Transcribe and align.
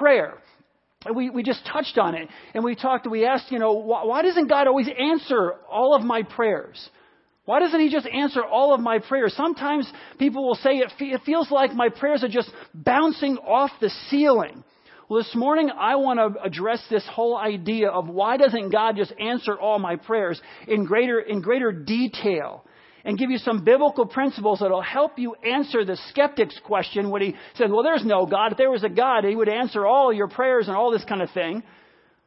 prayer. 0.00 0.38
We, 1.14 1.30
we 1.30 1.42
just 1.42 1.64
touched 1.70 1.96
on 1.98 2.14
it 2.14 2.28
and 2.54 2.64
we 2.64 2.74
talked, 2.74 3.08
we 3.08 3.24
asked, 3.24 3.52
you 3.52 3.58
know, 3.58 3.72
why, 3.72 4.04
why 4.04 4.22
doesn't 4.22 4.48
God 4.48 4.66
always 4.66 4.88
answer 4.88 5.54
all 5.70 5.94
of 5.94 6.02
my 6.02 6.22
prayers? 6.22 6.90
Why 7.44 7.60
doesn't 7.60 7.80
He 7.80 7.90
just 7.90 8.06
answer 8.06 8.44
all 8.44 8.74
of 8.74 8.80
my 8.80 8.98
prayers? 8.98 9.34
Sometimes 9.36 9.90
people 10.18 10.46
will 10.46 10.56
say 10.56 10.78
it, 10.78 10.92
it 10.98 11.20
feels 11.24 11.50
like 11.50 11.72
my 11.72 11.88
prayers 11.88 12.22
are 12.22 12.28
just 12.28 12.50
bouncing 12.74 13.36
off 13.38 13.70
the 13.80 13.90
ceiling. 14.08 14.62
Well, 15.08 15.22
this 15.22 15.34
morning 15.34 15.70
I 15.76 15.96
want 15.96 16.18
to 16.20 16.42
address 16.42 16.82
this 16.90 17.06
whole 17.10 17.36
idea 17.36 17.88
of 17.88 18.08
why 18.08 18.36
doesn't 18.36 18.70
God 18.70 18.96
just 18.96 19.12
answer 19.18 19.58
all 19.58 19.78
my 19.78 19.96
prayers 19.96 20.40
in 20.68 20.84
greater, 20.84 21.18
in 21.20 21.40
greater 21.40 21.72
detail 21.72 22.64
and 23.04 23.18
give 23.18 23.30
you 23.30 23.38
some 23.38 23.64
biblical 23.64 24.06
principles 24.06 24.60
that'll 24.60 24.82
help 24.82 25.18
you 25.18 25.34
answer 25.34 25.84
the 25.84 25.96
skeptic's 26.10 26.58
question 26.64 27.10
when 27.10 27.22
he 27.22 27.34
said, 27.54 27.70
well, 27.70 27.82
there's 27.82 28.04
no 28.04 28.26
God. 28.26 28.52
If 28.52 28.58
there 28.58 28.70
was 28.70 28.84
a 28.84 28.88
God, 28.88 29.24
he 29.24 29.34
would 29.34 29.48
answer 29.48 29.86
all 29.86 30.12
your 30.12 30.28
prayers 30.28 30.68
and 30.68 30.76
all 30.76 30.90
this 30.90 31.04
kind 31.04 31.22
of 31.22 31.30
thing. 31.30 31.62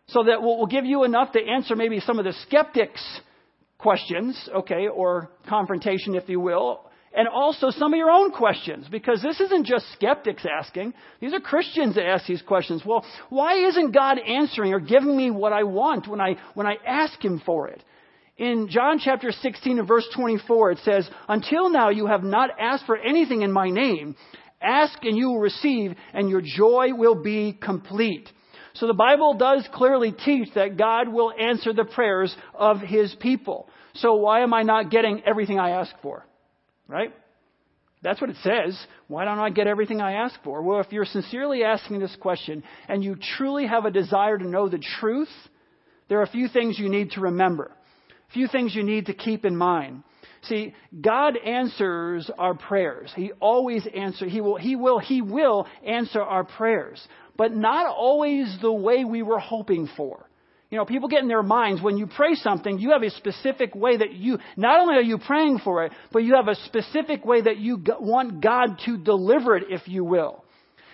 So 0.08 0.24
that 0.24 0.42
we'll 0.42 0.66
give 0.66 0.86
you 0.86 1.06
enough 1.06 1.32
to 1.32 1.40
answer 1.40 1.76
maybe 1.76 2.02
some 2.02 2.20
of 2.20 2.26
the 2.26 2.34
skeptic's 2.48 3.22
questions, 3.78 4.50
okay, 4.54 4.88
or 4.88 5.30
confrontation, 5.48 6.16
if 6.16 6.28
you 6.28 6.40
will, 6.40 6.90
and 7.16 7.28
also 7.28 7.70
some 7.70 7.94
of 7.94 7.98
your 7.98 8.10
own 8.10 8.32
questions, 8.32 8.88
because 8.90 9.22
this 9.22 9.40
isn't 9.40 9.66
just 9.66 9.86
skeptics 9.94 10.46
asking. 10.60 10.94
These 11.22 11.34
are 11.34 11.40
Christians 11.40 11.96
that 11.96 12.06
ask 12.06 12.26
these 12.26 12.42
questions. 12.42 12.82
Well, 12.86 13.06
why 13.30 13.68
isn't 13.68 13.92
God 13.92 14.18
answering 14.20 14.74
or 14.74 14.80
giving 14.80 15.16
me 15.16 15.30
what 15.30 15.54
I 15.54 15.64
want 15.64 16.08
when 16.08 16.20
I, 16.20 16.38
when 16.54 16.66
I 16.66 16.78
ask 16.86 17.24
Him 17.24 17.42
for 17.46 17.68
it? 17.68 17.84
In 18.38 18.68
John 18.70 18.98
chapter 19.00 19.32
16 19.32 19.80
and 19.80 19.88
verse 19.88 20.08
24, 20.16 20.72
it 20.72 20.80
says, 20.80 21.08
Until 21.28 21.70
now 21.70 21.90
you 21.90 22.08
have 22.08 22.24
not 22.24 22.50
asked 22.60 22.86
for 22.88 22.98
anything 22.98 23.44
in 23.44 23.52
my 23.52 23.70
name. 23.70 24.16
Ask 24.60 25.04
and 25.04 25.16
you 25.16 25.28
will 25.28 25.40
receive, 25.40 25.94
and 26.14 26.30
your 26.30 26.42
joy 26.42 26.94
will 26.94 27.22
be 27.22 27.54
complete. 27.54 28.28
So 28.76 28.88
the 28.88 28.94
Bible 28.94 29.36
does 29.36 29.68
clearly 29.74 30.12
teach 30.12 30.48
that 30.56 30.78
God 30.78 31.10
will 31.10 31.32
answer 31.32 31.74
the 31.74 31.86
prayers 31.86 32.36
of 32.56 32.80
His 32.80 33.14
people. 33.20 33.70
So 33.96 34.16
why 34.16 34.42
am 34.42 34.54
I 34.54 34.64
not 34.64 34.90
getting 34.90 35.22
everything 35.28 35.60
I 35.60 35.72
ask 35.72 35.94
for? 36.02 36.26
Right? 36.88 37.14
That's 38.02 38.20
what 38.20 38.32
it 38.32 38.38
says. 38.42 38.78
Why 39.08 39.26
don't 39.26 39.40
I 39.40 39.52
get 39.52 39.68
everything 39.68 40.02
I 40.02 40.14
ask 40.14 40.42
for? 40.44 40.64
Well, 40.64 40.80
if 40.80 40.92
you're 40.92 41.06
sincerely 41.06 41.64
asking 41.64 42.00
this 42.00 42.16
question 42.20 42.64
and 42.88 43.04
you 43.04 43.16
truly 43.38 43.68
have 43.68 43.86
a 43.86 43.92
desire 43.92 44.40
to 44.40 44.48
know 44.48 44.68
the 44.70 44.84
truth, 45.00 45.30
there 46.10 46.20
are 46.20 46.24
a 46.24 46.28
few 46.28 46.48
things 46.48 46.80
you 46.80 46.90
need 46.90 47.12
to 47.12 47.22
remember 47.22 47.72
few 48.34 48.48
things 48.48 48.76
you 48.76 48.84
need 48.84 49.06
to 49.08 49.14
keep 49.14 49.46
in 49.46 49.56
mind. 49.56 50.04
See, 50.44 50.74
God 51.00 51.38
answers 51.38 52.30
our 52.38 52.54
prayers. 52.54 53.12
He 53.16 53.32
always 53.40 53.88
answers. 53.96 54.32
He 54.32 54.42
will, 54.42 54.58
he 54.58 54.76
will, 54.76 55.00
he 55.00 55.22
will 55.22 55.68
answer 55.86 56.22
our 56.22 56.44
prayers, 56.44 57.06
but 57.38 57.56
not 57.56 57.88
always 57.88 58.58
the 58.62 58.72
way 58.72 59.06
we 59.06 59.22
were 59.22 59.40
hoping 59.40 59.88
for. 59.96 60.30
You 60.70 60.80
know, 60.80 60.86
people 60.86 61.08
get 61.08 61.22
in 61.22 61.28
their 61.28 61.44
minds 61.44 61.82
when 61.84 61.98
you 61.98 62.08
pray 62.08 62.34
something, 62.34 62.80
you 62.80 62.92
have 62.92 63.04
a 63.04 63.12
specific 63.12 63.76
way 63.76 63.96
that 63.96 64.14
you, 64.14 64.40
not 64.58 64.80
only 64.80 64.96
are 64.96 65.04
you 65.04 65.20
praying 65.20 65.60
for 65.64 65.86
it, 65.86 65.92
but 66.12 66.24
you 66.24 66.34
have 66.34 66.48
a 66.48 66.56
specific 66.56 67.24
way 67.24 67.42
that 67.42 67.58
you 67.58 67.80
want 68.00 68.42
God 68.42 68.80
to 68.86 68.98
deliver 68.98 69.56
it, 69.56 69.66
if 69.70 69.88
you 69.88 70.04
will. 70.04 70.43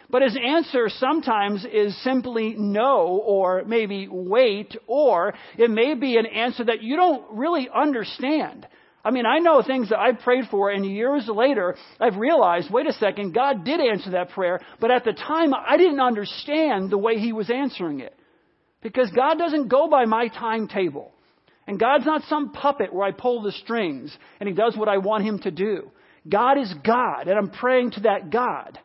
But 0.09 0.23
his 0.23 0.35
answer 0.35 0.89
sometimes 0.89 1.65
is 1.71 1.95
simply 2.03 2.55
no, 2.57 3.21
or 3.23 3.63
maybe 3.65 4.07
wait, 4.09 4.75
or 4.87 5.35
it 5.57 5.69
may 5.69 5.93
be 5.93 6.17
an 6.17 6.25
answer 6.25 6.63
that 6.63 6.81
you 6.81 6.95
don't 6.95 7.37
really 7.37 7.69
understand. 7.73 8.67
I 9.05 9.11
mean, 9.11 9.25
I 9.25 9.37
know 9.37 9.61
things 9.61 9.89
that 9.89 9.99
I've 9.99 10.19
prayed 10.19 10.45
for, 10.49 10.71
and 10.71 10.85
years 10.85 11.29
later, 11.31 11.75
I've 11.99 12.17
realized, 12.17 12.71
wait 12.71 12.87
a 12.87 12.93
second, 12.93 13.33
God 13.33 13.63
did 13.63 13.79
answer 13.79 14.11
that 14.11 14.31
prayer, 14.31 14.59
but 14.81 14.91
at 14.91 15.05
the 15.05 15.13
time, 15.13 15.53
I 15.53 15.77
didn't 15.77 16.01
understand 16.01 16.89
the 16.89 16.97
way 16.97 17.17
He 17.17 17.31
was 17.31 17.49
answering 17.49 17.99
it. 17.99 18.13
Because 18.81 19.11
God 19.11 19.37
doesn't 19.37 19.67
go 19.67 19.89
by 19.89 20.05
my 20.05 20.27
timetable. 20.27 21.11
And 21.67 21.79
God's 21.79 22.05
not 22.05 22.23
some 22.23 22.51
puppet 22.51 22.91
where 22.91 23.07
I 23.07 23.11
pull 23.11 23.43
the 23.43 23.51
strings 23.51 24.15
and 24.39 24.49
He 24.49 24.55
does 24.55 24.75
what 24.75 24.89
I 24.89 24.97
want 24.97 25.23
Him 25.23 25.37
to 25.39 25.51
do. 25.51 25.91
God 26.27 26.57
is 26.57 26.73
God, 26.83 27.27
and 27.27 27.37
I'm 27.37 27.51
praying 27.51 27.91
to 27.91 28.01
that 28.01 28.31
God. 28.31 28.79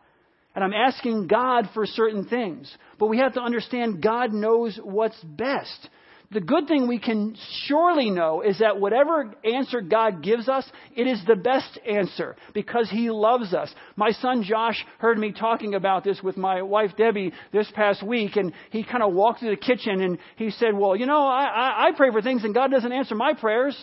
And 0.55 0.63
I'm 0.63 0.73
asking 0.73 1.27
God 1.27 1.69
for 1.75 1.85
certain 1.85 2.27
things. 2.27 2.75
But 2.99 3.09
we 3.09 3.19
have 3.19 3.35
to 3.35 3.41
understand 3.41 4.03
God 4.03 4.33
knows 4.33 4.79
what's 4.83 5.21
best. 5.23 5.89
The 6.31 6.41
good 6.41 6.67
thing 6.67 6.89
we 6.89 6.99
can 6.99 7.37
surely 7.67 8.11
know 8.11 8.41
is 8.41 8.59
that 8.59 8.81
whatever 8.81 9.33
answer 9.45 9.81
God 9.81 10.23
gives 10.23 10.49
us, 10.49 10.69
it 10.97 11.07
is 11.07 11.23
the 11.27 11.37
best 11.37 11.79
answer 11.89 12.35
because 12.55 12.91
He 12.91 13.11
loves 13.11 13.55
us. 13.55 13.73
My 13.95 14.11
son 14.11 14.43
Josh 14.43 14.85
heard 14.99 15.17
me 15.19 15.33
talking 15.33 15.75
about 15.75 16.03
this 16.03 16.21
with 16.23 16.37
my 16.37 16.63
wife 16.63 16.91
Debbie 16.97 17.33
this 17.53 17.71
past 17.75 18.03
week, 18.03 18.37
and 18.37 18.53
he 18.71 18.83
kind 18.83 19.03
of 19.03 19.13
walked 19.13 19.41
through 19.41 19.51
the 19.51 19.57
kitchen 19.57 20.01
and 20.01 20.19
he 20.37 20.51
said, 20.51 20.75
Well, 20.75 20.97
you 20.97 21.07
know, 21.07 21.25
I, 21.25 21.45
I, 21.45 21.87
I 21.87 21.91
pray 21.97 22.11
for 22.11 22.23
things 22.23 22.43
and 22.43 22.55
God 22.55 22.71
doesn't 22.71 22.93
answer 22.93 23.15
my 23.15 23.35
prayers. 23.35 23.77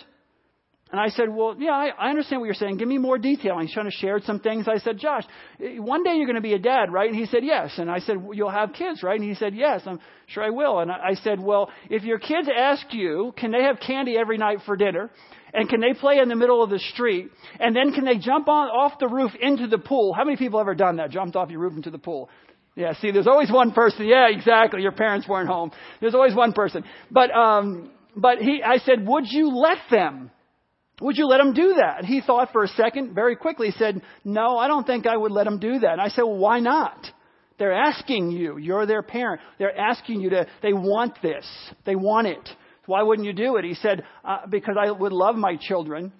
And 0.91 0.99
I 0.99 1.07
said, 1.07 1.29
Well, 1.29 1.55
yeah, 1.57 1.71
I, 1.71 1.89
I 1.97 2.09
understand 2.09 2.41
what 2.41 2.45
you're 2.45 2.53
saying. 2.53 2.77
Give 2.77 2.87
me 2.87 2.97
more 2.97 3.17
detail. 3.17 3.53
And 3.53 3.61
he's 3.67 3.73
trying 3.73 3.89
to 3.89 3.95
share 3.95 4.19
some 4.25 4.39
things. 4.39 4.67
I 4.67 4.77
said, 4.77 4.97
Josh, 4.97 5.23
one 5.59 6.03
day 6.03 6.15
you're 6.15 6.25
going 6.25 6.35
to 6.35 6.41
be 6.41 6.53
a 6.53 6.59
dad, 6.59 6.91
right? 6.91 7.09
And 7.09 7.17
he 7.17 7.25
said, 7.25 7.43
Yes. 7.43 7.71
And 7.77 7.89
I 7.89 7.99
said, 7.99 8.21
well, 8.21 8.33
You'll 8.33 8.49
have 8.49 8.73
kids, 8.73 9.01
right? 9.01 9.19
And 9.19 9.27
he 9.27 9.35
said, 9.35 9.55
Yes, 9.55 9.81
I'm 9.85 9.99
sure 10.27 10.43
I 10.43 10.49
will. 10.49 10.79
And 10.79 10.91
I 10.91 11.13
said, 11.23 11.39
Well, 11.39 11.69
if 11.89 12.03
your 12.03 12.19
kids 12.19 12.49
ask 12.53 12.85
you, 12.91 13.33
can 13.37 13.51
they 13.51 13.63
have 13.63 13.77
candy 13.85 14.17
every 14.17 14.37
night 14.37 14.59
for 14.65 14.75
dinner? 14.75 15.09
And 15.53 15.67
can 15.69 15.81
they 15.81 15.93
play 15.93 16.19
in 16.19 16.29
the 16.29 16.35
middle 16.35 16.63
of 16.63 16.69
the 16.69 16.79
street? 16.79 17.29
And 17.59 17.75
then 17.75 17.93
can 17.93 18.05
they 18.05 18.17
jump 18.17 18.47
on 18.47 18.67
off 18.67 18.99
the 18.99 19.07
roof 19.07 19.31
into 19.39 19.67
the 19.67 19.77
pool? 19.77 20.13
How 20.13 20.23
many 20.23 20.37
people 20.37 20.59
ever 20.59 20.75
done 20.75 20.97
that? 20.97 21.09
Jumped 21.09 21.35
off 21.35 21.49
your 21.49 21.59
roof 21.59 21.73
into 21.75 21.91
the 21.91 21.97
pool? 21.97 22.29
Yeah, 22.75 22.93
see, 23.01 23.11
there's 23.11 23.27
always 23.27 23.51
one 23.51 23.71
person. 23.71 24.05
Yeah, 24.05 24.27
exactly. 24.29 24.81
Your 24.81 24.93
parents 24.93 25.27
weren't 25.27 25.49
home. 25.49 25.71
There's 25.99 26.15
always 26.15 26.33
one 26.33 26.53
person. 26.53 26.85
But, 27.09 27.29
um, 27.31 27.91
but 28.15 28.37
he, 28.37 28.61
I 28.65 28.77
said, 28.77 29.05
would 29.05 29.25
you 29.27 29.49
let 29.49 29.77
them? 29.89 30.31
Would 31.01 31.17
you 31.17 31.25
let 31.25 31.39
them 31.39 31.53
do 31.53 31.75
that? 31.75 31.99
And 31.99 32.07
he 32.07 32.21
thought 32.21 32.51
for 32.51 32.63
a 32.63 32.67
second, 32.69 33.13
very 33.15 33.35
quickly 33.35 33.71
said, 33.71 34.01
No, 34.23 34.57
I 34.57 34.67
don't 34.67 34.85
think 34.85 35.07
I 35.07 35.17
would 35.17 35.31
let 35.31 35.45
them 35.45 35.59
do 35.59 35.79
that. 35.79 35.93
And 35.93 36.01
I 36.01 36.09
said, 36.09 36.21
Well, 36.21 36.37
why 36.37 36.59
not? 36.59 37.05
They're 37.57 37.73
asking 37.73 38.31
you. 38.31 38.57
You're 38.57 38.85
their 38.85 39.03
parent. 39.03 39.41
They're 39.59 39.77
asking 39.77 40.21
you 40.21 40.29
to, 40.31 40.47
they 40.61 40.73
want 40.73 41.21
this. 41.21 41.45
They 41.85 41.95
want 41.95 42.27
it. 42.27 42.49
Why 42.85 43.03
wouldn't 43.03 43.27
you 43.27 43.33
do 43.33 43.57
it? 43.57 43.65
He 43.65 43.73
said, 43.73 44.03
uh, 44.23 44.47
Because 44.49 44.75
I 44.79 44.91
would 44.91 45.11
love 45.11 45.35
my 45.35 45.57
children 45.59 46.13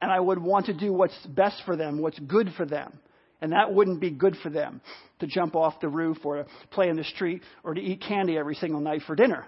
and 0.00 0.10
I 0.10 0.20
would 0.20 0.38
want 0.38 0.66
to 0.66 0.74
do 0.74 0.92
what's 0.92 1.16
best 1.26 1.62
for 1.64 1.76
them, 1.76 2.00
what's 2.00 2.18
good 2.18 2.50
for 2.56 2.66
them. 2.66 2.98
And 3.40 3.52
that 3.52 3.72
wouldn't 3.72 4.00
be 4.00 4.10
good 4.10 4.36
for 4.42 4.50
them 4.50 4.80
to 5.20 5.26
jump 5.26 5.54
off 5.54 5.80
the 5.80 5.88
roof 5.88 6.18
or 6.24 6.36
to 6.36 6.46
play 6.70 6.88
in 6.88 6.96
the 6.96 7.04
street 7.04 7.42
or 7.62 7.74
to 7.74 7.80
eat 7.80 8.02
candy 8.02 8.36
every 8.36 8.56
single 8.56 8.80
night 8.80 9.02
for 9.06 9.14
dinner. 9.14 9.46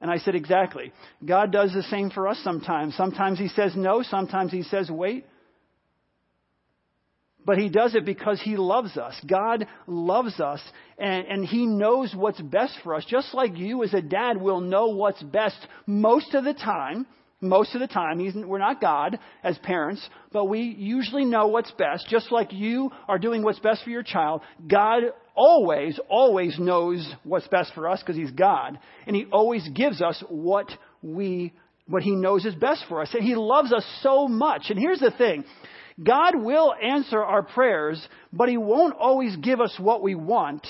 And 0.00 0.10
I 0.10 0.18
said, 0.18 0.34
Exactly. 0.34 0.92
God 1.24 1.52
does 1.52 1.72
the 1.72 1.82
same 1.84 2.10
for 2.10 2.28
us 2.28 2.38
sometimes. 2.42 2.96
Sometimes 2.96 3.38
He 3.38 3.48
says 3.48 3.72
no, 3.76 4.02
sometimes 4.02 4.52
He 4.52 4.62
says 4.62 4.90
wait. 4.90 5.24
But 7.46 7.58
He 7.58 7.68
does 7.68 7.94
it 7.94 8.04
because 8.04 8.40
He 8.42 8.56
loves 8.56 8.96
us. 8.96 9.14
God 9.26 9.66
loves 9.86 10.40
us, 10.40 10.60
and, 10.98 11.26
and 11.26 11.44
He 11.44 11.64
knows 11.64 12.12
what's 12.14 12.40
best 12.40 12.74
for 12.82 12.94
us. 12.94 13.04
Just 13.08 13.32
like 13.34 13.56
you, 13.56 13.84
as 13.84 13.94
a 13.94 14.02
dad, 14.02 14.40
will 14.40 14.60
know 14.60 14.88
what's 14.88 15.22
best 15.22 15.56
most 15.86 16.34
of 16.34 16.44
the 16.44 16.54
time. 16.54 17.06
Most 17.40 17.74
of 17.74 17.82
the 17.82 17.86
time, 17.86 18.18
we're 18.48 18.58
not 18.58 18.80
God 18.80 19.18
as 19.44 19.58
parents, 19.58 20.06
but 20.32 20.46
we 20.46 20.60
usually 20.62 21.26
know 21.26 21.48
what's 21.48 21.70
best. 21.72 22.08
Just 22.08 22.32
like 22.32 22.50
you 22.52 22.90
are 23.06 23.18
doing 23.18 23.42
what's 23.42 23.58
best 23.58 23.84
for 23.84 23.90
your 23.90 24.02
child, 24.02 24.40
God 24.66 25.02
always, 25.36 26.00
always 26.08 26.58
knows 26.58 27.08
what's 27.22 27.46
best 27.48 27.72
for 27.74 27.88
us 27.88 28.00
because 28.00 28.16
He's 28.16 28.30
God. 28.30 28.78
And 29.06 29.14
He 29.14 29.26
always 29.26 29.68
gives 29.68 30.02
us 30.02 30.22
what 30.28 30.68
we, 31.02 31.52
what 31.86 32.02
He 32.02 32.16
knows 32.16 32.44
is 32.44 32.54
best 32.54 32.84
for 32.88 33.02
us. 33.02 33.10
And 33.14 33.22
He 33.22 33.36
loves 33.36 33.72
us 33.72 33.84
so 34.02 34.26
much. 34.26 34.66
And 34.70 34.78
here's 34.78 35.00
the 35.00 35.12
thing. 35.16 35.44
God 36.02 36.34
will 36.34 36.74
answer 36.74 37.22
our 37.22 37.42
prayers, 37.42 38.06
but 38.32 38.48
He 38.48 38.56
won't 38.56 38.96
always 38.96 39.36
give 39.36 39.60
us 39.60 39.74
what 39.78 40.02
we 40.02 40.14
want, 40.14 40.66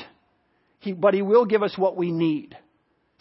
he, 0.80 0.92
but 0.92 1.14
He 1.14 1.22
will 1.22 1.46
give 1.46 1.62
us 1.62 1.76
what 1.76 1.96
we 1.96 2.12
need. 2.12 2.56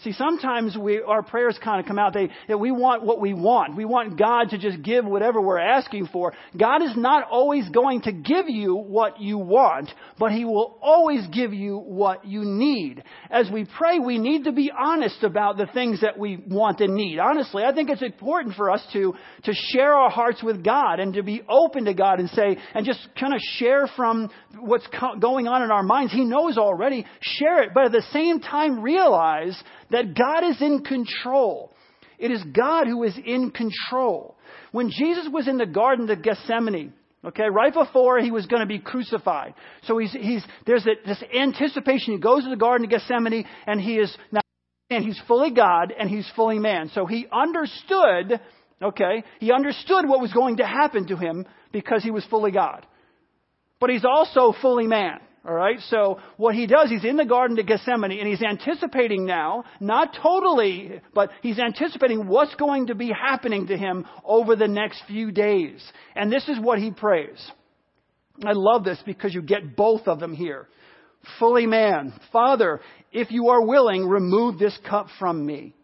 See, 0.04 0.12
sometimes 0.12 0.78
we, 0.78 1.02
our 1.02 1.24
prayers 1.24 1.58
kind 1.64 1.80
of 1.80 1.88
come 1.88 1.98
out 1.98 2.14
they, 2.14 2.30
that 2.50 2.60
we 2.60 2.70
want 2.70 3.04
what 3.04 3.22
we 3.22 3.34
want. 3.34 3.78
We 3.78 3.86
want 3.86 4.20
God 4.20 4.50
to 4.50 4.58
just 4.58 4.84
give 4.84 5.06
whatever 5.06 5.40
we're 5.42 5.58
asking 5.58 6.08
for. 6.08 6.34
God 6.56 6.84
is 6.84 6.92
not 6.98 7.30
always 7.32 7.68
going 7.70 8.02
to 8.02 8.12
give 8.12 8.50
you 8.50 8.76
what 8.76 9.22
you 9.22 9.38
want, 9.38 9.90
but 10.20 10.34
He 10.34 10.44
will 10.44 10.78
always 10.82 11.26
give 11.28 11.54
you 11.54 11.78
what 11.78 12.26
you 12.26 12.42
need. 12.44 13.04
As 13.32 13.50
we 13.50 13.66
pray, 13.78 14.00
we 14.00 14.20
need 14.20 14.44
to 14.44 14.52
be 14.52 14.70
honest 14.78 15.24
about 15.24 15.56
the 15.56 15.66
things 15.68 16.02
that 16.02 16.20
we 16.20 16.44
want 16.46 16.82
and 16.82 16.94
need. 16.94 17.18
Honestly, 17.18 17.64
I 17.64 17.74
think 17.74 17.90
it's 17.90 18.04
important 18.04 18.56
for 18.56 18.70
us 18.70 18.86
to, 18.92 19.16
to 19.46 19.54
share 19.54 19.94
our 19.94 20.10
hearts 20.10 20.44
with 20.44 20.62
God 20.62 21.00
and 21.00 21.14
to 21.14 21.24
be 21.24 21.42
open 21.48 21.86
to 21.86 21.94
God 21.94 22.20
and 22.20 22.30
say, 22.32 22.58
and 22.74 22.86
just 22.86 23.00
kind 23.18 23.34
of 23.34 23.40
share 23.58 23.88
from 23.96 24.30
what's 24.60 24.88
going 25.22 25.48
on 25.48 25.64
in 25.64 25.72
our 25.72 25.84
minds. 25.84 26.12
He 26.12 26.26
knows 26.26 26.58
already. 26.58 27.06
Share 27.22 27.64
it, 27.64 27.70
but 27.74 27.86
at 27.86 27.92
the 27.94 28.06
same 28.12 28.42
time 28.42 28.82
realize 28.82 29.58
that 29.92 30.16
God 30.16 30.44
is 30.44 30.62
in 30.62 30.84
control. 30.84 31.72
It 32.18 32.32
is 32.32 32.44
God 32.44 32.88
who 32.88 33.04
is 33.04 33.18
in 33.24 33.52
control. 33.52 34.36
When 34.72 34.90
Jesus 34.90 35.28
was 35.32 35.48
in 35.48 35.58
the 35.58 35.66
Garden 35.66 36.10
of 36.10 36.22
Gethsemane, 36.22 36.94
Okay, 37.26 37.50
right 37.52 37.74
before 37.74 38.20
he 38.20 38.30
was 38.30 38.46
going 38.46 38.60
to 38.60 38.68
be 38.68 38.78
crucified. 38.78 39.56
So 39.84 39.98
he's, 39.98 40.12
he's, 40.12 40.46
there's 40.68 40.86
a, 40.86 40.92
this 41.08 41.24
anticipation. 41.36 42.14
He 42.14 42.20
goes 42.20 42.44
to 42.44 42.52
the 42.52 42.56
Garden 42.56 42.86
of 42.86 42.92
Gethsemane 42.92 43.46
and 43.66 43.82
he 43.82 43.96
is 43.96 44.16
now, 44.32 44.42
and 44.92 45.04
he's 45.04 45.20
fully 45.28 45.50
God 45.50 45.92
and 45.98 46.08
he's 46.08 46.30
fully 46.36 46.60
man. 46.60 46.92
So 46.94 47.08
he 47.08 47.26
understood, 47.32 48.40
okay, 48.80 49.24
he 49.40 49.52
understood 49.52 50.08
what 50.08 50.22
was 50.22 50.32
going 50.34 50.58
to 50.58 50.68
happen 50.68 51.08
to 51.08 51.18
him 51.18 51.48
because 51.72 52.04
he 52.04 52.12
was 52.12 52.24
fully 52.26 52.52
God. 52.52 52.86
But 53.80 53.90
he's 53.90 54.06
also 54.06 54.54
fully 54.62 54.86
man. 54.86 55.20
All 55.48 55.54
right, 55.54 55.80
so 55.90 56.20
what 56.38 56.56
he 56.56 56.66
does, 56.66 56.90
he's 56.90 57.06
in 57.06 57.18
the 57.18 57.26
Garden 57.26 57.60
of 57.60 57.68
Gethsemane 57.68 58.18
and 58.18 58.28
he's 58.28 58.42
anticipating 58.42 59.26
now, 59.26 59.64
not 59.80 60.18
totally, 60.20 61.02
but 61.14 61.30
he's 61.44 61.60
anticipating 61.60 62.28
what's 62.28 62.56
going 62.56 62.88
to 62.88 62.96
be 62.96 63.12
happening 63.12 63.68
to 63.68 63.78
him 63.78 64.08
over 64.24 64.56
the 64.56 64.68
next 64.68 65.04
few 65.08 65.32
days. 65.32 65.88
And 66.16 66.32
this 66.32 66.50
is 66.50 66.60
what 66.60 66.80
he 66.80 66.90
prays. 66.90 67.52
I 68.44 68.54
love 68.54 68.84
this 68.84 68.98
because 69.06 69.36
you 69.36 69.44
get 69.44 69.76
both 69.76 70.08
of 70.08 70.20
them 70.20 70.34
here. 70.34 70.68
Fully 71.38 71.68
man, 71.68 72.14
Father, 72.32 72.82
if 73.12 73.30
you 73.30 73.50
are 73.50 73.64
willing, 73.64 74.08
remove 74.08 74.58
this 74.58 74.78
cup 74.90 75.08
from 75.20 75.46
me. 75.46 75.76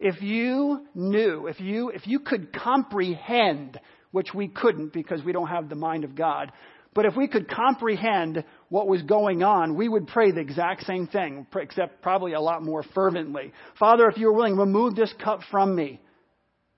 If 0.00 0.20
you 0.22 0.86
knew, 0.92 1.46
if 1.46 1.60
you, 1.60 1.90
if 1.90 2.06
you 2.08 2.18
could 2.18 2.52
comprehend, 2.52 3.78
which 4.10 4.34
we 4.34 4.48
couldn't 4.48 4.92
because 4.92 5.24
we 5.24 5.32
don't 5.32 5.48
have 5.48 5.68
the 5.68 5.74
mind 5.74 6.04
of 6.04 6.14
God, 6.14 6.52
but 6.94 7.06
if 7.06 7.16
we 7.16 7.26
could 7.26 7.48
comprehend 7.48 8.44
what 8.68 8.86
was 8.86 9.02
going 9.02 9.42
on, 9.42 9.74
we 9.74 9.88
would 9.88 10.06
pray 10.06 10.30
the 10.30 10.40
exact 10.40 10.84
same 10.84 11.08
thing, 11.08 11.46
except 11.56 12.02
probably 12.02 12.34
a 12.34 12.40
lot 12.40 12.62
more 12.62 12.84
fervently. 12.94 13.52
Father, 13.78 14.08
if 14.08 14.16
you're 14.16 14.32
willing, 14.32 14.56
remove 14.56 14.94
this 14.94 15.12
cup 15.22 15.40
from 15.50 15.74
me. 15.74 16.00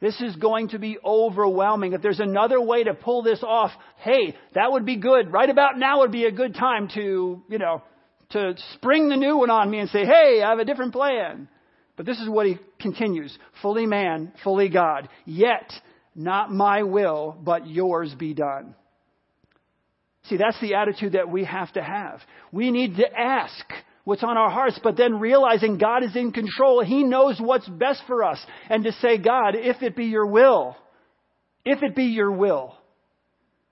This 0.00 0.20
is 0.20 0.36
going 0.36 0.68
to 0.70 0.78
be 0.78 0.98
overwhelming. 1.04 1.92
If 1.92 2.02
there's 2.02 2.20
another 2.20 2.60
way 2.60 2.84
to 2.84 2.94
pull 2.94 3.22
this 3.22 3.42
off, 3.42 3.70
hey, 3.98 4.36
that 4.54 4.72
would 4.72 4.84
be 4.84 4.96
good. 4.96 5.32
Right 5.32 5.48
about 5.48 5.78
now 5.78 6.00
would 6.00 6.12
be 6.12 6.24
a 6.24 6.32
good 6.32 6.54
time 6.54 6.88
to, 6.94 7.42
you 7.48 7.58
know, 7.58 7.82
to 8.30 8.54
spring 8.74 9.08
the 9.08 9.16
new 9.16 9.38
one 9.38 9.50
on 9.50 9.70
me 9.70 9.78
and 9.78 9.88
say, 9.88 10.04
hey, 10.04 10.42
I 10.42 10.50
have 10.50 10.58
a 10.58 10.64
different 10.64 10.92
plan. 10.92 11.48
But 11.96 12.04
this 12.04 12.18
is 12.18 12.28
what 12.28 12.46
he 12.46 12.58
continues 12.78 13.36
fully 13.62 13.86
man, 13.86 14.32
fully 14.44 14.68
God. 14.68 15.08
Yet, 15.24 15.72
not 16.14 16.52
my 16.52 16.82
will, 16.82 17.36
but 17.42 17.66
yours 17.66 18.14
be 18.14 18.34
done. 18.34 18.74
See, 20.28 20.36
that's 20.36 20.60
the 20.60 20.74
attitude 20.74 21.12
that 21.12 21.28
we 21.28 21.44
have 21.44 21.72
to 21.74 21.82
have. 21.82 22.20
We 22.52 22.70
need 22.70 22.96
to 22.96 23.06
ask 23.16 23.64
what's 24.04 24.22
on 24.22 24.36
our 24.36 24.50
hearts, 24.50 24.78
but 24.82 24.96
then 24.96 25.20
realizing 25.20 25.78
God 25.78 26.02
is 26.02 26.16
in 26.16 26.32
control. 26.32 26.82
He 26.84 27.04
knows 27.04 27.38
what's 27.40 27.68
best 27.68 28.02
for 28.06 28.24
us. 28.24 28.44
And 28.68 28.84
to 28.84 28.92
say, 28.92 29.18
God, 29.18 29.54
if 29.54 29.82
it 29.82 29.96
be 29.96 30.06
your 30.06 30.26
will, 30.26 30.76
if 31.64 31.82
it 31.82 31.94
be 31.94 32.04
your 32.04 32.30
will, 32.30 32.74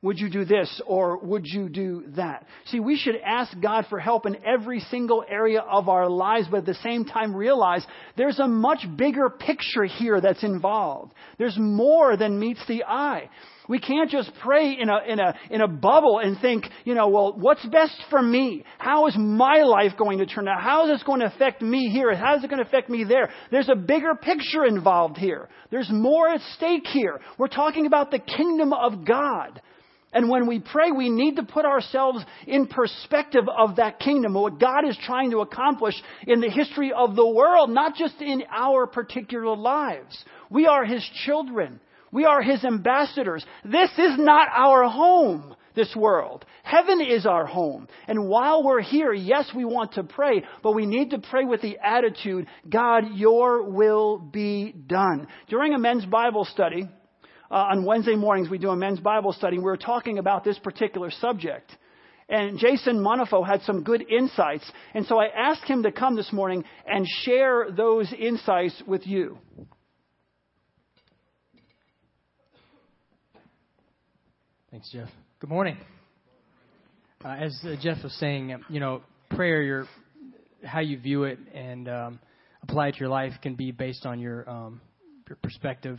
would 0.05 0.19
you 0.19 0.29
do 0.29 0.45
this 0.45 0.83
or 0.87 1.17
would 1.17 1.47
you 1.47 1.71
do 1.71 2.05
that? 2.17 2.47
See, 2.67 2.79
we 2.79 2.99
should 2.99 3.17
ask 3.17 3.59
God 3.59 3.87
for 3.89 3.99
help 3.99 4.27
in 4.27 4.37
every 4.45 4.81
single 4.81 5.25
area 5.27 5.61
of 5.61 5.89
our 5.89 6.11
lives, 6.11 6.47
but 6.51 6.59
at 6.59 6.67
the 6.67 6.75
same 6.75 7.07
time 7.07 7.35
realize 7.35 7.85
there's 8.17 8.39
a 8.39 8.47
much 8.47 8.87
bigger 8.97 9.31
picture 9.31 9.85
here 9.85 10.21
that's 10.21 10.45
involved. 10.45 11.15
There's 11.39 11.57
more 11.59 12.19
than 12.19 12.39
meets 12.39 12.61
the 12.69 12.85
eye. 12.85 13.31
We 13.67 13.81
can't 13.81 14.11
just 14.11 14.31
pray 14.43 14.77
in 14.79 14.91
a, 14.91 14.99
in 15.09 15.19
a, 15.19 15.35
in 15.49 15.63
a 15.63 15.69
bubble 15.69 16.19
and 16.19 16.39
think, 16.39 16.67
you 16.85 16.95
know, 16.95 17.09
well, 17.09 17.35
what's 17.39 17.65
best 17.65 17.97
for 18.11 18.21
me? 18.21 18.63
How 18.77 19.07
is 19.07 19.17
my 19.17 19.63
life 19.63 19.93
going 19.97 20.19
to 20.19 20.27
turn 20.27 20.47
out? 20.49 20.61
How 20.61 20.85
is 20.85 20.99
this 20.99 21.03
going 21.03 21.21
to 21.21 21.27
affect 21.35 21.63
me 21.63 21.89
here? 21.89 22.15
How 22.15 22.37
is 22.37 22.45
it 22.45 22.51
going 22.51 22.63
to 22.63 22.69
affect 22.69 22.91
me 22.91 23.05
there? 23.05 23.31
There's 23.51 23.71
a 23.71 23.75
bigger 23.75 24.15
picture 24.15 24.67
involved 24.67 25.17
here. 25.17 25.49
There's 25.71 25.89
more 25.91 26.29
at 26.29 26.43
stake 26.57 26.87
here. 26.87 27.23
We're 27.39 27.49
talking 27.49 27.87
about 27.87 28.11
the 28.11 28.19
kingdom 28.19 28.75
of 28.75 29.07
God. 29.07 29.63
And 30.15 30.31
when 30.31 30.47
we 30.47 30.61
pray, 30.61 30.93
we 30.93 31.11
need 31.11 31.37
to 31.37 31.43
put 31.43 31.65
ourselves 31.65 32.25
in 32.47 32.69
perspective 32.69 33.45
of 33.49 33.77
that 33.77 33.99
kingdom, 33.99 34.35
what 34.35 34.61
God 34.61 34.89
is 34.89 34.97
trying 35.05 35.33
to 35.33 35.41
accomplish 35.41 35.95
in 36.27 36.41
the 36.41 36.49
history 36.49 36.93
of 36.97 37.17
the 37.17 37.27
world, 37.27 37.69
not 37.69 37.97
just 37.97 38.23
in 38.23 38.45
our 38.49 38.87
particular 38.87 39.57
lives. 39.57 40.17
We 40.49 40.67
are 40.67 40.85
His 40.85 41.05
children. 41.27 41.81
We 42.13 42.25
are 42.27 42.43
His 42.43 42.65
ambassadors. 42.65 43.45
This 43.65 43.91
is 43.99 44.17
not 44.17 44.49
our 44.55 44.89
home, 44.89 45.57
this 45.75 45.95
world. 45.97 46.45
Heaven 46.63 47.01
is 47.01 47.27
our 47.27 47.45
home. 47.45 47.89
And 48.07 48.29
while 48.29 48.63
we're 48.63 48.83
here, 48.83 49.13
yes, 49.13 49.51
we 49.55 49.65
want 49.65 49.95
to 49.95 50.05
pray, 50.05 50.45
but 50.63 50.73
we 50.73 50.87
need 50.87 51.11
to 51.11 51.19
pray 51.19 51.45
with 51.45 51.61
the 51.61 51.79
attitude, 51.85 52.47
God, 52.69 53.15
your 53.15 53.69
will 53.69 54.19
be 54.19 54.73
done. 54.73 55.27
During 55.49 55.75
a 55.75 55.79
men's 55.79 56.07
Bible 56.07 56.45
study, 56.45 56.89
uh, 57.51 57.55
on 57.55 57.85
Wednesday 57.85 58.17
mornings, 58.17 58.49
we 58.49 58.59
do 58.59 58.71
a 58.71 58.77
men's 58.77 59.01
Bible 59.01 59.33
study, 59.33 59.59
we 59.59 59.65
were 59.65 59.77
talking 59.77 60.19
about 60.19 60.45
this 60.45 60.59
particular 60.59 61.11
subject. 61.11 61.71
And 62.29 62.59
Jason 62.59 62.99
Monifo 62.99 63.47
had 63.47 63.63
some 63.63 63.83
good 63.83 64.03
insights. 64.11 64.71
And 64.95 65.05
so 65.07 65.19
I 65.19 65.27
asked 65.27 65.65
him 65.65 65.83
to 65.83 65.93
come 65.93 66.17
this 66.17 66.33
morning 66.33 66.65
and 66.87 67.07
share 67.23 67.71
those 67.71 68.13
insights 68.19 68.83
with 68.87 69.07
you. 69.07 69.39
Thanks, 74.71 74.91
Jeff. 74.91 75.09
Good 75.39 75.51
morning. 75.51 75.77
Uh, 77.25 77.29
as 77.29 77.59
uh, 77.65 77.77
Jeff 77.81 78.03
was 78.03 78.13
saying, 78.15 78.53
um, 78.55 78.65
you 78.69 78.81
know, 78.81 79.03
prayer, 79.31 79.63
your 79.63 79.87
how 80.65 80.81
you 80.81 80.99
view 80.99 81.25
it 81.25 81.39
and 81.55 81.89
um, 81.89 82.19
apply 82.63 82.89
it 82.89 82.93
to 82.93 83.01
your 83.01 83.09
life 83.09 83.33
can 83.43 83.55
be 83.55 83.71
based 83.71 84.07
on 84.07 84.19
your 84.19 84.49
um, 84.49 84.81
your 85.29 85.37
perspective 85.37 85.99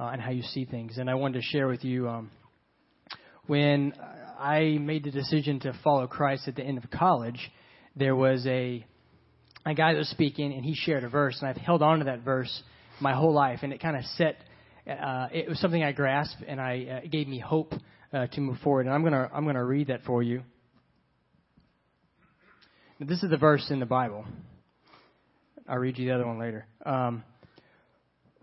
uh, 0.00 0.10
and 0.12 0.20
how 0.20 0.30
you 0.30 0.42
see 0.42 0.64
things. 0.64 0.96
And 0.96 1.10
I 1.10 1.14
wanted 1.14 1.40
to 1.40 1.42
share 1.42 1.68
with 1.68 1.84
you 1.84 2.08
um, 2.08 2.30
when 3.46 3.92
I 4.38 4.78
made 4.80 5.04
the 5.04 5.10
decision 5.10 5.60
to 5.60 5.78
follow 5.84 6.06
Christ 6.06 6.48
at 6.48 6.56
the 6.56 6.62
end 6.62 6.78
of 6.78 6.90
college. 6.90 7.50
There 7.94 8.16
was 8.16 8.46
a 8.46 8.84
a 9.66 9.74
guy 9.74 9.92
that 9.92 9.98
was 9.98 10.08
speaking, 10.08 10.54
and 10.54 10.64
he 10.64 10.74
shared 10.74 11.04
a 11.04 11.10
verse, 11.10 11.36
and 11.40 11.50
I've 11.50 11.58
held 11.58 11.82
on 11.82 11.98
to 11.98 12.06
that 12.06 12.20
verse 12.20 12.62
my 12.98 13.12
whole 13.12 13.34
life, 13.34 13.58
and 13.62 13.74
it 13.74 13.82
kind 13.82 13.94
of 13.94 14.04
set. 14.16 14.36
Uh, 14.88 15.28
it 15.32 15.48
was 15.48 15.60
something 15.60 15.84
I 15.84 15.92
grasped, 15.92 16.42
and 16.48 16.58
I 16.58 17.00
uh, 17.02 17.04
it 17.04 17.10
gave 17.10 17.28
me 17.28 17.38
hope 17.38 17.74
uh, 18.14 18.26
to 18.28 18.40
move 18.40 18.56
forward. 18.64 18.86
And 18.86 18.94
I'm 18.94 19.02
going 19.02 19.12
to 19.12 19.28
I'm 19.34 19.44
to 19.44 19.62
read 19.62 19.88
that 19.88 20.04
for 20.04 20.22
you. 20.22 20.42
This 22.98 23.22
is 23.22 23.30
the 23.30 23.36
verse 23.36 23.66
in 23.70 23.80
the 23.80 23.86
Bible. 23.86 24.24
I'll 25.68 25.78
read 25.78 25.98
you 25.98 26.06
the 26.06 26.14
other 26.14 26.26
one 26.26 26.38
later. 26.38 26.66
Um, 26.86 27.22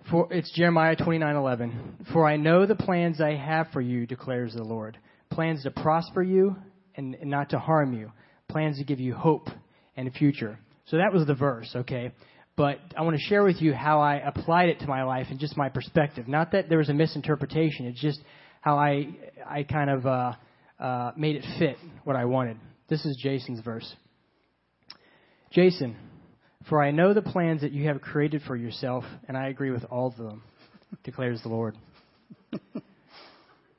for 0.10 0.32
it's 0.32 0.52
Jeremiah 0.52 0.96
29:11. 0.96 2.08
For 2.12 2.28
I 2.28 2.38
know 2.38 2.66
the 2.66 2.76
plans 2.76 3.22
I 3.22 3.36
have 3.36 3.68
for 3.72 3.82
you, 3.82 4.06
declares 4.06 4.54
the 4.54 4.64
Lord. 4.64 4.98
Plans 5.30 5.64
to 5.64 5.72
prosper 5.72 6.24
you 6.24 6.56
and, 6.96 7.16
not 7.24 7.50
to 7.50 7.60
harm 7.60 7.94
you. 7.94 8.12
Plans 8.48 8.78
to 8.78 8.84
give 8.84 9.00
you 9.00 9.14
hope 9.14 9.50
and 9.96 10.08
a 10.08 10.12
future. 10.12 10.58
So 10.86 10.98
that 10.98 11.14
was 11.14 11.28
the 11.28 11.36
verse, 11.36 11.70
okay? 11.76 12.14
But 12.56 12.80
I 12.98 13.02
want 13.02 13.18
to 13.18 13.22
share 13.22 13.44
with 13.44 13.62
you 13.62 13.74
how 13.74 14.00
I 14.00 14.16
applied 14.16 14.70
it 14.70 14.80
to 14.80 14.88
my 14.88 15.04
life 15.04 15.28
and 15.30 15.40
just 15.40 15.58
my 15.58 15.70
perspective. 15.70 16.28
Not 16.28 16.54
that 16.54 16.70
there 16.70 16.78
was 16.78 16.90
a 16.90 16.94
misinterpretation. 16.94 17.86
It's 17.86 18.02
just 18.02 18.20
how 18.62 18.78
I 18.78 19.10
I 19.46 19.64
kind 19.64 19.90
of 19.90 20.06
uh, 20.06 20.34
uh, 20.80 21.12
made 21.18 21.36
it 21.36 21.46
fit 21.60 21.78
what 22.04 22.16
I 22.16 22.26
wanted. 22.26 22.58
This 22.88 23.06
is 23.06 23.18
Jason's 23.18 23.60
verse. 23.60 23.96
Jason, 25.52 25.96
for 26.70 26.82
I 26.82 26.92
know 26.92 27.14
the 27.14 27.22
plans 27.22 27.62
that 27.62 27.72
you 27.72 27.88
have 27.88 28.02
created 28.02 28.42
for 28.44 28.56
yourself, 28.56 29.04
and 29.28 29.38
I 29.38 29.48
agree 29.48 29.72
with 29.72 29.86
all 29.86 30.08
of 30.08 30.18
them, 30.18 30.44
declares 31.04 31.42
the 31.42 31.50
Lord. 31.50 31.76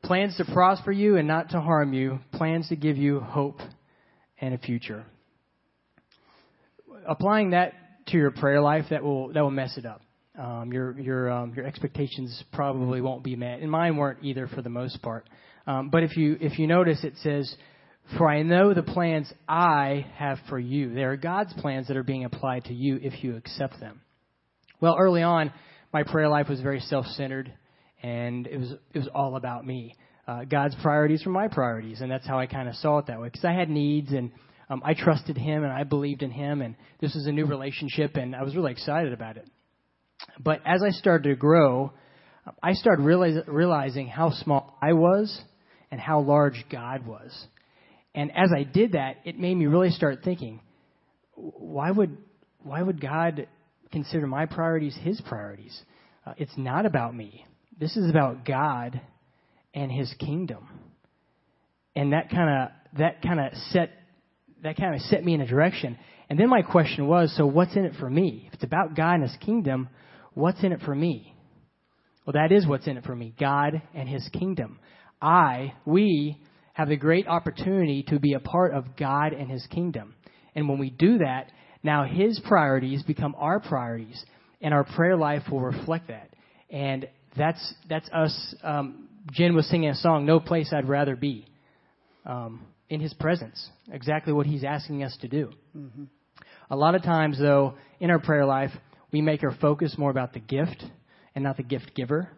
plans 0.03 0.37
to 0.37 0.45
prosper 0.45 0.93
you 0.93 1.17
and 1.17 1.29
not 1.29 1.51
to 1.51 1.61
harm 1.61 1.93
you, 1.93 2.21
plans 2.33 2.69
to 2.69 2.77
give 2.77 2.97
you 2.97 3.21
hope 3.21 3.61
and 4.41 4.55
a 4.55 4.59
future. 4.59 5.05
Applying 7.07 7.51
that 7.51 7.75
to 8.09 8.17
your 8.17 8.31
prayer 8.31 8.61
life, 8.61 8.87
that 8.91 9.03
will 9.03 9.33
that 9.33 9.43
will 9.43 9.51
mess 9.51 9.77
it 9.77 9.87
up 9.87 10.03
um, 10.39 10.73
your 10.73 10.99
your 10.99 11.31
um, 11.31 11.53
your 11.55 11.67
expectations 11.67 12.43
probably 12.53 13.01
won't 13.01 13.25
be 13.25 13.37
met, 13.37 13.61
and 13.61 13.71
mine 13.71 13.97
weren't 13.97 14.23
either 14.23 14.47
for 14.47 14.63
the 14.63 14.71
most 14.71 15.03
part. 15.03 15.29
Um, 15.67 15.91
but 15.91 16.05
if 16.05 16.17
you 16.17 16.37
if 16.41 16.59
you 16.59 16.67
notice, 16.67 17.03
it 17.03 17.15
says, 17.23 17.53
"For 18.17 18.29
I 18.29 18.43
know 18.43 18.73
the 18.73 18.83
plans 18.83 19.33
I 19.49 20.07
have 20.17 20.39
for 20.49 20.59
you." 20.59 20.95
They 20.95 21.05
are 21.05 21.17
God's 21.17 21.53
plans 21.55 21.89
that 21.89 21.97
are 21.97 22.03
being 22.03 22.25
applied 22.25 22.65
to 22.65 22.75
you 22.75 22.99
if 23.03 23.23
you 23.23 23.37
accept 23.37 23.79
them. 23.81 24.01
Well, 24.81 24.97
early 24.99 25.23
on, 25.23 25.53
my 25.93 26.03
prayer 26.03 26.29
life 26.29 26.49
was 26.49 26.61
very 26.61 26.81
self-centered, 26.81 27.53
and 28.03 28.47
it 28.47 28.59
was 28.59 28.73
it 28.95 28.99
was 28.99 29.09
all 29.15 29.37
about 29.37 29.67
me. 29.67 29.95
Uh, 30.27 30.45
God's 30.45 30.77
priorities 30.83 31.25
were 31.25 31.33
my 31.33 31.49
priorities, 31.49 32.01
and 32.01 32.11
that's 32.11 32.27
how 32.27 32.39
I 32.39 32.47
kind 32.47 32.69
of 32.69 32.75
saw 32.77 32.99
it 32.99 33.07
that 33.07 33.21
way 33.21 33.29
because 33.29 33.45
I 33.45 33.53
had 33.53 33.69
needs 33.69 34.13
and. 34.13 34.33
Um, 34.71 34.83
I 34.85 34.93
trusted 34.93 35.39
him 35.39 35.65
and 35.65 35.73
I 35.73 35.85
believed 35.85 36.23
in 36.23 36.31
him, 36.31 36.61
and 36.61 36.77
this 37.01 37.15
was 37.15 37.27
a 37.27 37.33
new 37.33 37.47
relationship, 37.47 38.17
and 38.17 38.37
I 38.37 38.43
was 38.43 38.55
really 38.55 38.73
excited 38.73 39.15
about 39.15 39.39
it. 39.39 39.49
But 40.39 40.61
as 40.67 40.83
I 40.83 40.91
started 40.91 41.31
to 41.31 41.37
grow, 41.37 41.95
I 42.63 42.75
started 42.75 43.03
realize, 43.03 43.37
realizing 43.47 44.09
how 44.09 44.29
small 44.31 44.77
I 44.83 44.93
was 44.93 45.41
and 45.91 45.99
how 45.99 46.21
large 46.21 46.67
God 46.71 47.07
was. 47.07 47.47
And 48.19 48.33
as 48.37 48.51
I 48.53 48.65
did 48.65 48.93
that, 48.93 49.19
it 49.25 49.39
made 49.39 49.55
me 49.55 49.67
really 49.67 49.91
start 49.91 50.25
thinking, 50.25 50.61
why 51.37 51.89
would 51.89 52.19
why 52.65 52.83
would 52.83 53.01
God 53.01 53.47
consider 53.93 54.27
my 54.27 54.45
priorities 54.45 54.99
His 55.01 55.21
priorities? 55.21 55.81
Uh, 56.27 56.33
it's 56.37 56.57
not 56.57 56.85
about 56.85 57.15
me. 57.15 57.47
This 57.79 57.97
is 57.97 58.11
about 58.11 58.45
God 58.45 59.01
and 59.73 59.93
his 59.93 60.13
kingdom. 60.19 60.67
And 61.95 62.13
that 62.13 62.29
kind 62.29 62.51
of 62.51 62.99
that 62.99 63.23
kind 63.23 63.39
of 63.39 63.53
set 63.71 63.91
that 64.65 64.77
kind 64.77 64.97
of 64.97 65.01
set 65.03 65.25
me 65.25 65.35
in 65.35 65.41
a 65.41 65.47
direction. 65.47 65.97
And 66.29 66.37
then 66.37 66.49
my 66.49 66.63
question 66.63 67.07
was, 67.07 67.33
so 67.37 67.47
what's 67.47 67.77
in 67.77 67.85
it 67.85 67.93
for 68.01 68.11
me? 68.11 68.47
If 68.49 68.55
it's 68.55 68.65
about 68.65 68.97
God 68.97 69.15
and 69.15 69.23
his 69.23 69.37
kingdom, 69.41 69.91
what's 70.35 70.65
in 70.65 70.73
it 70.73 70.81
for 70.81 70.95
me? 70.95 71.37
Well, 72.27 72.35
that 72.35 72.51
is 72.51 72.67
what's 72.67 72.89
in 72.89 72.97
it 72.97 73.05
for 73.05 73.15
me 73.15 73.33
God 73.39 73.81
and 73.95 74.09
his 74.09 74.29
kingdom. 74.33 74.81
I, 75.23 75.75
we, 75.85 76.39
have 76.79 76.89
the 76.89 76.97
great 76.97 77.27
opportunity 77.27 78.05
to 78.05 78.21
be 78.21 78.35
a 78.35 78.39
part 78.39 78.73
of 78.73 78.97
God 78.97 79.33
and 79.33 79.51
his 79.51 79.67
kingdom. 79.67 80.15
And 80.55 80.69
when 80.69 80.79
we 80.79 80.91
do 80.91 81.19
that, 81.19 81.51
now 81.83 82.05
his 82.05 82.41
priorities 82.47 83.03
become 83.03 83.35
our 83.37 83.59
priorities, 83.59 84.25
and 84.61 84.73
our 84.73 84.85
prayer 84.85 85.17
life 85.17 85.43
will 85.51 85.61
reflect 85.61 86.07
that. 86.07 86.31
And 86.71 87.09
that's 87.37 87.75
that's 87.89 88.09
us. 88.11 88.55
Um, 88.63 89.09
Jen 89.33 89.57
was 89.57 89.69
singing 89.69 89.91
a 89.91 89.95
song, 89.97 90.25
"No 90.25 90.39
Place 90.39 90.73
I'd 90.73 90.89
Rather 90.89 91.17
Be," 91.17 91.47
um, 92.25 92.65
in 92.89 93.01
His 93.01 93.13
presence. 93.15 93.71
Exactly 93.91 94.33
what 94.33 94.47
He's 94.47 94.63
asking 94.63 95.03
us 95.03 95.17
to 95.23 95.29
do. 95.29 95.51
Mm-hmm. 95.77 96.05
A 96.71 96.77
lot 96.77 96.95
of 96.95 97.03
times, 97.03 97.41
though, 97.41 97.75
in 97.99 98.11
our 98.11 98.21
prayer 98.21 98.47
life, 98.47 98.71
we 99.13 99.21
make 99.21 99.43
our 99.43 99.57
focus 99.61 99.97
more 99.99 100.11
about 100.11 100.33
the 100.33 100.41
gift 100.41 100.85
and 101.35 101.43
not 101.43 101.57
the 101.57 101.65
gift 101.65 101.93
giver. 101.97 102.31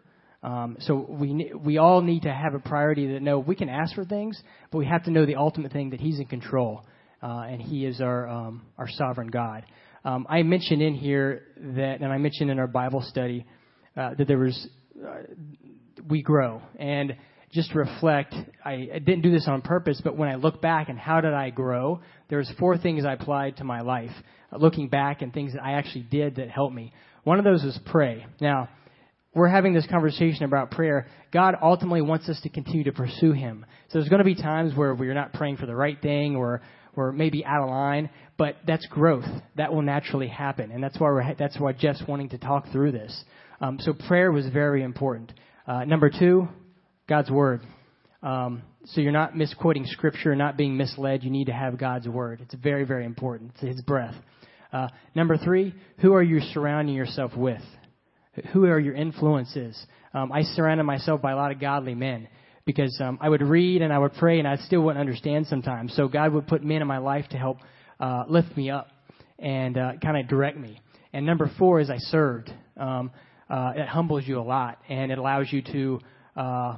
Um, 0.43 0.77
so 0.79 1.05
we 1.07 1.51
we 1.53 1.77
all 1.77 2.01
need 2.01 2.23
to 2.23 2.33
have 2.33 2.55
a 2.55 2.59
priority 2.59 3.13
that 3.13 3.21
know 3.21 3.39
we 3.39 3.55
can 3.55 3.69
ask 3.69 3.93
for 3.93 4.03
things, 4.03 4.41
but 4.71 4.79
we 4.79 4.85
have 4.87 5.03
to 5.03 5.11
know 5.11 5.25
the 5.25 5.35
ultimate 5.35 5.71
thing 5.71 5.91
that 5.91 5.99
He's 5.99 6.19
in 6.19 6.25
control, 6.25 6.83
uh, 7.21 7.41
and 7.47 7.61
He 7.61 7.85
is 7.85 8.01
our 8.01 8.27
um, 8.27 8.63
our 8.77 8.87
sovereign 8.89 9.27
God. 9.27 9.65
Um, 10.03 10.25
I 10.27 10.41
mentioned 10.41 10.81
in 10.81 10.95
here 10.95 11.43
that, 11.57 12.01
and 12.01 12.11
I 12.11 12.17
mentioned 12.17 12.49
in 12.49 12.57
our 12.57 12.67
Bible 12.67 13.03
study 13.07 13.45
uh, 13.95 14.15
that 14.15 14.27
there 14.27 14.39
was 14.39 14.67
uh, 15.05 15.21
we 16.09 16.23
grow 16.23 16.61
and 16.79 17.15
just 17.51 17.75
reflect. 17.75 18.33
I, 18.65 18.89
I 18.95 18.99
didn't 18.99 19.21
do 19.21 19.31
this 19.31 19.47
on 19.47 19.61
purpose, 19.61 20.01
but 20.03 20.17
when 20.17 20.27
I 20.27 20.35
look 20.35 20.59
back 20.59 20.89
and 20.89 20.97
how 20.97 21.21
did 21.21 21.33
I 21.33 21.51
grow, 21.51 22.01
there's 22.29 22.51
four 22.57 22.79
things 22.79 23.05
I 23.05 23.13
applied 23.13 23.57
to 23.57 23.63
my 23.63 23.81
life. 23.81 24.11
Looking 24.57 24.89
back 24.89 25.21
and 25.21 25.31
things 25.33 25.53
that 25.53 25.63
I 25.63 25.73
actually 25.73 26.07
did 26.09 26.37
that 26.37 26.49
helped 26.49 26.75
me. 26.75 26.93
One 27.23 27.37
of 27.37 27.45
those 27.45 27.63
was 27.63 27.79
pray. 27.85 28.25
Now 28.41 28.69
we're 29.33 29.47
having 29.47 29.73
this 29.73 29.87
conversation 29.87 30.43
about 30.43 30.71
prayer, 30.71 31.07
God 31.31 31.55
ultimately 31.61 32.01
wants 32.01 32.27
us 32.27 32.39
to 32.41 32.49
continue 32.49 32.83
to 32.85 32.91
pursue 32.91 33.31
Him. 33.31 33.65
So 33.89 33.99
there's 33.99 34.09
going 34.09 34.19
to 34.19 34.25
be 34.25 34.35
times 34.35 34.75
where 34.75 34.93
we're 34.93 35.13
not 35.13 35.33
praying 35.33 35.57
for 35.57 35.65
the 35.65 35.75
right 35.75 35.99
thing 36.01 36.35
or 36.35 36.61
we're 36.95 37.13
maybe 37.13 37.45
out 37.45 37.63
of 37.63 37.69
line, 37.69 38.09
but 38.37 38.57
that's 38.67 38.85
growth. 38.87 39.25
That 39.55 39.73
will 39.73 39.81
naturally 39.81 40.27
happen. 40.27 40.71
And 40.71 40.83
that's 40.83 40.99
why 40.99 41.09
we're, 41.09 41.35
that's 41.35 41.57
why 41.57 41.71
Jeff's 41.71 42.03
wanting 42.07 42.29
to 42.29 42.37
talk 42.37 42.69
through 42.71 42.91
this. 42.91 43.23
Um, 43.61 43.79
so 43.79 43.93
prayer 43.93 44.31
was 44.31 44.47
very 44.47 44.83
important. 44.83 45.31
Uh, 45.65 45.85
number 45.85 46.09
two, 46.09 46.49
God's 47.07 47.31
Word. 47.31 47.61
Um, 48.21 48.63
so 48.85 48.99
you're 48.99 49.13
not 49.13 49.37
misquoting 49.37 49.85
Scripture, 49.85 50.35
not 50.35 50.57
being 50.57 50.75
misled. 50.75 51.23
You 51.23 51.29
need 51.29 51.45
to 51.45 51.53
have 51.53 51.77
God's 51.77 52.07
Word. 52.07 52.41
It's 52.41 52.55
very, 52.55 52.83
very 52.83 53.05
important. 53.05 53.51
It's 53.55 53.75
His 53.75 53.81
breath. 53.81 54.15
Uh, 54.73 54.87
number 55.15 55.37
three, 55.37 55.73
who 55.99 56.13
are 56.13 56.23
you 56.23 56.39
surrounding 56.53 56.95
yourself 56.95 57.35
with? 57.37 57.61
Who 58.53 58.65
are 58.65 58.79
your 58.79 58.95
influences? 58.95 59.77
Um, 60.13 60.31
I 60.31 60.43
surrounded 60.43 60.83
myself 60.85 61.21
by 61.21 61.31
a 61.31 61.35
lot 61.35 61.51
of 61.51 61.59
godly 61.59 61.95
men 61.95 62.27
because 62.65 62.97
um, 63.01 63.17
I 63.21 63.27
would 63.27 63.41
read 63.41 63.81
and 63.81 63.91
I 63.91 63.99
would 63.99 64.13
pray 64.13 64.39
and 64.39 64.47
I 64.47 64.55
still 64.55 64.81
wouldn't 64.81 64.99
understand 64.99 65.47
sometimes. 65.47 65.93
So 65.95 66.07
God 66.07 66.33
would 66.33 66.47
put 66.47 66.63
men 66.63 66.81
in 66.81 66.87
my 66.87 66.99
life 66.99 67.25
to 67.31 67.37
help 67.37 67.57
uh, 67.99 68.23
lift 68.29 68.55
me 68.55 68.69
up 68.69 68.87
and 69.37 69.77
uh, 69.77 69.93
kind 70.01 70.17
of 70.17 70.27
direct 70.29 70.57
me. 70.57 70.79
And 71.11 71.25
number 71.25 71.51
four 71.59 71.81
is 71.81 71.89
I 71.89 71.97
served. 71.97 72.53
Um, 72.77 73.11
uh, 73.49 73.73
it 73.75 73.87
humbles 73.87 74.23
you 74.25 74.39
a 74.39 74.43
lot 74.43 74.79
and 74.87 75.11
it 75.11 75.17
allows 75.17 75.47
you 75.51 75.61
to 75.63 75.99
uh, 76.37 76.77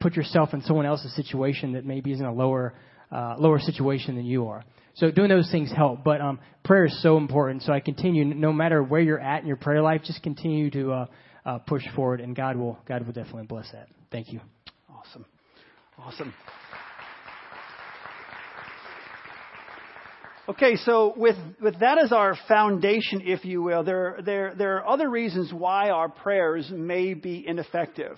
put 0.00 0.14
yourself 0.14 0.54
in 0.54 0.62
someone 0.62 0.86
else's 0.86 1.14
situation 1.14 1.74
that 1.74 1.84
maybe 1.84 2.12
is 2.12 2.20
in 2.20 2.26
a 2.26 2.32
lower 2.32 2.74
uh, 3.10 3.34
lower 3.38 3.58
situation 3.58 4.16
than 4.16 4.26
you 4.26 4.46
are. 4.48 4.64
So 4.98 5.12
doing 5.12 5.28
those 5.28 5.48
things 5.50 5.70
help, 5.70 6.02
but 6.02 6.20
um, 6.20 6.40
prayer 6.64 6.86
is 6.86 7.02
so 7.02 7.16
important. 7.16 7.62
So 7.62 7.72
I 7.72 7.78
continue, 7.78 8.24
no 8.24 8.52
matter 8.52 8.82
where 8.82 9.00
you're 9.00 9.20
at 9.20 9.42
in 9.42 9.46
your 9.46 9.56
prayer 9.56 9.80
life, 9.80 10.02
just 10.04 10.22
continue 10.24 10.70
to 10.70 10.92
uh, 10.92 11.06
uh, 11.46 11.58
push 11.58 11.84
forward, 11.94 12.20
and 12.20 12.34
God 12.34 12.56
will 12.56 12.78
God 12.86 13.06
will 13.06 13.12
definitely 13.12 13.46
bless 13.46 13.70
that. 13.70 13.88
Thank 14.10 14.32
you. 14.32 14.40
Awesome, 14.90 15.24
awesome. 15.96 16.34
Okay, 20.48 20.76
so 20.76 21.12
with, 21.14 21.36
with 21.60 21.78
that 21.80 21.98
as 22.02 22.10
our 22.10 22.34
foundation, 22.48 23.20
if 23.22 23.44
you 23.44 23.62
will, 23.62 23.84
there, 23.84 24.18
there, 24.24 24.54
there 24.56 24.78
are 24.78 24.88
other 24.88 25.10
reasons 25.10 25.52
why 25.52 25.90
our 25.90 26.08
prayers 26.08 26.70
may 26.74 27.12
be 27.12 27.46
ineffective. 27.46 28.16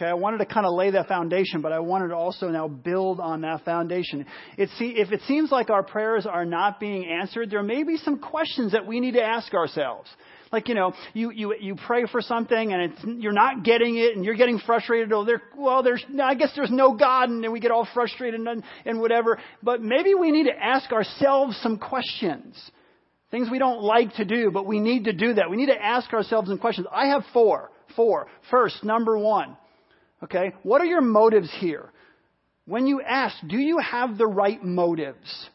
Okay, 0.00 0.08
I 0.08 0.14
wanted 0.14 0.38
to 0.38 0.46
kind 0.46 0.64
of 0.64 0.72
lay 0.72 0.92
that 0.92 1.08
foundation, 1.08 1.60
but 1.60 1.72
I 1.72 1.80
wanted 1.80 2.08
to 2.08 2.14
also 2.14 2.48
now 2.48 2.68
build 2.68 3.20
on 3.20 3.42
that 3.42 3.66
foundation. 3.66 4.24
It 4.56 4.70
see, 4.78 4.94
if 4.96 5.12
it 5.12 5.20
seems 5.28 5.52
like 5.52 5.68
our 5.68 5.82
prayers 5.82 6.24
are 6.24 6.46
not 6.46 6.80
being 6.80 7.04
answered, 7.04 7.50
there 7.50 7.62
may 7.62 7.82
be 7.82 7.98
some 7.98 8.18
questions 8.18 8.72
that 8.72 8.86
we 8.86 8.98
need 8.98 9.12
to 9.12 9.22
ask 9.22 9.52
ourselves. 9.52 10.08
Like, 10.52 10.68
you 10.68 10.74
know, 10.74 10.94
you, 11.12 11.30
you, 11.32 11.54
you 11.60 11.76
pray 11.86 12.06
for 12.10 12.22
something 12.22 12.72
and 12.72 12.92
it's, 12.92 13.04
you're 13.04 13.34
not 13.34 13.62
getting 13.62 13.98
it 13.98 14.16
and 14.16 14.24
you're 14.24 14.36
getting 14.36 14.58
frustrated. 14.64 15.12
Oh, 15.12 15.26
there, 15.26 15.42
well, 15.54 15.82
there's, 15.82 16.02
I 16.18 16.34
guess 16.34 16.52
there's 16.56 16.70
no 16.70 16.94
God 16.94 17.28
and 17.28 17.44
then 17.44 17.52
we 17.52 17.60
get 17.60 17.70
all 17.70 17.86
frustrated 17.92 18.40
and, 18.40 18.64
and 18.86 19.00
whatever. 19.00 19.38
But 19.62 19.82
maybe 19.82 20.14
we 20.14 20.30
need 20.30 20.44
to 20.44 20.58
ask 20.58 20.90
ourselves 20.92 21.58
some 21.62 21.76
questions. 21.76 22.58
Things 23.30 23.48
we 23.50 23.58
don't 23.58 23.82
like 23.82 24.14
to 24.14 24.24
do, 24.24 24.50
but 24.50 24.64
we 24.64 24.80
need 24.80 25.04
to 25.04 25.12
do 25.12 25.34
that. 25.34 25.50
We 25.50 25.58
need 25.58 25.66
to 25.66 25.84
ask 25.84 26.10
ourselves 26.14 26.48
some 26.48 26.56
questions. 26.56 26.86
I 26.90 27.08
have 27.08 27.22
four. 27.34 27.70
Four. 27.94 28.28
First, 28.50 28.82
number 28.82 29.18
one. 29.18 29.58
Okay? 30.22 30.52
What 30.62 30.80
are 30.80 30.86
your 30.86 31.00
motives 31.00 31.50
here? 31.58 31.90
When 32.66 32.86
you 32.86 33.00
ask, 33.02 33.36
do 33.46 33.58
you 33.58 33.78
have 33.78 34.16
the 34.16 34.26
right 34.26 34.62
motives? 34.62 35.48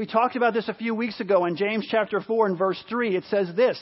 We 0.00 0.06
talked 0.06 0.34
about 0.34 0.54
this 0.54 0.66
a 0.66 0.72
few 0.72 0.94
weeks 0.94 1.20
ago 1.20 1.44
in 1.44 1.56
James 1.56 1.86
chapter 1.90 2.22
4 2.22 2.46
and 2.46 2.58
verse 2.58 2.82
3. 2.88 3.16
It 3.16 3.24
says 3.24 3.48
this 3.54 3.78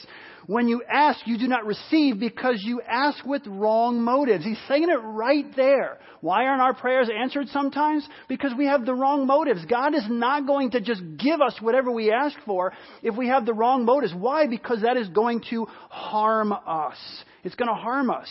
When 0.47 0.67
you 0.67 0.83
ask, 0.83 1.25
you 1.25 1.37
do 1.37 1.47
not 1.47 1.65
receive 1.65 2.19
because 2.19 2.61
you 2.61 2.81
ask 2.81 3.23
with 3.25 3.43
wrong 3.47 4.01
motives. 4.01 4.43
He's 4.43 4.59
saying 4.67 4.89
it 4.89 5.01
right 5.01 5.45
there. 5.55 5.97
Why 6.19 6.43
aren't 6.43 6.61
our 6.61 6.73
prayers 6.73 7.09
answered 7.09 7.47
sometimes? 7.53 8.05
Because 8.27 8.51
we 8.57 8.65
have 8.65 8.85
the 8.85 8.93
wrong 8.93 9.27
motives. 9.27 9.63
God 9.63 9.95
is 9.95 10.03
not 10.09 10.45
going 10.45 10.71
to 10.71 10.81
just 10.81 11.01
give 11.17 11.39
us 11.39 11.55
whatever 11.61 11.89
we 11.89 12.11
ask 12.11 12.35
for 12.45 12.73
if 13.01 13.15
we 13.15 13.29
have 13.29 13.45
the 13.45 13.53
wrong 13.53 13.85
motives. 13.85 14.13
Why? 14.13 14.45
Because 14.47 14.81
that 14.81 14.97
is 14.97 15.07
going 15.07 15.43
to 15.51 15.67
harm 15.89 16.51
us. 16.51 16.97
It's 17.45 17.55
going 17.55 17.69
to 17.69 17.81
harm 17.81 18.09
us 18.09 18.27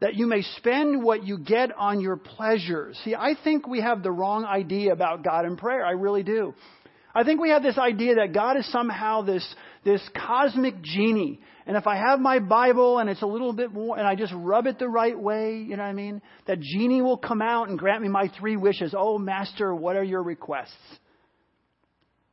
that 0.00 0.14
you 0.14 0.26
may 0.26 0.42
spend 0.56 1.02
what 1.02 1.24
you 1.24 1.38
get 1.38 1.70
on 1.76 2.00
your 2.00 2.16
pleasures. 2.16 2.98
See, 3.04 3.14
I 3.14 3.34
think 3.44 3.66
we 3.66 3.80
have 3.80 4.02
the 4.02 4.10
wrong 4.10 4.44
idea 4.44 4.92
about 4.92 5.22
God 5.22 5.44
and 5.44 5.58
prayer. 5.58 5.84
I 5.84 5.92
really 5.92 6.22
do. 6.22 6.54
I 7.14 7.24
think 7.24 7.40
we 7.40 7.50
have 7.50 7.62
this 7.62 7.76
idea 7.76 8.16
that 8.16 8.32
God 8.32 8.56
is 8.56 8.70
somehow 8.70 9.22
this, 9.22 9.46
this 9.84 10.00
cosmic 10.16 10.80
genie. 10.80 11.40
And 11.66 11.76
if 11.76 11.86
I 11.86 11.96
have 11.96 12.20
my 12.20 12.38
Bible 12.38 12.98
and 12.98 13.10
it's 13.10 13.22
a 13.22 13.26
little 13.26 13.52
bit 13.52 13.72
more, 13.72 13.98
and 13.98 14.06
I 14.06 14.14
just 14.14 14.32
rub 14.34 14.66
it 14.66 14.78
the 14.78 14.88
right 14.88 15.18
way, 15.18 15.56
you 15.56 15.76
know 15.76 15.82
what 15.82 15.88
I 15.88 15.92
mean? 15.92 16.22
That 16.46 16.60
genie 16.60 17.02
will 17.02 17.18
come 17.18 17.42
out 17.42 17.68
and 17.68 17.78
grant 17.78 18.02
me 18.02 18.08
my 18.08 18.30
three 18.38 18.56
wishes. 18.56 18.94
Oh, 18.96 19.18
Master, 19.18 19.74
what 19.74 19.96
are 19.96 20.04
your 20.04 20.22
requests? 20.22 20.70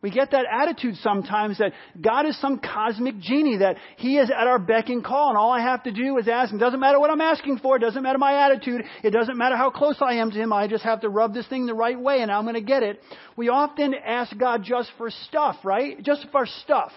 We 0.04 0.12
get 0.12 0.30
that 0.32 0.46
attitude 0.46 0.96
sometimes 0.98 1.58
that 1.58 1.74
God 2.00 2.28
is 2.28 2.40
some 2.40 2.60
cosmic 2.60 3.18
genie, 3.20 3.58
that 3.58 3.78
He 3.98 4.18
is 4.18 4.30
at 4.30 4.46
our 4.46 4.60
beck 4.60 4.90
and 4.90 5.04
call, 5.04 5.30
and 5.30 5.38
all 5.38 5.52
I 5.52 5.62
have 5.62 5.84
to 5.84 5.92
do 5.92 6.18
is 6.20 6.28
ask 6.28 6.52
Him. 6.52 6.60
Doesn't 6.60 6.80
matter 6.80 7.00
what 7.00 7.10
I'm 7.10 7.22
asking 7.22 7.60
for, 7.60 7.78
it 7.78 7.80
doesn't 7.80 8.04
matter 8.04 8.20
my 8.20 8.46
attitude, 8.46 8.84
it 9.04 9.10
doesn't 9.10 9.38
matter 9.38 9.58
how 9.58 9.72
close 9.72 9.96
I 10.00 10.16
am 10.16 10.30
to 10.30 10.38
Him, 10.38 10.54
I 10.54 10.68
just 10.68 10.84
have 10.84 11.02
to 11.02 11.10
rub 11.10 11.34
this 11.34 11.48
thing 11.48 11.66
the 11.66 11.74
right 11.74 12.00
way 12.00 12.22
and 12.22 12.32
I'm 12.32 12.44
going 12.44 12.54
to 12.54 12.62
get 12.62 12.84
it. 12.84 13.02
We 13.36 13.50
often 13.50 13.96
ask 13.96 14.38
God 14.38 14.64
just 14.64 14.92
for 15.00 15.10
stuff, 15.10 15.58
right? 15.64 16.02
Just 16.04 16.28
for 16.32 16.46
stuff. 16.46 16.92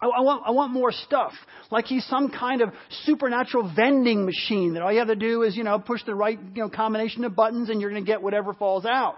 I, 0.00 0.06
I, 0.06 0.20
want, 0.20 0.44
I 0.46 0.52
want 0.52 0.72
more 0.72 0.92
stuff. 0.92 1.32
Like 1.72 1.86
he's 1.86 2.06
some 2.06 2.30
kind 2.30 2.62
of 2.62 2.70
supernatural 3.02 3.72
vending 3.74 4.24
machine 4.24 4.74
that 4.74 4.82
all 4.82 4.92
you 4.92 5.00
have 5.00 5.08
to 5.08 5.16
do 5.16 5.42
is, 5.42 5.56
you 5.56 5.64
know, 5.64 5.80
push 5.80 6.04
the 6.04 6.14
right, 6.14 6.38
you 6.54 6.62
know, 6.62 6.68
combination 6.68 7.24
of 7.24 7.34
buttons 7.34 7.70
and 7.70 7.80
you're 7.80 7.90
going 7.90 8.04
to 8.04 8.06
get 8.06 8.22
whatever 8.22 8.54
falls 8.54 8.84
out. 8.84 9.16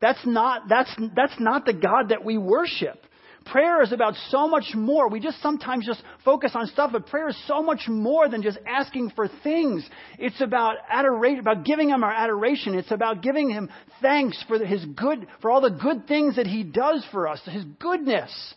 That's 0.00 0.24
not, 0.26 0.68
that's, 0.68 0.94
that's 1.14 1.38
not 1.38 1.64
the 1.64 1.72
God 1.72 2.10
that 2.10 2.24
we 2.24 2.36
worship. 2.38 2.98
Prayer 3.46 3.80
is 3.80 3.92
about 3.92 4.14
so 4.30 4.48
much 4.48 4.74
more. 4.74 5.08
We 5.08 5.20
just 5.20 5.40
sometimes 5.40 5.86
just 5.86 6.02
focus 6.24 6.50
on 6.54 6.66
stuff, 6.66 6.90
but 6.92 7.06
prayer 7.06 7.28
is 7.28 7.46
so 7.46 7.62
much 7.62 7.82
more 7.86 8.28
than 8.28 8.42
just 8.42 8.58
asking 8.66 9.10
for 9.14 9.28
things. 9.44 9.88
It's 10.18 10.40
about 10.40 10.76
adoration, 10.90 11.38
about 11.38 11.64
giving 11.64 11.90
Him 11.90 12.02
our 12.02 12.12
adoration. 12.12 12.74
It's 12.74 12.90
about 12.90 13.22
giving 13.22 13.48
Him 13.48 13.70
thanks 14.02 14.42
for 14.48 14.58
His 14.58 14.84
good, 14.84 15.28
for 15.40 15.52
all 15.52 15.60
the 15.60 15.70
good 15.70 16.08
things 16.08 16.36
that 16.36 16.48
He 16.48 16.64
does 16.64 17.06
for 17.12 17.28
us, 17.28 17.40
His 17.44 17.64
goodness. 17.78 18.54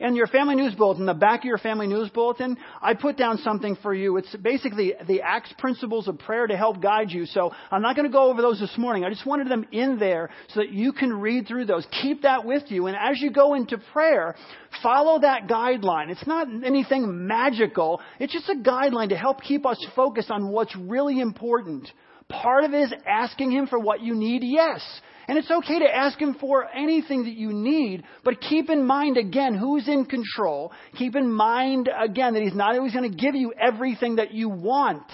In 0.00 0.14
your 0.14 0.26
family 0.26 0.54
news 0.54 0.74
bulletin, 0.74 1.06
the 1.06 1.14
back 1.14 1.40
of 1.40 1.44
your 1.44 1.58
family 1.58 1.86
news 1.86 2.08
bulletin, 2.10 2.56
I 2.80 2.94
put 2.94 3.16
down 3.16 3.38
something 3.38 3.76
for 3.82 3.94
you. 3.94 4.16
It's 4.16 4.34
basically 4.36 4.94
the 5.06 5.22
Acts 5.22 5.52
principles 5.58 6.08
of 6.08 6.18
prayer 6.18 6.46
to 6.46 6.56
help 6.56 6.80
guide 6.80 7.10
you. 7.10 7.26
So 7.26 7.52
I'm 7.70 7.82
not 7.82 7.96
going 7.96 8.06
to 8.06 8.12
go 8.12 8.30
over 8.30 8.42
those 8.42 8.60
this 8.60 8.76
morning. 8.76 9.04
I 9.04 9.10
just 9.10 9.26
wanted 9.26 9.48
them 9.48 9.66
in 9.72 9.98
there 9.98 10.30
so 10.48 10.60
that 10.60 10.70
you 10.70 10.92
can 10.92 11.12
read 11.12 11.46
through 11.46 11.66
those. 11.66 11.86
Keep 12.02 12.22
that 12.22 12.44
with 12.44 12.64
you. 12.68 12.86
And 12.86 12.96
as 12.96 13.20
you 13.20 13.30
go 13.30 13.54
into 13.54 13.78
prayer, 13.92 14.34
follow 14.82 15.20
that 15.20 15.46
guideline. 15.46 16.10
It's 16.10 16.26
not 16.26 16.48
anything 16.64 17.26
magical. 17.26 18.00
It's 18.18 18.32
just 18.32 18.48
a 18.48 18.54
guideline 18.54 19.10
to 19.10 19.16
help 19.16 19.42
keep 19.42 19.66
us 19.66 19.84
focused 19.94 20.30
on 20.30 20.48
what's 20.48 20.74
really 20.76 21.20
important. 21.20 21.90
Part 22.28 22.64
of 22.64 22.72
it 22.72 22.82
is 22.82 22.94
asking 23.06 23.52
Him 23.52 23.66
for 23.66 23.78
what 23.78 24.00
you 24.00 24.14
need, 24.14 24.42
yes. 24.42 24.80
And 25.32 25.38
it's 25.38 25.50
okay 25.50 25.78
to 25.78 25.86
ask 25.86 26.18
Him 26.18 26.36
for 26.38 26.68
anything 26.68 27.24
that 27.24 27.32
you 27.32 27.54
need, 27.54 28.04
but 28.22 28.38
keep 28.38 28.68
in 28.68 28.84
mind 28.84 29.16
again 29.16 29.54
who's 29.54 29.88
in 29.88 30.04
control. 30.04 30.72
Keep 30.98 31.16
in 31.16 31.32
mind 31.32 31.88
again 31.88 32.34
that 32.34 32.42
He's 32.42 32.54
not 32.54 32.76
always 32.76 32.92
going 32.92 33.10
to 33.10 33.16
give 33.16 33.34
you 33.34 33.54
everything 33.58 34.16
that 34.16 34.34
you 34.34 34.50
want 34.50 35.10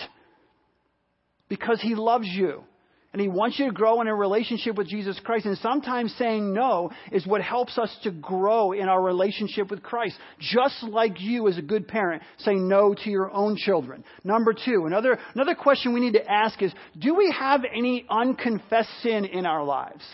because 1.49 1.81
He 1.81 1.95
loves 1.95 2.27
you. 2.27 2.65
And 3.13 3.23
He 3.23 3.29
wants 3.29 3.59
you 3.59 3.67
to 3.67 3.73
grow 3.73 4.01
in 4.03 4.07
a 4.07 4.15
relationship 4.15 4.77
with 4.77 4.89
Jesus 4.89 5.19
Christ. 5.25 5.47
And 5.47 5.57
sometimes 5.59 6.15
saying 6.19 6.53
no 6.53 6.91
is 7.11 7.27
what 7.27 7.41
helps 7.41 7.79
us 7.79 7.95
to 8.03 8.11
grow 8.11 8.73
in 8.73 8.89
our 8.89 9.03
relationship 9.03 9.71
with 9.71 9.83
Christ. 9.83 10.17
Just 10.39 10.83
like 10.83 11.21
you, 11.21 11.49
as 11.49 11.57
a 11.57 11.63
good 11.63 11.89
parent, 11.89 12.23
say 12.39 12.55
no 12.55 12.95
to 12.95 13.11
your 13.11 13.31
own 13.31 13.57
children. 13.57 14.05
Number 14.25 14.53
two, 14.53 14.85
another, 14.87 15.19
another 15.35 15.55
question 15.55 15.95
we 15.95 16.01
need 16.01 16.15
to 16.15 16.31
ask 16.31 16.61
is 16.63 16.73
do 16.99 17.15
we 17.15 17.35
have 17.39 17.63
any 17.75 18.05
unconfessed 18.11 18.91
sin 19.03 19.25
in 19.25 19.47
our 19.47 19.65
lives? 19.65 20.05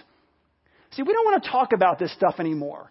See, 0.93 1.03
we 1.03 1.13
don't 1.13 1.25
want 1.25 1.43
to 1.43 1.51
talk 1.51 1.73
about 1.73 1.99
this 1.99 2.13
stuff 2.15 2.37
anymore. 2.39 2.91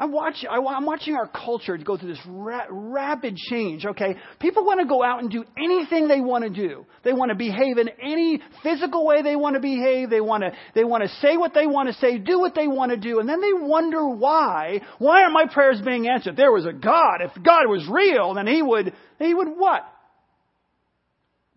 I 0.00 0.06
watch, 0.06 0.46
I, 0.50 0.56
am 0.56 0.86
watching 0.86 1.14
our 1.14 1.28
culture 1.28 1.76
go 1.76 1.98
through 1.98 2.14
this 2.14 2.26
ra- 2.26 2.64
rapid 2.70 3.36
change, 3.36 3.84
okay? 3.84 4.16
People 4.40 4.64
want 4.64 4.80
to 4.80 4.86
go 4.86 5.04
out 5.04 5.20
and 5.20 5.30
do 5.30 5.44
anything 5.58 6.08
they 6.08 6.22
want 6.22 6.42
to 6.42 6.48
do. 6.48 6.86
They 7.04 7.12
want 7.12 7.28
to 7.28 7.34
behave 7.34 7.76
in 7.76 7.90
any 8.02 8.40
physical 8.62 9.04
way 9.04 9.20
they 9.20 9.36
want 9.36 9.56
to 9.56 9.60
behave. 9.60 10.08
They 10.08 10.22
want 10.22 10.42
to, 10.42 10.52
they 10.74 10.84
want 10.84 11.02
to 11.02 11.10
say 11.20 11.36
what 11.36 11.52
they 11.52 11.66
want 11.66 11.90
to 11.90 11.94
say, 12.00 12.16
do 12.16 12.40
what 12.40 12.54
they 12.54 12.66
want 12.66 12.92
to 12.92 12.96
do, 12.96 13.20
and 13.20 13.28
then 13.28 13.42
they 13.42 13.52
wonder 13.52 14.08
why. 14.08 14.80
Why 14.96 15.20
aren't 15.20 15.34
my 15.34 15.52
prayers 15.52 15.82
being 15.84 16.08
answered? 16.08 16.34
There 16.34 16.50
was 16.50 16.64
a 16.64 16.72
God, 16.72 17.18
if 17.20 17.34
God 17.34 17.68
was 17.68 17.86
real, 17.86 18.32
then 18.32 18.46
He 18.46 18.62
would, 18.62 18.94
He 19.18 19.34
would 19.34 19.48
what? 19.48 19.82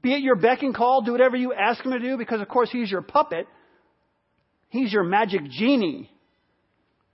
Be 0.01 0.15
at 0.15 0.21
your 0.21 0.35
beck 0.35 0.63
and 0.63 0.75
call, 0.75 1.03
do 1.03 1.13
whatever 1.13 1.37
you 1.37 1.53
ask 1.53 1.81
Him 1.81 1.93
to 1.93 1.99
do, 1.99 2.17
because 2.17 2.41
of 2.41 2.49
course 2.49 2.69
He's 2.73 2.91
your 2.91 3.03
puppet. 3.03 3.47
He's 4.67 4.91
your 4.91 5.05
magic 5.05 5.49
genie. 5.49 6.12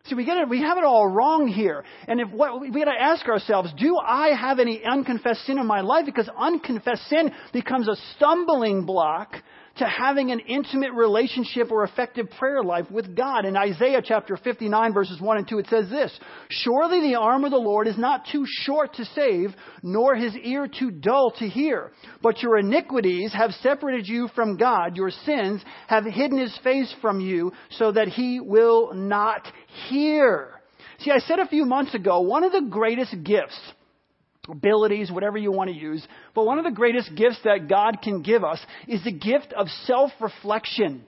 See, 0.10 0.16
we 0.16 0.26
get 0.26 0.38
it, 0.38 0.50
we 0.50 0.62
have 0.62 0.80
it 0.80 0.84
all 0.84 1.08
wrong 1.08 1.48
here. 1.48 1.84
And 2.08 2.20
if 2.20 2.30
what, 2.32 2.60
we 2.60 2.72
got 2.72 2.86
to 2.86 3.00
ask 3.00 3.28
ourselves, 3.28 3.72
do 3.78 3.96
I 4.04 4.30
have 4.30 4.58
any 4.58 4.84
unconfessed 4.84 5.46
sin 5.46 5.60
in 5.60 5.68
my 5.68 5.82
life? 5.82 6.06
Because 6.06 6.28
unconfessed 6.36 7.08
sin 7.10 7.32
becomes 7.54 7.88
a 7.88 7.96
stumbling 8.16 8.86
block 8.86 9.36
to 9.80 9.88
having 9.88 10.32
an 10.32 10.40
intimate 10.42 10.94
relationship 10.94 11.72
or 11.72 11.84
effective 11.84 12.30
prayer 12.38 12.64
life 12.64 12.90
with 12.92 13.16
God. 13.16 13.46
In 13.46 13.58
Isaiah 13.58 14.02
chapter 14.04 14.38
59 14.38 14.94
verses 14.94 15.20
1 15.20 15.38
and 15.38 15.48
2 15.48 15.60
it 15.60 15.68
says 15.68 15.90
this, 15.90 16.18
Surely 16.50 17.02
the 17.02 17.18
arm 17.18 17.46
of 17.46 17.52
the 17.52 17.58
Lord 17.58 17.88
is 17.88 17.98
not 17.98 18.26
too 18.32 18.46
short 18.46 18.94
to 18.96 19.06
save, 19.06 19.54
nor 19.82 20.16
his 20.16 20.36
ear 20.36 20.68
too 20.68 20.92
dull 20.92 21.32
to 21.40 21.48
hear. 21.48 21.92
But 22.22 22.42
your 22.42 22.58
iniquities 22.58 23.34
have 23.34 23.52
separated 23.62 24.08
you 24.08 24.30
from 24.36 24.58
God. 24.58 24.98
Your 24.98 25.12
sins 25.12 25.62
have 25.88 26.06
hidden 26.06 26.38
his 26.38 26.58
face 26.64 26.94
from 27.02 27.20
you 27.20 27.54
so 27.72 27.92
that 27.92 28.10
he 28.10 28.40
will 28.40 28.94
not 28.94 29.48
hear. 29.90 30.60
See, 31.00 31.12
I 31.12 31.20
said 31.20 31.40
a 31.40 31.48
few 31.48 31.66
months 31.66 31.96
ago, 31.96 32.20
one 32.20 32.44
of 32.44 32.52
the 32.52 32.68
greatest 32.70 33.16
gifts 33.24 33.60
abilities, 34.50 35.12
whatever 35.12 35.38
you 35.38 35.52
want 35.52 35.70
to 35.70 35.76
use. 35.76 36.06
But 36.34 36.46
one 36.46 36.58
of 36.58 36.66
the 36.66 36.72
greatest 36.72 37.14
gifts 37.16 37.40
that 37.44 37.68
God 37.68 38.02
can 38.02 38.22
give 38.22 38.44
us 38.44 38.60
is 38.88 39.04
the 39.04 39.12
gift 39.12 39.54
of 39.54 39.68
self 39.86 40.12
reflection. 40.20 41.04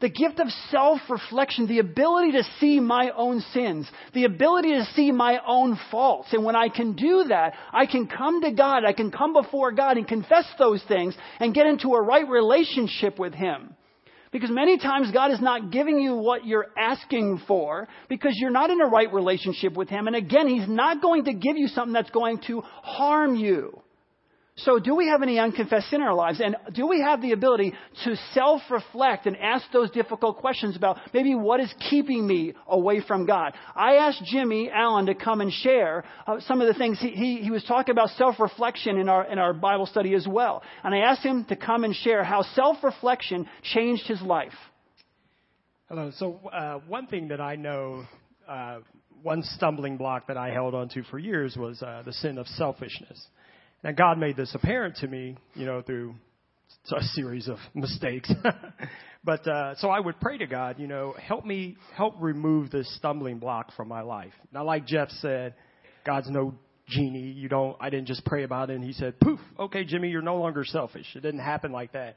The 0.00 0.08
gift 0.08 0.40
of 0.40 0.48
self 0.70 1.00
reflection, 1.10 1.66
the 1.66 1.78
ability 1.78 2.32
to 2.32 2.44
see 2.58 2.80
my 2.80 3.10
own 3.14 3.40
sins, 3.52 3.86
the 4.14 4.24
ability 4.24 4.70
to 4.70 4.86
see 4.94 5.12
my 5.12 5.40
own 5.46 5.78
faults. 5.90 6.28
And 6.32 6.42
when 6.42 6.56
I 6.56 6.70
can 6.70 6.94
do 6.94 7.24
that, 7.28 7.52
I 7.70 7.84
can 7.84 8.06
come 8.06 8.40
to 8.40 8.50
God, 8.50 8.84
I 8.86 8.94
can 8.94 9.10
come 9.10 9.34
before 9.34 9.72
God 9.72 9.98
and 9.98 10.08
confess 10.08 10.46
those 10.58 10.82
things 10.88 11.14
and 11.38 11.54
get 11.54 11.66
into 11.66 11.92
a 11.94 12.02
right 12.02 12.26
relationship 12.26 13.18
with 13.18 13.34
Him. 13.34 13.74
Because 14.32 14.50
many 14.50 14.78
times 14.78 15.10
God 15.12 15.32
is 15.32 15.40
not 15.40 15.72
giving 15.72 15.98
you 15.98 16.14
what 16.14 16.46
you're 16.46 16.66
asking 16.78 17.42
for 17.48 17.88
because 18.08 18.34
you're 18.36 18.50
not 18.50 18.70
in 18.70 18.80
a 18.80 18.86
right 18.86 19.12
relationship 19.12 19.74
with 19.74 19.88
Him. 19.88 20.06
And 20.06 20.14
again, 20.14 20.46
He's 20.46 20.68
not 20.68 21.02
going 21.02 21.24
to 21.24 21.32
give 21.32 21.56
you 21.56 21.66
something 21.68 21.92
that's 21.92 22.10
going 22.10 22.40
to 22.46 22.60
harm 22.60 23.34
you. 23.34 23.79
So, 24.64 24.78
do 24.78 24.94
we 24.94 25.08
have 25.08 25.22
any 25.22 25.38
unconfessed 25.38 25.88
sin 25.90 26.00
in 26.00 26.06
our 26.06 26.14
lives? 26.14 26.40
And 26.40 26.56
do 26.74 26.86
we 26.86 27.00
have 27.00 27.22
the 27.22 27.32
ability 27.32 27.72
to 28.04 28.16
self 28.34 28.62
reflect 28.70 29.26
and 29.26 29.36
ask 29.36 29.64
those 29.72 29.90
difficult 29.90 30.38
questions 30.38 30.76
about 30.76 30.98
maybe 31.14 31.34
what 31.34 31.60
is 31.60 31.72
keeping 31.88 32.26
me 32.26 32.54
away 32.66 33.00
from 33.00 33.26
God? 33.26 33.54
I 33.74 33.94
asked 33.94 34.22
Jimmy 34.24 34.70
Allen 34.70 35.06
to 35.06 35.14
come 35.14 35.40
and 35.40 35.52
share 35.52 36.04
uh, 36.26 36.40
some 36.40 36.60
of 36.60 36.66
the 36.66 36.74
things. 36.74 37.00
He, 37.00 37.10
he, 37.10 37.36
he 37.38 37.50
was 37.50 37.64
talking 37.64 37.92
about 37.92 38.10
self 38.10 38.38
reflection 38.38 38.98
in 38.98 39.08
our, 39.08 39.24
in 39.30 39.38
our 39.38 39.52
Bible 39.52 39.86
study 39.86 40.14
as 40.14 40.26
well. 40.28 40.62
And 40.84 40.94
I 40.94 40.98
asked 40.98 41.24
him 41.24 41.44
to 41.46 41.56
come 41.56 41.84
and 41.84 41.94
share 41.94 42.22
how 42.22 42.42
self 42.42 42.82
reflection 42.82 43.46
changed 43.62 44.06
his 44.06 44.20
life. 44.20 44.52
Hello. 45.88 46.10
So, 46.16 46.40
uh, 46.52 46.80
one 46.86 47.06
thing 47.06 47.28
that 47.28 47.40
I 47.40 47.56
know. 47.56 48.04
Uh, 48.48 48.80
one 49.22 49.42
stumbling 49.42 49.98
block 49.98 50.26
that 50.28 50.38
I 50.38 50.50
held 50.50 50.74
onto 50.74 51.02
for 51.02 51.18
years 51.18 51.54
was 51.54 51.82
uh, 51.82 52.02
the 52.06 52.12
sin 52.14 52.38
of 52.38 52.46
selfishness. 52.46 53.22
Now, 53.82 53.92
God 53.92 54.18
made 54.18 54.36
this 54.36 54.54
apparent 54.54 54.96
to 54.96 55.08
me, 55.08 55.36
you 55.54 55.64
know, 55.66 55.82
through 55.82 56.14
a 56.94 57.02
series 57.02 57.48
of 57.48 57.56
mistakes. 57.74 58.30
but 59.24 59.46
uh, 59.46 59.74
so 59.76 59.88
I 59.88 60.00
would 60.00 60.20
pray 60.20 60.38
to 60.38 60.46
God, 60.46 60.78
you 60.78 60.86
know, 60.86 61.14
help 61.20 61.44
me, 61.44 61.76
help 61.94 62.14
remove 62.20 62.70
this 62.70 62.94
stumbling 62.96 63.38
block 63.38 63.72
from 63.76 63.88
my 63.88 64.02
life. 64.02 64.32
Now, 64.52 64.64
like 64.64 64.86
Jeff 64.86 65.08
said, 65.20 65.54
God's 66.04 66.30
no 66.30 66.54
genie. 66.88 67.32
You 67.32 67.48
don't. 67.48 67.76
I 67.80 67.90
didn't 67.90 68.06
just 68.06 68.24
pray 68.24 68.44
about 68.44 68.70
it 68.70 68.74
and 68.74 68.84
He 68.84 68.92
said, 68.92 69.18
"Poof, 69.20 69.40
okay, 69.58 69.84
Jimmy, 69.84 70.08
you're 70.08 70.22
no 70.22 70.36
longer 70.36 70.64
selfish." 70.64 71.06
It 71.14 71.20
didn't 71.20 71.40
happen 71.40 71.72
like 71.72 71.92
that. 71.92 72.16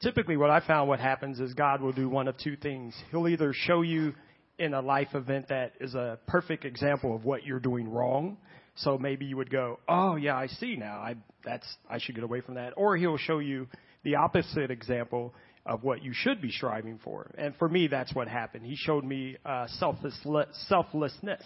Typically, 0.00 0.36
what 0.36 0.50
I 0.50 0.60
found 0.66 0.88
what 0.88 1.00
happens 1.00 1.38
is 1.40 1.54
God 1.54 1.80
will 1.80 1.92
do 1.92 2.08
one 2.08 2.28
of 2.28 2.36
two 2.38 2.56
things. 2.56 2.94
He'll 3.10 3.28
either 3.28 3.52
show 3.52 3.82
you 3.82 4.14
in 4.62 4.74
a 4.74 4.80
life 4.80 5.14
event 5.14 5.48
that 5.48 5.72
is 5.80 5.94
a 5.94 6.18
perfect 6.26 6.64
example 6.64 7.14
of 7.14 7.24
what 7.24 7.44
you're 7.44 7.60
doing 7.60 7.88
wrong 7.88 8.36
so 8.76 8.96
maybe 8.98 9.26
you 9.26 9.36
would 9.36 9.50
go, 9.50 9.80
"Oh 9.88 10.16
yeah, 10.16 10.36
I 10.36 10.46
see 10.46 10.76
now. 10.76 10.96
I 10.96 11.16
that's 11.44 11.66
I 11.88 11.98
should 11.98 12.14
get 12.14 12.24
away 12.24 12.40
from 12.40 12.54
that." 12.54 12.72
Or 12.76 12.96
he'll 12.96 13.18
show 13.18 13.38
you 13.38 13.68
the 14.02 14.16
opposite 14.16 14.70
example 14.70 15.34
of 15.64 15.84
what 15.84 16.02
you 16.02 16.12
should 16.12 16.40
be 16.40 16.50
striving 16.50 16.98
for. 17.04 17.30
And 17.38 17.54
for 17.56 17.68
me, 17.68 17.86
that's 17.86 18.14
what 18.14 18.26
happened. 18.28 18.66
He 18.66 18.74
showed 18.74 19.04
me 19.04 19.36
uh, 19.44 19.66
selfless, 19.78 20.18
selflessness. 20.68 21.42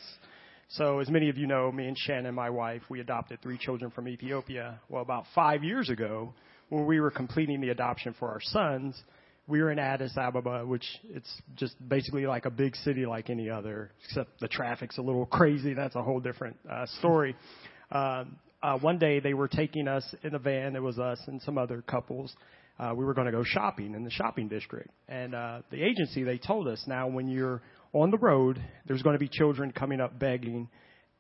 So, 0.69 1.01
as 1.01 1.11
many 1.11 1.29
of 1.29 1.37
you 1.37 1.47
know, 1.47 1.71
me 1.71 1.87
and 1.87 1.99
Shannon, 1.99 2.35
my 2.35 2.49
wife, 2.49 2.83
we 2.89 3.01
adopted 3.01 3.41
three 3.43 3.59
children 3.59 3.91
from 3.91 4.09
Ethiopia. 4.09 4.81
Well, 4.89 5.03
about 5.03 5.25
five 5.35 5.63
years 5.63 5.91
ago, 5.91 6.33
when 6.71 6.87
we 6.87 6.99
were 6.99 7.11
completing 7.11 7.61
the 7.61 7.69
adoption 7.69 8.15
for 8.19 8.29
our 8.29 8.41
sons, 8.41 9.01
we 9.49 9.63
were 9.63 9.71
in 9.71 9.79
Addis 9.79 10.17
Ababa, 10.17 10.67
which 10.67 10.85
it's 11.05 11.31
just 11.55 11.75
basically 11.89 12.27
like 12.27 12.47
a 12.47 12.51
big 12.51 12.75
city 12.77 13.07
like 13.07 13.31
any 13.31 13.49
other, 13.49 13.93
except 14.05 14.41
the 14.41 14.49
traffic's 14.49 14.99
a 14.99 15.03
little 15.03 15.27
crazy. 15.27 15.73
That's 15.75 15.95
a 15.95 16.03
whole 16.03 16.21
different 16.21 16.57
uh, 16.71 16.87
story. 16.99 17.37
Uh, 17.89 18.25
uh, 18.65 18.77
one 18.79 18.99
day 18.99 19.21
they 19.21 19.33
were 19.33 19.47
taking 19.47 19.87
us 19.87 20.05
in 20.25 20.35
a 20.35 20.41
van. 20.41 20.75
It 20.75 20.83
was 20.83 20.99
us 20.99 21.21
and 21.29 21.41
some 21.43 21.57
other 21.57 21.83
couples. 21.83 22.35
Uh, 22.81 22.93
we 22.97 23.05
were 23.05 23.15
going 23.15 23.27
to 23.27 23.33
go 23.33 23.45
shopping 23.45 23.95
in 23.95 24.03
the 24.03 24.11
shopping 24.11 24.49
district, 24.49 24.91
and 25.09 25.37
uh, 25.37 25.61
the 25.71 25.81
agency 25.81 26.25
they 26.25 26.37
told 26.37 26.67
us 26.67 26.83
now 26.89 27.07
when 27.07 27.29
you're 27.29 27.63
on 27.93 28.11
the 28.11 28.19
road, 28.19 28.61
there's 28.87 29.03
going 29.03 29.15
to 29.15 29.21
be 29.21 29.29
children 29.29 29.71
coming 29.71 30.01
up 30.01 30.19
begging. 30.19 30.69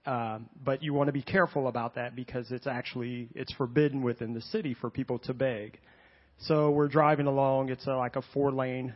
Uh, 0.04 0.40
but 0.64 0.82
you 0.82 0.92
want 0.92 1.06
to 1.06 1.12
be 1.12 1.22
careful 1.22 1.68
about 1.68 1.94
that 1.94 2.16
because 2.16 2.50
it's 2.50 2.66
actually 2.66 3.28
it's 3.36 3.52
forbidden 3.54 4.02
within 4.02 4.34
the 4.34 4.40
city 4.40 4.74
for 4.80 4.90
people 4.90 5.20
to 5.20 5.32
beg. 5.32 5.78
So 6.40 6.70
we're 6.70 6.88
driving 6.88 7.26
along. 7.26 7.70
It's 7.70 7.86
a, 7.86 7.96
like 7.96 8.16
a 8.16 8.22
four 8.34 8.52
lane 8.52 8.94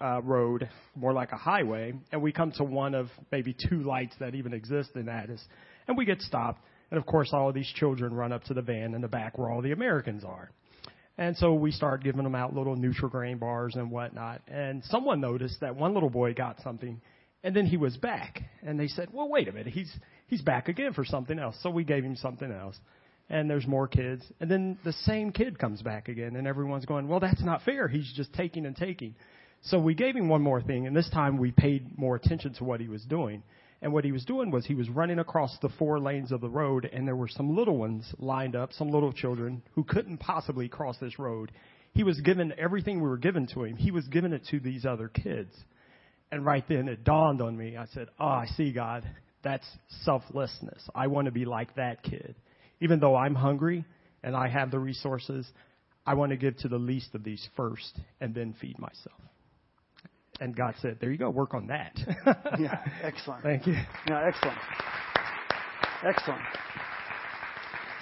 uh, 0.00 0.22
road, 0.22 0.68
more 0.94 1.12
like 1.12 1.32
a 1.32 1.36
highway, 1.36 1.92
and 2.12 2.22
we 2.22 2.32
come 2.32 2.52
to 2.52 2.64
one 2.64 2.94
of 2.94 3.08
maybe 3.32 3.54
two 3.68 3.82
lights 3.82 4.14
that 4.20 4.34
even 4.34 4.52
exist 4.52 4.90
in 4.94 5.08
Addis, 5.08 5.42
and 5.88 5.96
we 5.96 6.04
get 6.04 6.20
stopped. 6.20 6.60
And 6.90 6.98
of 6.98 7.04
course, 7.04 7.30
all 7.32 7.48
of 7.48 7.54
these 7.54 7.70
children 7.74 8.14
run 8.14 8.32
up 8.32 8.44
to 8.44 8.54
the 8.54 8.62
van 8.62 8.94
in 8.94 9.00
the 9.00 9.08
back 9.08 9.36
where 9.36 9.50
all 9.50 9.60
the 9.60 9.72
Americans 9.72 10.24
are. 10.24 10.50
And 11.18 11.36
so 11.36 11.52
we 11.52 11.72
start 11.72 12.04
giving 12.04 12.22
them 12.22 12.36
out 12.36 12.54
little 12.54 12.76
Nutri-Grain 12.76 13.38
bars 13.38 13.74
and 13.74 13.90
whatnot. 13.90 14.40
And 14.46 14.84
someone 14.84 15.20
noticed 15.20 15.60
that 15.60 15.74
one 15.74 15.92
little 15.92 16.10
boy 16.10 16.32
got 16.32 16.60
something, 16.62 17.00
and 17.42 17.56
then 17.56 17.66
he 17.66 17.76
was 17.76 17.96
back. 17.96 18.40
And 18.62 18.78
they 18.78 18.86
said, 18.86 19.08
"Well, 19.12 19.28
wait 19.28 19.48
a 19.48 19.52
minute, 19.52 19.72
he's 19.72 19.92
he's 20.28 20.42
back 20.42 20.68
again 20.68 20.92
for 20.92 21.04
something 21.04 21.38
else." 21.38 21.56
So 21.60 21.70
we 21.70 21.82
gave 21.82 22.04
him 22.04 22.14
something 22.16 22.50
else 22.50 22.78
and 23.30 23.48
there's 23.48 23.66
more 23.66 23.88
kids. 23.88 24.24
And 24.40 24.50
then 24.50 24.78
the 24.84 24.92
same 24.92 25.32
kid 25.32 25.58
comes 25.58 25.82
back 25.82 26.08
again, 26.08 26.36
and 26.36 26.46
everyone's 26.46 26.86
going, 26.86 27.08
well, 27.08 27.20
that's 27.20 27.42
not 27.42 27.62
fair. 27.62 27.88
He's 27.88 28.12
just 28.14 28.32
taking 28.32 28.66
and 28.66 28.76
taking. 28.76 29.14
So 29.62 29.78
we 29.78 29.94
gave 29.94 30.16
him 30.16 30.28
one 30.28 30.42
more 30.42 30.62
thing, 30.62 30.86
and 30.86 30.96
this 30.96 31.10
time 31.10 31.36
we 31.36 31.50
paid 31.50 31.98
more 31.98 32.16
attention 32.16 32.54
to 32.54 32.64
what 32.64 32.80
he 32.80 32.88
was 32.88 33.02
doing. 33.04 33.42
And 33.80 33.92
what 33.92 34.04
he 34.04 34.12
was 34.12 34.24
doing 34.24 34.50
was 34.50 34.66
he 34.66 34.74
was 34.74 34.88
running 34.88 35.18
across 35.18 35.56
the 35.60 35.68
four 35.68 36.00
lanes 36.00 36.32
of 36.32 36.40
the 36.40 36.48
road, 36.48 36.88
and 36.90 37.06
there 37.06 37.16
were 37.16 37.28
some 37.28 37.54
little 37.54 37.76
ones 37.76 38.12
lined 38.18 38.56
up, 38.56 38.72
some 38.72 38.88
little 38.88 39.12
children 39.12 39.62
who 39.74 39.84
couldn't 39.84 40.18
possibly 40.18 40.68
cross 40.68 40.96
this 40.98 41.18
road. 41.18 41.52
He 41.92 42.02
was 42.02 42.20
given 42.20 42.52
everything 42.58 43.00
we 43.00 43.08
were 43.08 43.18
given 43.18 43.46
to 43.54 43.64
him. 43.64 43.76
He 43.76 43.90
was 43.90 44.06
giving 44.08 44.32
it 44.32 44.46
to 44.50 44.58
these 44.58 44.84
other 44.84 45.08
kids. 45.08 45.54
And 46.30 46.44
right 46.44 46.64
then 46.68 46.88
it 46.88 47.04
dawned 47.04 47.40
on 47.40 47.56
me. 47.56 47.76
I 47.76 47.86
said, 47.86 48.08
Oh, 48.18 48.26
I 48.26 48.46
see, 48.56 48.72
God. 48.72 49.08
That's 49.42 49.66
selflessness. 50.02 50.88
I 50.94 51.06
want 51.06 51.26
to 51.26 51.32
be 51.32 51.44
like 51.44 51.74
that 51.76 52.02
kid. 52.02 52.34
Even 52.80 53.00
though 53.00 53.16
I'm 53.16 53.34
hungry 53.34 53.84
and 54.22 54.36
I 54.36 54.48
have 54.48 54.70
the 54.70 54.78
resources, 54.78 55.46
I 56.06 56.14
want 56.14 56.30
to 56.30 56.36
give 56.36 56.56
to 56.58 56.68
the 56.68 56.78
least 56.78 57.14
of 57.14 57.24
these 57.24 57.46
first 57.56 57.98
and 58.20 58.34
then 58.34 58.54
feed 58.60 58.78
myself. 58.78 59.20
And 60.40 60.54
God 60.54 60.74
said, 60.80 60.98
There 61.00 61.10
you 61.10 61.18
go, 61.18 61.30
work 61.30 61.54
on 61.54 61.66
that. 61.68 61.98
yeah, 62.58 62.80
excellent. 63.02 63.42
Thank 63.42 63.66
you. 63.66 63.74
Yeah, 64.08 64.24
excellent. 64.26 64.58
Excellent. 66.04 66.40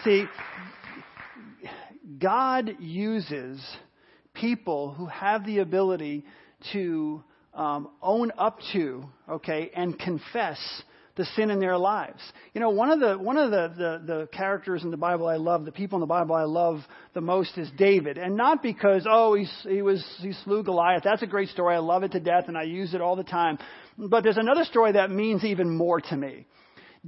See, 0.04 0.26
God 2.18 2.76
uses 2.78 3.64
people 4.34 4.92
who 4.92 5.06
have 5.06 5.44
the 5.46 5.58
ability 5.58 6.24
to 6.72 7.24
um, 7.54 7.88
own 8.02 8.30
up 8.38 8.58
to, 8.72 9.04
okay, 9.28 9.70
and 9.74 9.98
confess 9.98 10.58
the 11.16 11.24
sin 11.35 11.50
in 11.50 11.59
their 11.59 11.79
lives. 11.79 12.20
You 12.55 12.61
know, 12.61 12.70
one 12.70 12.90
of 12.90 13.00
the 13.00 13.16
one 13.18 13.37
of 13.37 13.50
the, 13.50 13.72
the, 13.76 14.02
the 14.07 14.29
characters 14.33 14.85
in 14.85 14.90
the 14.90 14.96
Bible 14.96 15.26
I 15.26 15.37
love, 15.37 15.64
the 15.64 15.72
people 15.72 15.96
in 15.96 16.00
the 16.00 16.07
Bible 16.07 16.35
I 16.35 16.44
love 16.44 16.81
the 17.14 17.20
most 17.20 17.57
is 17.59 17.70
David, 17.76 18.18
and 18.18 18.37
not 18.37 18.62
because 18.62 19.07
oh 19.11 19.35
he's, 19.35 19.52
he 19.62 19.83
was 19.83 20.05
he 20.20 20.33
slew 20.44 20.62
Goliath. 20.62 21.02
That's 21.02 21.22
a 21.22 21.26
great 21.26 21.48
story. 21.48 21.74
I 21.74 21.79
love 21.79 22.02
it 22.02 22.12
to 22.12 22.20
death, 22.20 22.44
and 22.48 22.57
I 22.57 22.64
use 22.64 22.94
it 22.94 23.00
all 23.00 23.16
the 23.16 23.24
time. 23.24 23.59
But 23.98 24.22
there's 24.24 24.37
another 24.37 24.64
story 24.64 24.92
that 24.92 25.11
means 25.11 25.42
even 25.44 25.74
more 25.74 26.00
to 26.00 26.16
me. 26.16 26.46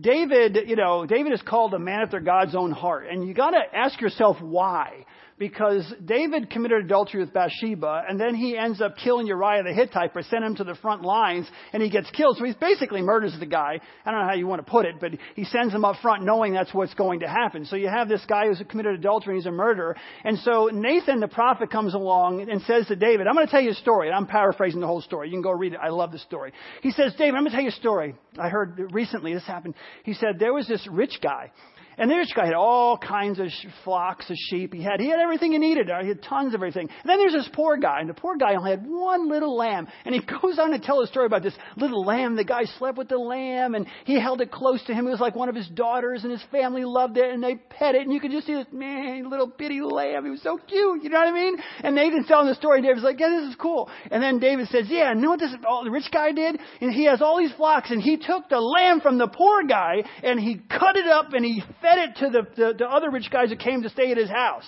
David, 0.00 0.58
you 0.66 0.76
know, 0.76 1.06
David 1.06 1.32
is 1.32 1.42
called 1.42 1.74
a 1.74 1.78
man 1.78 2.00
after 2.00 2.20
God's 2.20 2.54
own 2.54 2.70
heart, 2.70 3.06
and 3.10 3.26
you 3.26 3.34
got 3.34 3.50
to 3.50 3.60
ask 3.74 4.00
yourself 4.00 4.40
why 4.40 5.04
because 5.38 5.92
David 6.04 6.50
committed 6.50 6.84
adultery 6.84 7.20
with 7.20 7.32
Bathsheba, 7.32 8.02
and 8.08 8.20
then 8.20 8.34
he 8.34 8.56
ends 8.56 8.80
up 8.80 8.96
killing 8.96 9.26
Uriah 9.26 9.62
the 9.62 9.72
Hittite 9.72 10.12
by 10.12 10.22
sending 10.22 10.50
him 10.50 10.56
to 10.56 10.64
the 10.64 10.74
front 10.74 11.02
lines, 11.02 11.48
and 11.72 11.82
he 11.82 11.90
gets 11.90 12.10
killed. 12.10 12.36
So 12.36 12.44
he 12.44 12.54
basically 12.60 13.02
murders 13.02 13.36
the 13.38 13.46
guy. 13.46 13.80
I 14.04 14.10
don't 14.10 14.20
know 14.20 14.26
how 14.26 14.34
you 14.34 14.46
want 14.46 14.64
to 14.64 14.70
put 14.70 14.86
it, 14.86 14.96
but 15.00 15.12
he 15.36 15.44
sends 15.44 15.72
him 15.72 15.84
up 15.84 15.96
front 16.02 16.24
knowing 16.24 16.52
that's 16.52 16.74
what's 16.74 16.94
going 16.94 17.20
to 17.20 17.28
happen. 17.28 17.64
So 17.64 17.76
you 17.76 17.88
have 17.88 18.08
this 18.08 18.24
guy 18.28 18.46
who's 18.46 18.62
committed 18.68 18.94
adultery, 18.94 19.34
and 19.34 19.42
he's 19.42 19.46
a 19.46 19.52
murderer. 19.52 19.96
And 20.24 20.38
so 20.40 20.70
Nathan 20.72 21.20
the 21.20 21.28
prophet 21.28 21.70
comes 21.70 21.94
along 21.94 22.48
and 22.50 22.60
says 22.62 22.86
to 22.86 22.96
David, 22.96 23.26
I'm 23.26 23.34
going 23.34 23.46
to 23.46 23.50
tell 23.50 23.62
you 23.62 23.70
a 23.70 23.74
story. 23.74 24.08
And 24.08 24.16
I'm 24.16 24.26
paraphrasing 24.26 24.80
the 24.80 24.86
whole 24.86 25.02
story. 25.02 25.28
You 25.28 25.34
can 25.34 25.42
go 25.42 25.52
read 25.52 25.74
it. 25.74 25.80
I 25.82 25.90
love 25.90 26.12
the 26.12 26.18
story. 26.18 26.52
He 26.82 26.90
says, 26.90 27.14
David, 27.16 27.36
I'm 27.36 27.42
going 27.42 27.50
to 27.50 27.56
tell 27.56 27.62
you 27.62 27.68
a 27.68 27.72
story. 27.72 28.14
I 28.38 28.48
heard 28.48 28.92
recently 28.92 29.34
this 29.34 29.46
happened. 29.46 29.74
He 30.04 30.14
said, 30.14 30.38
there 30.38 30.52
was 30.52 30.66
this 30.66 30.86
rich 30.90 31.18
guy 31.22 31.52
and 31.98 32.08
this 32.08 32.32
guy 32.34 32.46
had 32.46 32.54
all 32.54 32.96
kinds 32.96 33.40
of 33.40 33.48
flocks 33.82 34.30
of 34.30 34.36
sheep. 34.36 34.72
He 34.72 34.82
had, 34.82 35.00
he 35.00 35.08
had 35.08 35.18
everything 35.18 35.52
he 35.52 35.58
needed. 35.58 35.88
He 36.00 36.08
had 36.08 36.22
tons 36.22 36.54
of 36.54 36.58
everything. 36.60 36.88
And 36.88 37.10
then 37.10 37.18
there's 37.18 37.32
this 37.32 37.48
poor 37.52 37.76
guy, 37.76 38.00
and 38.00 38.08
the 38.08 38.14
poor 38.14 38.36
guy 38.36 38.54
only 38.54 38.70
had 38.70 38.86
one 38.86 39.28
little 39.28 39.56
lamb. 39.56 39.88
And 40.04 40.14
he 40.14 40.20
goes 40.40 40.58
on 40.60 40.70
to 40.70 40.78
tell 40.78 41.00
a 41.00 41.06
story 41.08 41.26
about 41.26 41.42
this 41.42 41.54
little 41.76 42.04
lamb. 42.04 42.36
The 42.36 42.44
guy 42.44 42.64
slept 42.78 42.98
with 42.98 43.08
the 43.08 43.18
lamb, 43.18 43.74
and 43.74 43.86
he 44.04 44.20
held 44.20 44.40
it 44.40 44.52
close 44.52 44.82
to 44.84 44.94
him. 44.94 45.08
It 45.08 45.10
was 45.10 45.20
like 45.20 45.34
one 45.34 45.48
of 45.48 45.56
his 45.56 45.68
daughters, 45.68 46.22
and 46.22 46.30
his 46.30 46.42
family 46.52 46.84
loved 46.84 47.16
it, 47.16 47.32
and 47.32 47.42
they 47.42 47.56
pet 47.56 47.96
it. 47.96 48.02
And 48.02 48.12
you 48.12 48.20
could 48.20 48.30
just 48.30 48.46
see 48.46 48.54
this, 48.54 48.66
man, 48.70 49.28
little 49.28 49.48
bitty 49.48 49.80
lamb. 49.80 50.24
He 50.24 50.30
was 50.30 50.42
so 50.42 50.56
cute. 50.56 51.02
You 51.02 51.10
know 51.10 51.18
what 51.18 51.28
I 51.28 51.32
mean? 51.32 51.56
And 51.82 51.96
Nathan's 51.96 52.28
telling 52.28 52.46
the 52.46 52.54
story, 52.54 52.78
and 52.78 52.86
David's 52.86 53.04
like, 53.04 53.18
yeah, 53.18 53.40
this 53.40 53.50
is 53.50 53.56
cool. 53.56 53.90
And 54.12 54.22
then 54.22 54.38
David 54.38 54.68
says, 54.68 54.86
yeah, 54.88 55.12
know 55.14 55.30
what 55.30 55.40
this, 55.40 55.52
oh, 55.68 55.82
the 55.84 55.90
rich 55.90 56.10
guy 56.12 56.30
did? 56.30 56.60
And 56.80 56.92
he 56.92 57.06
has 57.06 57.20
all 57.20 57.38
these 57.38 57.52
flocks, 57.54 57.90
and 57.90 58.00
he 58.00 58.18
took 58.18 58.48
the 58.48 58.60
lamb 58.60 59.00
from 59.00 59.18
the 59.18 59.26
poor 59.26 59.64
guy, 59.64 60.04
and 60.22 60.38
he 60.38 60.60
cut 60.70 60.96
it 60.96 61.06
up, 61.08 61.32
and 61.32 61.44
he 61.44 61.62
fed 61.82 61.87
it 61.96 62.16
to 62.16 62.30
the, 62.30 62.42
the, 62.56 62.74
the 62.78 62.86
other 62.86 63.10
rich 63.10 63.30
guys 63.30 63.48
that 63.48 63.60
came 63.60 63.82
to 63.82 63.88
stay 63.88 64.10
at 64.10 64.18
his 64.18 64.28
house. 64.28 64.64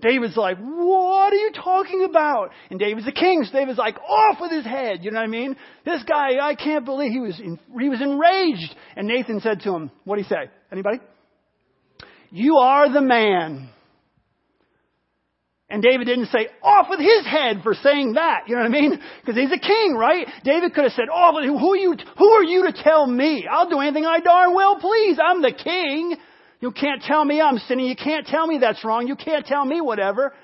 David's 0.00 0.36
like, 0.36 0.56
what 0.58 1.32
are 1.32 1.36
you 1.36 1.50
talking 1.52 2.06
about? 2.08 2.50
And 2.70 2.78
David's 2.78 3.06
the 3.06 3.12
king, 3.12 3.42
so 3.42 3.52
David's 3.52 3.78
like, 3.78 3.98
off 3.98 4.36
with 4.40 4.52
his 4.52 4.64
head. 4.64 4.98
You 5.02 5.10
know 5.10 5.18
what 5.18 5.24
I 5.24 5.30
mean? 5.30 5.56
This 5.84 6.04
guy, 6.04 6.38
I 6.40 6.54
can't 6.54 6.84
believe 6.84 7.10
he 7.10 7.18
was, 7.18 7.40
in, 7.40 7.58
he 7.80 7.88
was 7.88 8.00
enraged. 8.00 8.72
And 8.94 9.08
Nathan 9.08 9.40
said 9.40 9.62
to 9.62 9.74
him, 9.74 9.90
what 10.04 10.16
do 10.16 10.22
he 10.22 10.28
say? 10.28 10.48
Anybody? 10.70 10.98
You 12.30 12.58
are 12.58 12.92
the 12.92 13.00
man. 13.00 13.70
And 15.70 15.82
David 15.82 16.06
didn't 16.06 16.26
say, 16.26 16.48
off 16.62 16.88
with 16.90 16.98
his 16.98 17.24
head 17.24 17.60
for 17.62 17.74
saying 17.74 18.14
that. 18.14 18.48
You 18.48 18.56
know 18.56 18.62
what 18.62 18.74
I 18.74 18.80
mean? 18.80 19.00
Because 19.20 19.40
he's 19.40 19.52
a 19.52 19.58
king, 19.58 19.94
right? 19.94 20.26
David 20.42 20.74
could 20.74 20.82
have 20.82 20.92
said, 20.92 21.06
oh, 21.12 21.40
who 21.40 21.76
you, 21.76 21.94
who 22.18 22.28
are 22.28 22.42
you 22.42 22.66
to 22.66 22.82
tell 22.82 23.06
me? 23.06 23.46
I'll 23.48 23.70
do 23.70 23.78
anything 23.78 24.04
I 24.04 24.18
darn 24.18 24.52
well 24.52 24.80
please. 24.80 25.18
I'm 25.22 25.42
the 25.42 25.52
king. 25.52 26.16
You 26.60 26.72
can't 26.72 27.02
tell 27.02 27.24
me 27.24 27.40
I'm 27.40 27.58
sinning. 27.58 27.86
You 27.86 27.96
can't 27.96 28.26
tell 28.26 28.46
me 28.46 28.58
that's 28.58 28.84
wrong. 28.84 29.06
You 29.06 29.14
can't 29.14 29.46
tell 29.46 29.64
me 29.64 29.80
whatever. 29.80 30.34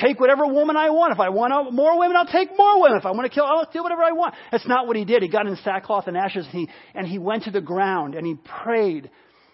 Take 0.00 0.18
whatever 0.18 0.46
woman 0.46 0.76
I 0.76 0.90
want. 0.90 1.12
If 1.12 1.20
I 1.20 1.28
want 1.28 1.72
more 1.74 1.98
women, 1.98 2.16
I'll 2.16 2.26
take 2.26 2.56
more 2.56 2.80
women. 2.80 2.96
If 2.98 3.04
I 3.04 3.10
want 3.10 3.24
to 3.24 3.34
kill, 3.34 3.44
I'll 3.44 3.68
do 3.70 3.82
whatever 3.82 4.02
I 4.02 4.12
want. 4.12 4.34
That's 4.50 4.66
not 4.66 4.86
what 4.86 4.96
he 4.96 5.04
did. 5.04 5.22
He 5.22 5.28
got 5.28 5.46
in 5.46 5.56
sackcloth 5.56 6.06
and 6.06 6.16
ashes 6.16 6.46
and 6.50 6.54
he, 6.54 6.68
and 6.94 7.06
he 7.06 7.18
went 7.18 7.44
to 7.44 7.50
the 7.50 7.60
ground 7.60 8.14
and 8.14 8.26
he 8.26 8.36
prayed 8.62 9.10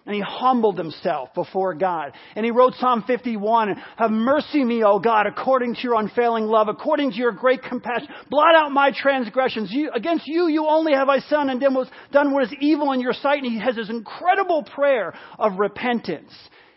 and 0.07 0.15
he 0.15 0.21
humbled 0.21 0.79
himself 0.79 1.35
before 1.35 1.75
God. 1.75 2.13
And 2.37 2.45
he 2.45 2.53
wrote 2.53 2.75
Psalm 2.75 3.03
51, 3.07 3.75
Have 3.97 4.11
mercy 4.13 4.65
me, 4.65 4.85
O 4.85 5.01
God, 5.01 5.27
according 5.27 5.75
to 5.75 5.81
your 5.83 5.95
unfailing 5.97 6.45
love, 6.45 6.69
according 6.69 7.11
to 7.11 7.17
your 7.17 7.33
great 7.33 7.63
compassion. 7.63 8.09
Blot 8.31 8.55
out 8.55 8.71
my 8.71 8.93
transgressions. 8.97 9.71
You, 9.73 9.91
against 9.93 10.27
you, 10.27 10.47
you 10.47 10.67
only 10.69 10.93
have 10.93 11.09
I 11.09 11.19
sinned 11.19 11.51
and 11.51 11.61
done 11.61 12.33
what 12.33 12.45
is 12.45 12.55
evil 12.61 12.93
in 12.93 13.01
your 13.01 13.15
sight. 13.15 13.43
And 13.43 13.53
he 13.53 13.59
has 13.59 13.75
this 13.75 13.91
incredible 13.91 14.63
prayer 14.63 15.13
of 15.39 15.59
repentance. 15.59 16.33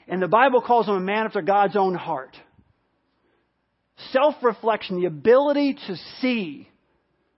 And 0.08 0.20
the 0.20 0.28
Bible 0.28 0.62
calls 0.62 0.88
him 0.88 0.96
a 0.96 1.00
man 1.00 1.26
after 1.26 1.44
God's 1.44 1.76
own 1.76 1.94
heart. 1.94 2.36
Self-reflection, 4.12 5.00
the 5.00 5.06
ability 5.06 5.78
to 5.88 5.96
see 6.20 6.68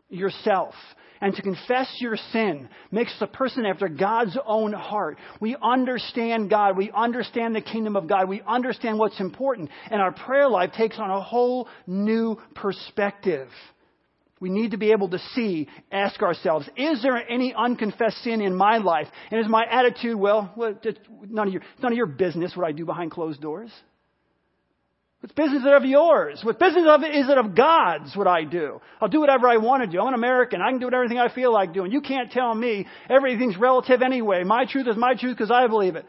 yourself 0.09 0.73
and 1.21 1.35
to 1.35 1.41
confess 1.41 1.87
your 1.99 2.17
sin 2.31 2.67
makes 2.91 3.15
a 3.21 3.27
person 3.27 3.65
after 3.65 3.87
God's 3.87 4.37
own 4.45 4.73
heart. 4.73 5.17
We 5.39 5.55
understand 5.61 6.49
God. 6.49 6.75
We 6.75 6.91
understand 6.91 7.55
the 7.55 7.61
kingdom 7.61 7.95
of 7.95 8.07
God. 8.07 8.27
We 8.27 8.41
understand 8.41 8.97
what's 8.97 9.19
important. 9.19 9.69
And 9.89 10.01
our 10.01 10.11
prayer 10.11 10.49
life 10.49 10.71
takes 10.75 10.97
on 10.97 11.11
a 11.11 11.21
whole 11.21 11.67
new 11.85 12.37
perspective. 12.55 13.47
We 14.39 14.49
need 14.49 14.71
to 14.71 14.77
be 14.77 14.91
able 14.91 15.09
to 15.09 15.19
see, 15.35 15.69
ask 15.91 16.19
ourselves, 16.23 16.67
is 16.75 17.03
there 17.03 17.15
any 17.15 17.53
unconfessed 17.53 18.23
sin 18.23 18.41
in 18.41 18.55
my 18.55 18.77
life? 18.77 19.05
And 19.29 19.39
is 19.39 19.47
my 19.47 19.63
attitude, 19.69 20.17
well, 20.17 20.51
none 21.29 21.47
of 21.47 21.53
your, 21.53 21.61
none 21.79 21.91
of 21.91 21.95
your 21.97 22.07
business 22.07 22.55
what 22.55 22.65
I 22.65 22.71
do 22.71 22.83
behind 22.83 23.11
closed 23.11 23.39
doors? 23.39 23.71
What 25.21 25.35
business 25.35 25.61
is 25.61 25.67
it 25.67 25.73
of 25.73 25.85
yours? 25.85 26.41
What 26.43 26.57
business 26.57 26.85
of 26.89 27.03
it 27.03 27.15
is 27.15 27.29
it 27.29 27.37
of 27.37 27.55
God's 27.55 28.15
what 28.15 28.27
I 28.27 28.43
do? 28.43 28.81
I'll 28.99 29.07
do 29.07 29.19
whatever 29.19 29.47
I 29.47 29.57
want 29.57 29.83
to 29.83 29.87
do. 29.87 30.01
I'm 30.01 30.07
an 30.07 30.13
American. 30.15 30.61
I 30.61 30.71
can 30.71 30.79
do 30.79 30.89
everything 30.91 31.19
I 31.19 31.33
feel 31.33 31.53
like 31.53 31.73
doing. 31.73 31.91
You 31.91 32.01
can't 32.01 32.31
tell 32.31 32.53
me 32.55 32.87
everything's 33.07 33.55
relative 33.55 34.01
anyway. 34.01 34.43
My 34.43 34.65
truth 34.65 34.87
is 34.87 34.97
my 34.97 35.13
truth 35.13 35.37
because 35.37 35.51
I 35.51 35.67
believe 35.67 35.95
it. 35.95 36.05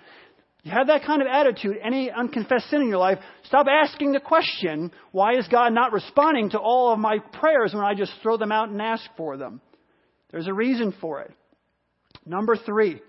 You 0.62 0.70
have 0.70 0.86
that 0.86 1.04
kind 1.04 1.20
of 1.20 1.28
attitude, 1.28 1.76
any 1.82 2.10
unconfessed 2.10 2.70
sin 2.70 2.82
in 2.82 2.88
your 2.88 2.98
life, 2.98 3.18
stop 3.44 3.66
asking 3.68 4.12
the 4.12 4.20
question, 4.20 4.92
why 5.10 5.36
is 5.36 5.46
God 5.48 5.72
not 5.72 5.92
responding 5.92 6.50
to 6.50 6.58
all 6.58 6.92
of 6.92 7.00
my 7.00 7.18
prayers 7.18 7.74
when 7.74 7.84
I 7.84 7.94
just 7.94 8.12
throw 8.22 8.36
them 8.36 8.52
out 8.52 8.68
and 8.68 8.80
ask 8.80 9.04
for 9.16 9.36
them? 9.36 9.60
There's 10.30 10.46
a 10.46 10.54
reason 10.54 10.94
for 11.00 11.20
it. 11.20 11.32
Number 12.24 12.56
three, 12.56 13.02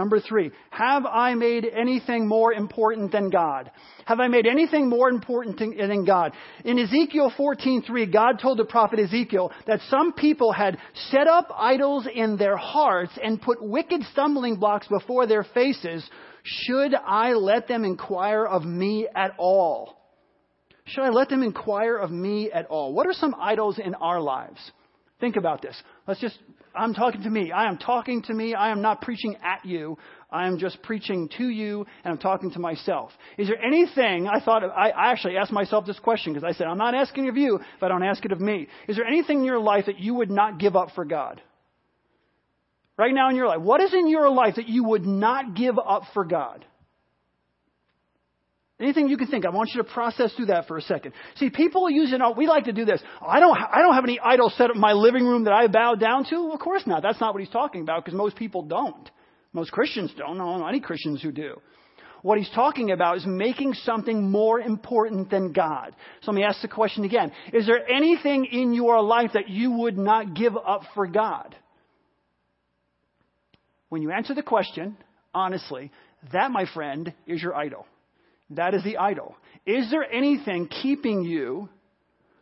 Number 0.00 0.18
three, 0.18 0.50
have 0.70 1.04
I 1.04 1.34
made 1.34 1.66
anything 1.66 2.26
more 2.26 2.54
important 2.54 3.12
than 3.12 3.28
God? 3.28 3.70
Have 4.06 4.18
I 4.18 4.28
made 4.28 4.46
anything 4.46 4.88
more 4.88 5.10
important 5.10 5.58
than 5.58 6.06
God? 6.06 6.32
In 6.64 6.78
Ezekiel 6.78 7.30
14:3, 7.38 8.10
God 8.10 8.38
told 8.40 8.56
the 8.58 8.64
prophet 8.64 8.98
Ezekiel 8.98 9.52
that 9.66 9.82
some 9.90 10.14
people 10.14 10.52
had 10.52 10.78
set 11.10 11.26
up 11.28 11.52
idols 11.54 12.06
in 12.06 12.38
their 12.38 12.56
hearts 12.56 13.12
and 13.22 13.42
put 13.42 13.62
wicked 13.62 14.02
stumbling 14.04 14.56
blocks 14.56 14.88
before 14.88 15.26
their 15.26 15.44
faces. 15.44 16.02
Should 16.44 16.94
I 16.94 17.34
let 17.34 17.68
them 17.68 17.84
inquire 17.84 18.46
of 18.46 18.64
me 18.64 19.06
at 19.14 19.34
all? 19.36 19.98
Should 20.86 21.04
I 21.04 21.10
let 21.10 21.28
them 21.28 21.42
inquire 21.42 21.98
of 21.98 22.10
me 22.10 22.50
at 22.50 22.68
all? 22.68 22.94
What 22.94 23.06
are 23.06 23.12
some 23.12 23.34
idols 23.38 23.78
in 23.78 23.94
our 23.96 24.22
lives? 24.22 24.72
Think 25.20 25.36
about 25.36 25.60
this. 25.60 25.76
Let's 26.08 26.20
just, 26.20 26.38
I'm 26.74 26.94
talking 26.94 27.22
to 27.22 27.30
me. 27.30 27.52
I 27.52 27.68
am 27.68 27.76
talking 27.76 28.22
to 28.22 28.34
me. 28.34 28.54
I 28.54 28.70
am 28.70 28.80
not 28.80 29.02
preaching 29.02 29.36
at 29.42 29.64
you. 29.64 29.98
I 30.30 30.46
am 30.46 30.58
just 30.58 30.82
preaching 30.82 31.28
to 31.36 31.48
you 31.48 31.86
and 32.04 32.12
I'm 32.12 32.18
talking 32.18 32.50
to 32.52 32.58
myself. 32.58 33.10
Is 33.36 33.48
there 33.48 33.62
anything, 33.62 34.28
I 34.28 34.40
thought, 34.40 34.64
I 34.64 34.90
I 34.90 35.10
actually 35.10 35.36
asked 35.36 35.52
myself 35.52 35.86
this 35.86 35.98
question 35.98 36.32
because 36.32 36.44
I 36.44 36.56
said, 36.56 36.66
I'm 36.66 36.78
not 36.78 36.94
asking 36.94 37.28
of 37.28 37.36
you 37.36 37.56
if 37.56 37.82
I 37.82 37.88
don't 37.88 38.02
ask 38.04 38.24
it 38.24 38.32
of 38.32 38.40
me. 38.40 38.68
Is 38.88 38.96
there 38.96 39.06
anything 39.06 39.40
in 39.40 39.44
your 39.44 39.60
life 39.60 39.86
that 39.86 39.98
you 39.98 40.14
would 40.14 40.30
not 40.30 40.58
give 40.58 40.76
up 40.76 40.90
for 40.94 41.04
God? 41.04 41.42
Right 42.96 43.14
now 43.14 43.30
in 43.30 43.36
your 43.36 43.46
life, 43.46 43.60
what 43.60 43.80
is 43.80 43.92
in 43.92 44.08
your 44.08 44.30
life 44.30 44.56
that 44.56 44.68
you 44.68 44.84
would 44.84 45.06
not 45.06 45.54
give 45.54 45.78
up 45.78 46.02
for 46.14 46.24
God? 46.24 46.64
Anything 48.80 49.08
you 49.08 49.18
can 49.18 49.26
think. 49.26 49.44
I 49.44 49.50
want 49.50 49.70
you 49.74 49.82
to 49.82 49.88
process 49.88 50.32
through 50.32 50.46
that 50.46 50.66
for 50.66 50.78
a 50.78 50.82
second. 50.82 51.12
See, 51.36 51.50
people 51.50 51.90
use 51.90 52.12
it. 52.12 52.20
We 52.36 52.46
like 52.46 52.64
to 52.64 52.72
do 52.72 52.86
this. 52.86 53.02
I 53.20 53.38
don't. 53.38 53.54
I 53.54 53.82
don't 53.82 53.94
have 53.94 54.04
any 54.04 54.18
idols 54.18 54.54
set 54.56 54.70
up 54.70 54.76
in 54.76 54.80
my 54.80 54.92
living 54.92 55.26
room 55.26 55.44
that 55.44 55.52
I 55.52 55.66
bow 55.66 55.96
down 55.96 56.24
to. 56.30 56.50
Of 56.52 56.60
course 56.60 56.86
not. 56.86 57.02
That's 57.02 57.20
not 57.20 57.34
what 57.34 57.42
he's 57.42 57.52
talking 57.52 57.82
about 57.82 58.04
because 58.04 58.16
most 58.16 58.36
people 58.36 58.62
don't. 58.62 59.10
Most 59.52 59.70
Christians 59.70 60.12
don't. 60.16 60.38
No, 60.38 60.56
know 60.56 60.66
any 60.66 60.80
Christians 60.80 61.22
who 61.22 61.30
do. 61.30 61.60
What 62.22 62.38
he's 62.38 62.50
talking 62.54 62.90
about 62.90 63.18
is 63.18 63.26
making 63.26 63.74
something 63.74 64.30
more 64.30 64.60
important 64.60 65.30
than 65.30 65.52
God. 65.52 65.94
So 66.22 66.32
let 66.32 66.36
me 66.36 66.44
ask 66.44 66.60
the 66.62 66.68
question 66.68 67.04
again. 67.04 67.32
Is 67.52 67.66
there 67.66 67.86
anything 67.88 68.46
in 68.46 68.72
your 68.72 69.02
life 69.02 69.30
that 69.34 69.48
you 69.48 69.72
would 69.72 69.98
not 69.98 70.34
give 70.34 70.56
up 70.56 70.82
for 70.94 71.06
God? 71.06 71.54
When 73.88 74.02
you 74.02 74.10
answer 74.10 74.34
the 74.34 74.42
question, 74.42 74.96
honestly, 75.34 75.90
that, 76.32 76.50
my 76.50 76.66
friend, 76.72 77.12
is 77.26 77.42
your 77.42 77.54
idol. 77.54 77.86
That 78.50 78.74
is 78.74 78.82
the 78.84 78.98
idol. 78.98 79.36
Is 79.66 79.90
there 79.90 80.04
anything 80.10 80.68
keeping 80.68 81.22
you 81.22 81.68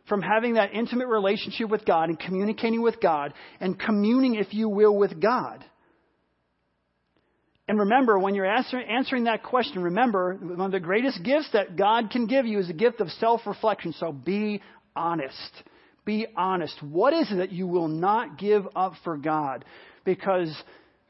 from 0.07 0.21
having 0.21 0.55
that 0.55 0.73
intimate 0.73 1.07
relationship 1.07 1.69
with 1.69 1.85
God 1.85 2.09
and 2.09 2.19
communicating 2.19 2.81
with 2.81 2.99
God 2.99 3.33
and 3.59 3.79
communing, 3.79 4.35
if 4.35 4.53
you 4.53 4.67
will, 4.67 4.95
with 4.95 5.21
God? 5.21 5.63
And 7.67 7.77
remember, 7.77 8.17
when 8.17 8.33
you're 8.33 8.47
answer, 8.47 8.79
answering 8.79 9.25
that 9.25 9.43
question, 9.43 9.83
remember, 9.83 10.33
one 10.33 10.61
of 10.61 10.71
the 10.71 10.79
greatest 10.79 11.21
gifts 11.23 11.49
that 11.53 11.75
God 11.75 12.09
can 12.09 12.25
give 12.25 12.47
you 12.47 12.57
is 12.57 12.67
a 12.67 12.73
gift 12.73 12.99
of 12.99 13.09
self 13.11 13.41
reflection. 13.45 13.93
So 13.93 14.11
be 14.11 14.63
honest. 14.95 15.51
Be 16.03 16.25
honest. 16.35 16.81
What 16.81 17.13
is 17.13 17.31
it 17.31 17.35
that 17.35 17.51
you 17.51 17.67
will 17.67 17.87
not 17.87 18.39
give 18.39 18.67
up 18.75 18.93
for 19.03 19.17
God? 19.17 19.65
Because 20.03 20.51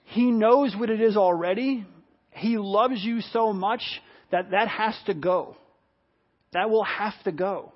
He 0.03 0.31
knows 0.31 0.75
what 0.77 0.89
it 0.89 0.99
is 0.99 1.15
already. 1.15 1.85
He 2.31 2.57
loves 2.57 3.01
you 3.01 3.21
so 3.21 3.53
much 3.53 3.81
that 4.31 4.51
that 4.51 4.67
has 4.67 4.95
to 5.05 5.13
go. 5.13 5.55
That 6.53 6.69
will 6.69 6.83
have 6.83 7.13
to 7.23 7.31
go. 7.31 7.73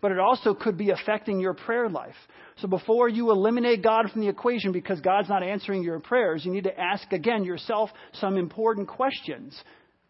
But 0.00 0.12
it 0.12 0.18
also 0.18 0.54
could 0.54 0.76
be 0.76 0.90
affecting 0.90 1.40
your 1.40 1.54
prayer 1.54 1.88
life. 1.88 2.14
So 2.58 2.68
before 2.68 3.08
you 3.08 3.30
eliminate 3.30 3.82
God 3.82 4.10
from 4.10 4.20
the 4.20 4.28
equation 4.28 4.70
because 4.70 5.00
God's 5.00 5.28
not 5.28 5.42
answering 5.42 5.82
your 5.82 5.98
prayers, 5.98 6.44
you 6.44 6.52
need 6.52 6.64
to 6.64 6.78
ask 6.78 7.10
again 7.12 7.42
yourself 7.44 7.90
some 8.12 8.36
important 8.36 8.86
questions. 8.86 9.58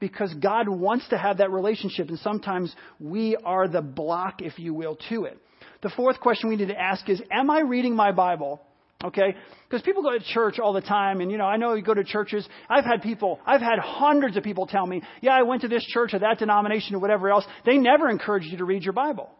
Because 0.00 0.34
God 0.34 0.68
wants 0.68 1.08
to 1.10 1.16
have 1.16 1.38
that 1.38 1.52
relationship, 1.52 2.08
and 2.08 2.18
sometimes 2.18 2.74
we 2.98 3.36
are 3.36 3.68
the 3.68 3.80
block, 3.80 4.42
if 4.42 4.58
you 4.58 4.74
will, 4.74 4.98
to 5.08 5.24
it. 5.24 5.38
The 5.82 5.90
fourth 5.90 6.18
question 6.20 6.50
we 6.50 6.56
need 6.56 6.68
to 6.68 6.78
ask 6.78 7.08
is 7.08 7.22
Am 7.30 7.48
I 7.48 7.60
reading 7.60 7.94
my 7.94 8.10
Bible? 8.10 8.60
Okay? 9.04 9.36
Because 9.68 9.82
people 9.82 10.02
go 10.02 10.12
to 10.12 10.24
church 10.24 10.58
all 10.58 10.72
the 10.72 10.80
time, 10.80 11.20
and 11.20 11.30
you 11.30 11.36
know, 11.36 11.44
I 11.44 11.56
know 11.56 11.74
you 11.74 11.82
go 11.82 11.94
to 11.94 12.04
churches. 12.04 12.48
I've 12.68 12.84
had 12.84 13.02
people, 13.02 13.38
I've 13.44 13.60
had 13.60 13.78
hundreds 13.78 14.36
of 14.36 14.42
people 14.42 14.66
tell 14.66 14.86
me, 14.86 15.02
yeah, 15.20 15.32
I 15.32 15.42
went 15.42 15.62
to 15.62 15.68
this 15.68 15.84
church 15.84 16.14
or 16.14 16.20
that 16.20 16.38
denomination 16.38 16.94
or 16.94 17.00
whatever 17.00 17.30
else. 17.30 17.44
They 17.66 17.76
never 17.76 18.08
encourage 18.08 18.44
you 18.44 18.58
to 18.58 18.64
read 18.64 18.82
your 18.82 18.94
Bible. 18.94 19.30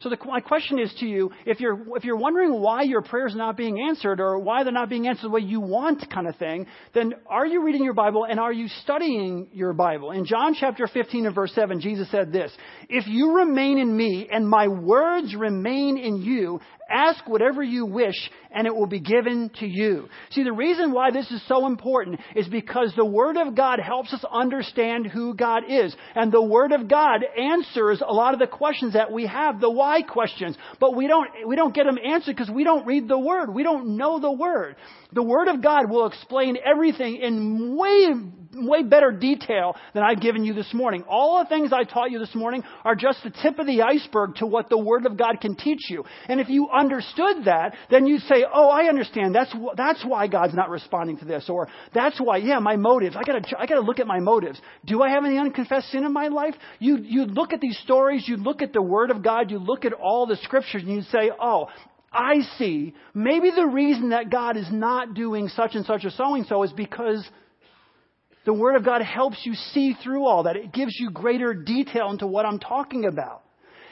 So 0.00 0.10
the, 0.10 0.18
my 0.26 0.40
question 0.40 0.78
is 0.78 0.92
to 1.00 1.06
you, 1.06 1.30
if 1.46 1.60
you're, 1.60 1.96
if 1.96 2.04
you're 2.04 2.18
wondering 2.18 2.60
why 2.60 2.82
your 2.82 3.00
prayers 3.00 3.34
are 3.34 3.38
not 3.38 3.56
being 3.56 3.80
answered 3.80 4.20
or 4.20 4.38
why 4.38 4.62
they're 4.62 4.72
not 4.72 4.90
being 4.90 5.06
answered 5.06 5.28
the 5.28 5.30
way 5.30 5.40
you 5.40 5.60
want 5.60 6.04
kind 6.12 6.28
of 6.28 6.36
thing, 6.36 6.66
then 6.92 7.14
are 7.26 7.46
you 7.46 7.64
reading 7.64 7.84
your 7.84 7.94
Bible 7.94 8.26
and 8.28 8.38
are 8.38 8.52
you 8.52 8.68
studying 8.82 9.48
your 9.54 9.72
Bible? 9.72 10.10
In 10.10 10.26
John 10.26 10.54
chapter 10.58 10.86
15 10.86 11.24
and 11.24 11.34
verse 11.34 11.54
7, 11.54 11.80
Jesus 11.80 12.10
said 12.10 12.32
this, 12.32 12.52
If 12.90 13.06
you 13.06 13.36
remain 13.36 13.78
in 13.78 13.96
me 13.96 14.28
and 14.30 14.46
my 14.46 14.68
words 14.68 15.34
remain 15.34 15.96
in 15.96 16.18
you, 16.18 16.60
Ask 16.94 17.28
whatever 17.28 17.60
you 17.60 17.86
wish 17.86 18.14
and 18.52 18.68
it 18.68 18.74
will 18.74 18.86
be 18.86 19.00
given 19.00 19.50
to 19.58 19.66
you. 19.66 20.08
See, 20.30 20.44
the 20.44 20.52
reason 20.52 20.92
why 20.92 21.10
this 21.10 21.28
is 21.32 21.42
so 21.48 21.66
important 21.66 22.20
is 22.36 22.46
because 22.46 22.92
the 22.94 23.04
Word 23.04 23.36
of 23.36 23.56
God 23.56 23.80
helps 23.80 24.12
us 24.12 24.24
understand 24.32 25.08
who 25.08 25.34
God 25.34 25.64
is. 25.68 25.94
And 26.14 26.30
the 26.30 26.40
Word 26.40 26.70
of 26.70 26.86
God 26.86 27.24
answers 27.36 28.00
a 28.00 28.12
lot 28.12 28.32
of 28.32 28.38
the 28.38 28.46
questions 28.46 28.92
that 28.92 29.10
we 29.10 29.26
have, 29.26 29.60
the 29.60 29.70
why 29.70 30.02
questions. 30.02 30.56
But 30.78 30.94
we 30.94 31.08
don't, 31.08 31.28
we 31.48 31.56
don't 31.56 31.74
get 31.74 31.84
them 31.86 31.98
answered 31.98 32.36
because 32.36 32.54
we 32.54 32.62
don't 32.62 32.86
read 32.86 33.08
the 33.08 33.18
Word. 33.18 33.52
We 33.52 33.64
don't 33.64 33.96
know 33.96 34.20
the 34.20 34.30
Word. 34.30 34.76
The 35.12 35.22
Word 35.22 35.48
of 35.48 35.60
God 35.60 35.90
will 35.90 36.06
explain 36.06 36.56
everything 36.64 37.16
in 37.16 37.76
way, 37.76 38.12
way 38.56 38.82
better 38.82 39.10
detail 39.10 39.76
than 39.92 40.02
I've 40.02 40.20
given 40.20 40.44
you 40.44 40.54
this 40.54 40.72
morning. 40.72 41.04
All 41.08 41.42
the 41.42 41.48
things 41.48 41.72
I 41.72 41.84
taught 41.84 42.10
you 42.10 42.18
this 42.18 42.34
morning 42.34 42.62
are 42.84 42.94
just 42.94 43.22
the 43.22 43.30
tip 43.30 43.58
of 43.58 43.66
the 43.66 43.82
iceberg 43.82 44.36
to 44.36 44.46
what 44.46 44.68
the 44.68 44.78
Word 44.78 45.06
of 45.06 45.16
God 45.16 45.40
can 45.40 45.56
teach 45.56 45.90
you. 45.90 46.04
And 46.28 46.40
if 46.40 46.48
you 46.48 46.68
understood 46.70 47.44
that, 47.44 47.74
then 47.90 48.06
you'd 48.06 48.22
say, 48.22 48.44
oh, 48.52 48.68
I 48.68 48.88
understand. 48.88 49.34
That's, 49.34 49.54
that's 49.76 50.04
why 50.04 50.26
God's 50.26 50.54
not 50.54 50.70
responding 50.70 51.18
to 51.18 51.24
this. 51.24 51.46
Or 51.48 51.68
that's 51.94 52.18
why, 52.20 52.38
yeah, 52.38 52.58
my 52.58 52.76
motives. 52.76 53.16
I 53.16 53.22
gotta, 53.22 53.42
I 53.58 53.66
gotta 53.66 53.80
look 53.80 54.00
at 54.00 54.06
my 54.06 54.20
motives. 54.20 54.60
Do 54.84 55.02
I 55.02 55.10
have 55.10 55.24
any 55.24 55.38
unconfessed 55.38 55.90
sin 55.90 56.04
in 56.04 56.12
my 56.12 56.28
life? 56.28 56.54
You, 56.78 56.98
you 56.98 57.24
look 57.24 57.52
at 57.52 57.60
these 57.60 57.78
stories, 57.78 58.24
you 58.26 58.36
look 58.36 58.62
at 58.62 58.72
the 58.72 58.82
Word 58.82 59.10
of 59.10 59.22
God, 59.22 59.50
you 59.50 59.58
look 59.58 59.84
at 59.84 59.92
all 59.92 60.26
the 60.26 60.36
scriptures, 60.36 60.82
and 60.82 60.92
you 60.92 61.02
say, 61.02 61.30
oh, 61.40 61.68
I 62.14 62.42
see, 62.58 62.94
maybe 63.12 63.50
the 63.50 63.66
reason 63.66 64.10
that 64.10 64.30
God 64.30 64.56
is 64.56 64.68
not 64.70 65.14
doing 65.14 65.48
such 65.48 65.74
and 65.74 65.84
such 65.84 66.04
or 66.04 66.10
so 66.10 66.34
and 66.34 66.46
so 66.46 66.62
is 66.62 66.72
because 66.72 67.28
the 68.44 68.54
Word 68.54 68.76
of 68.76 68.84
God 68.84 69.02
helps 69.02 69.38
you 69.44 69.54
see 69.54 69.94
through 70.02 70.26
all 70.26 70.44
that. 70.44 70.56
It 70.56 70.72
gives 70.72 70.94
you 70.98 71.10
greater 71.10 71.54
detail 71.54 72.10
into 72.10 72.26
what 72.26 72.46
I'm 72.46 72.58
talking 72.58 73.06
about. 73.06 73.42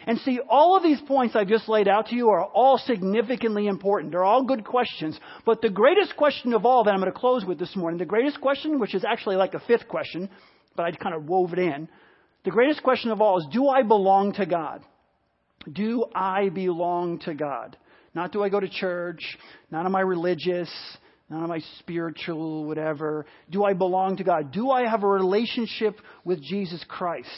And 0.07 0.19
see, 0.21 0.41
all 0.49 0.77
of 0.77 0.83
these 0.83 1.01
points 1.07 1.37
I've 1.37 1.49
just 1.49 1.69
laid 1.69 1.87
out 1.87 2.09
to 2.09 2.17
you 2.17 2.31
are 2.31 2.45
all 2.45 2.77
significantly 2.77 3.69
important. 3.69 4.11
They're 4.11 4.25
all 4.25 4.45
good 4.45 4.65
questions. 4.65 5.19
But 5.47 5.63
the 5.63 5.71
greatest 5.71 6.17
question 6.17 6.55
of 6.55 6.67
all 6.67 6.85
that 6.85 6.93
I'm 6.93 7.01
going 7.01 7.13
to 7.13 7.19
close 7.19 7.45
with 7.45 7.59
this 7.59 7.77
morning, 7.77 7.99
the 7.99 8.05
greatest 8.05 8.41
question, 8.41 8.81
which 8.81 8.95
is 8.95 9.05
actually 9.05 9.37
like 9.37 9.55
a 9.55 9.61
fifth 9.61 9.87
question, 9.89 10.29
but 10.77 10.87
I 10.87 10.91
kind 10.93 11.15
of 11.15 11.29
wove 11.29 11.53
it 11.53 11.61
in. 11.61 11.89
The 12.45 12.51
greatest 12.51 12.83
question 12.83 13.13
of 13.13 13.21
all 13.21 13.39
is, 13.39 13.47
do 13.53 13.69
I 13.69 13.83
belong 13.83 14.33
to 14.35 14.47
God? 14.47 14.83
Do 15.73 16.07
I 16.15 16.49
belong 16.49 17.21
to 17.21 17.35
God? 17.35 17.77
Not 18.15 18.33
do 18.33 18.43
I 18.43 18.49
go 18.49 18.59
to 18.59 18.69
church, 18.69 19.39
not 19.71 19.87
am 19.87 19.95
I 19.95 20.01
religious, 20.01 20.71
am 21.33 21.51
I 21.51 21.61
spiritual, 21.79 22.65
whatever. 22.65 23.27
Do 23.51 23.65
I 23.65 23.73
belong 23.73 24.17
to 24.19 24.25
God? 24.25 24.53
Do 24.53 24.71
I 24.71 24.89
have 24.89 25.03
a 25.03 25.09
relationship 25.09 25.97
with 26.25 26.43
Jesus 26.43 26.85
Christ? 26.89 27.29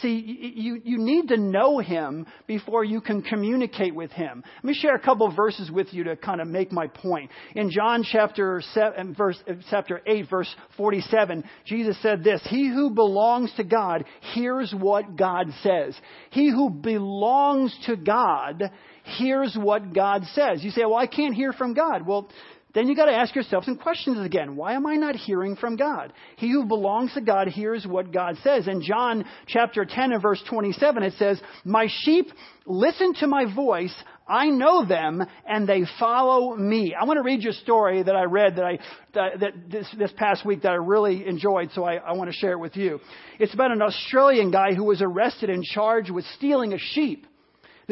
See, 0.00 0.52
you, 0.56 0.80
you 0.84 0.98
need 0.98 1.28
to 1.28 1.36
know 1.36 1.78
Him 1.78 2.26
before 2.46 2.84
you 2.84 3.00
can 3.00 3.22
communicate 3.22 3.94
with 3.94 4.10
Him. 4.12 4.42
Let 4.56 4.64
me 4.64 4.74
share 4.74 4.94
a 4.94 5.00
couple 5.00 5.30
verses 5.34 5.70
with 5.70 5.92
you 5.92 6.04
to 6.04 6.16
kind 6.16 6.40
of 6.40 6.48
make 6.48 6.72
my 6.72 6.86
point. 6.86 7.30
In 7.54 7.70
John 7.70 8.04
chapter, 8.10 8.62
seven, 8.72 9.10
uh, 9.10 9.14
verse, 9.16 9.38
uh, 9.48 9.54
chapter 9.70 10.00
8, 10.06 10.30
verse 10.30 10.54
47, 10.76 11.44
Jesus 11.66 12.00
said 12.02 12.24
this, 12.24 12.40
He 12.48 12.68
who 12.68 12.90
belongs 12.90 13.52
to 13.56 13.64
God 13.64 14.04
hears 14.34 14.74
what 14.76 15.16
God 15.16 15.48
says. 15.62 15.94
He 16.30 16.50
who 16.50 16.70
belongs 16.70 17.76
to 17.86 17.96
God 17.96 18.70
hears 19.18 19.56
what 19.60 19.92
God 19.92 20.24
says. 20.32 20.62
You 20.62 20.70
say, 20.70 20.84
well, 20.84 20.96
I 20.96 21.06
can't 21.06 21.34
hear 21.34 21.52
from 21.52 21.74
God. 21.74 22.06
Well, 22.06 22.28
then 22.74 22.88
you 22.88 22.96
got 22.96 23.06
to 23.06 23.14
ask 23.14 23.34
yourself 23.34 23.64
some 23.64 23.76
questions 23.76 24.24
again. 24.24 24.56
Why 24.56 24.74
am 24.74 24.86
I 24.86 24.94
not 24.96 25.14
hearing 25.14 25.56
from 25.56 25.76
God? 25.76 26.12
He 26.36 26.50
who 26.50 26.64
belongs 26.64 27.12
to 27.14 27.20
God 27.20 27.48
hears 27.48 27.86
what 27.86 28.12
God 28.12 28.36
says. 28.42 28.66
In 28.66 28.82
John 28.82 29.24
chapter 29.46 29.84
10 29.84 30.12
and 30.12 30.22
verse 30.22 30.42
27, 30.48 31.02
it 31.02 31.14
says, 31.18 31.40
My 31.64 31.88
sheep 32.02 32.26
listen 32.64 33.14
to 33.20 33.26
my 33.26 33.52
voice. 33.54 33.94
I 34.26 34.46
know 34.46 34.86
them 34.86 35.22
and 35.46 35.68
they 35.68 35.82
follow 35.98 36.56
me. 36.56 36.94
I 36.98 37.04
want 37.04 37.18
to 37.18 37.22
read 37.22 37.42
you 37.42 37.50
a 37.50 37.54
story 37.54 38.02
that 38.02 38.16
I 38.16 38.22
read 38.22 38.56
that 38.56 38.64
I, 38.64 38.78
that, 39.14 39.40
that 39.40 39.52
this, 39.70 39.86
this 39.98 40.12
past 40.16 40.46
week 40.46 40.62
that 40.62 40.72
I 40.72 40.76
really 40.76 41.26
enjoyed, 41.26 41.70
so 41.74 41.84
I, 41.84 41.96
I 41.96 42.12
want 42.12 42.30
to 42.30 42.36
share 42.36 42.52
it 42.52 42.58
with 42.58 42.76
you. 42.76 43.00
It's 43.38 43.52
about 43.52 43.72
an 43.72 43.82
Australian 43.82 44.50
guy 44.50 44.72
who 44.74 44.84
was 44.84 45.02
arrested 45.02 45.50
and 45.50 45.62
charged 45.62 46.10
with 46.10 46.24
stealing 46.36 46.72
a 46.72 46.78
sheep. 46.78 47.26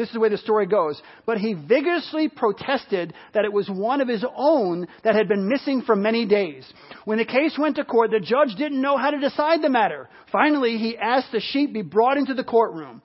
This 0.01 0.09
is 0.09 0.15
the 0.15 0.19
way 0.19 0.29
the 0.29 0.37
story 0.39 0.65
goes. 0.65 0.99
But 1.27 1.37
he 1.37 1.53
vigorously 1.53 2.27
protested 2.27 3.13
that 3.35 3.45
it 3.45 3.53
was 3.53 3.69
one 3.69 4.01
of 4.01 4.07
his 4.07 4.25
own 4.35 4.87
that 5.03 5.13
had 5.13 5.27
been 5.27 5.47
missing 5.47 5.83
for 5.83 5.95
many 5.95 6.25
days. 6.25 6.65
When 7.05 7.19
the 7.19 7.25
case 7.25 7.55
went 7.55 7.75
to 7.75 7.85
court, 7.85 8.09
the 8.09 8.19
judge 8.19 8.55
didn't 8.57 8.81
know 8.81 8.97
how 8.97 9.11
to 9.11 9.19
decide 9.19 9.61
the 9.61 9.69
matter. 9.69 10.09
Finally, 10.31 10.79
he 10.79 10.97
asked 10.97 11.31
the 11.31 11.39
sheep 11.39 11.71
be 11.71 11.83
brought 11.83 12.17
into 12.17 12.33
the 12.33 12.43
courtroom. 12.43 13.03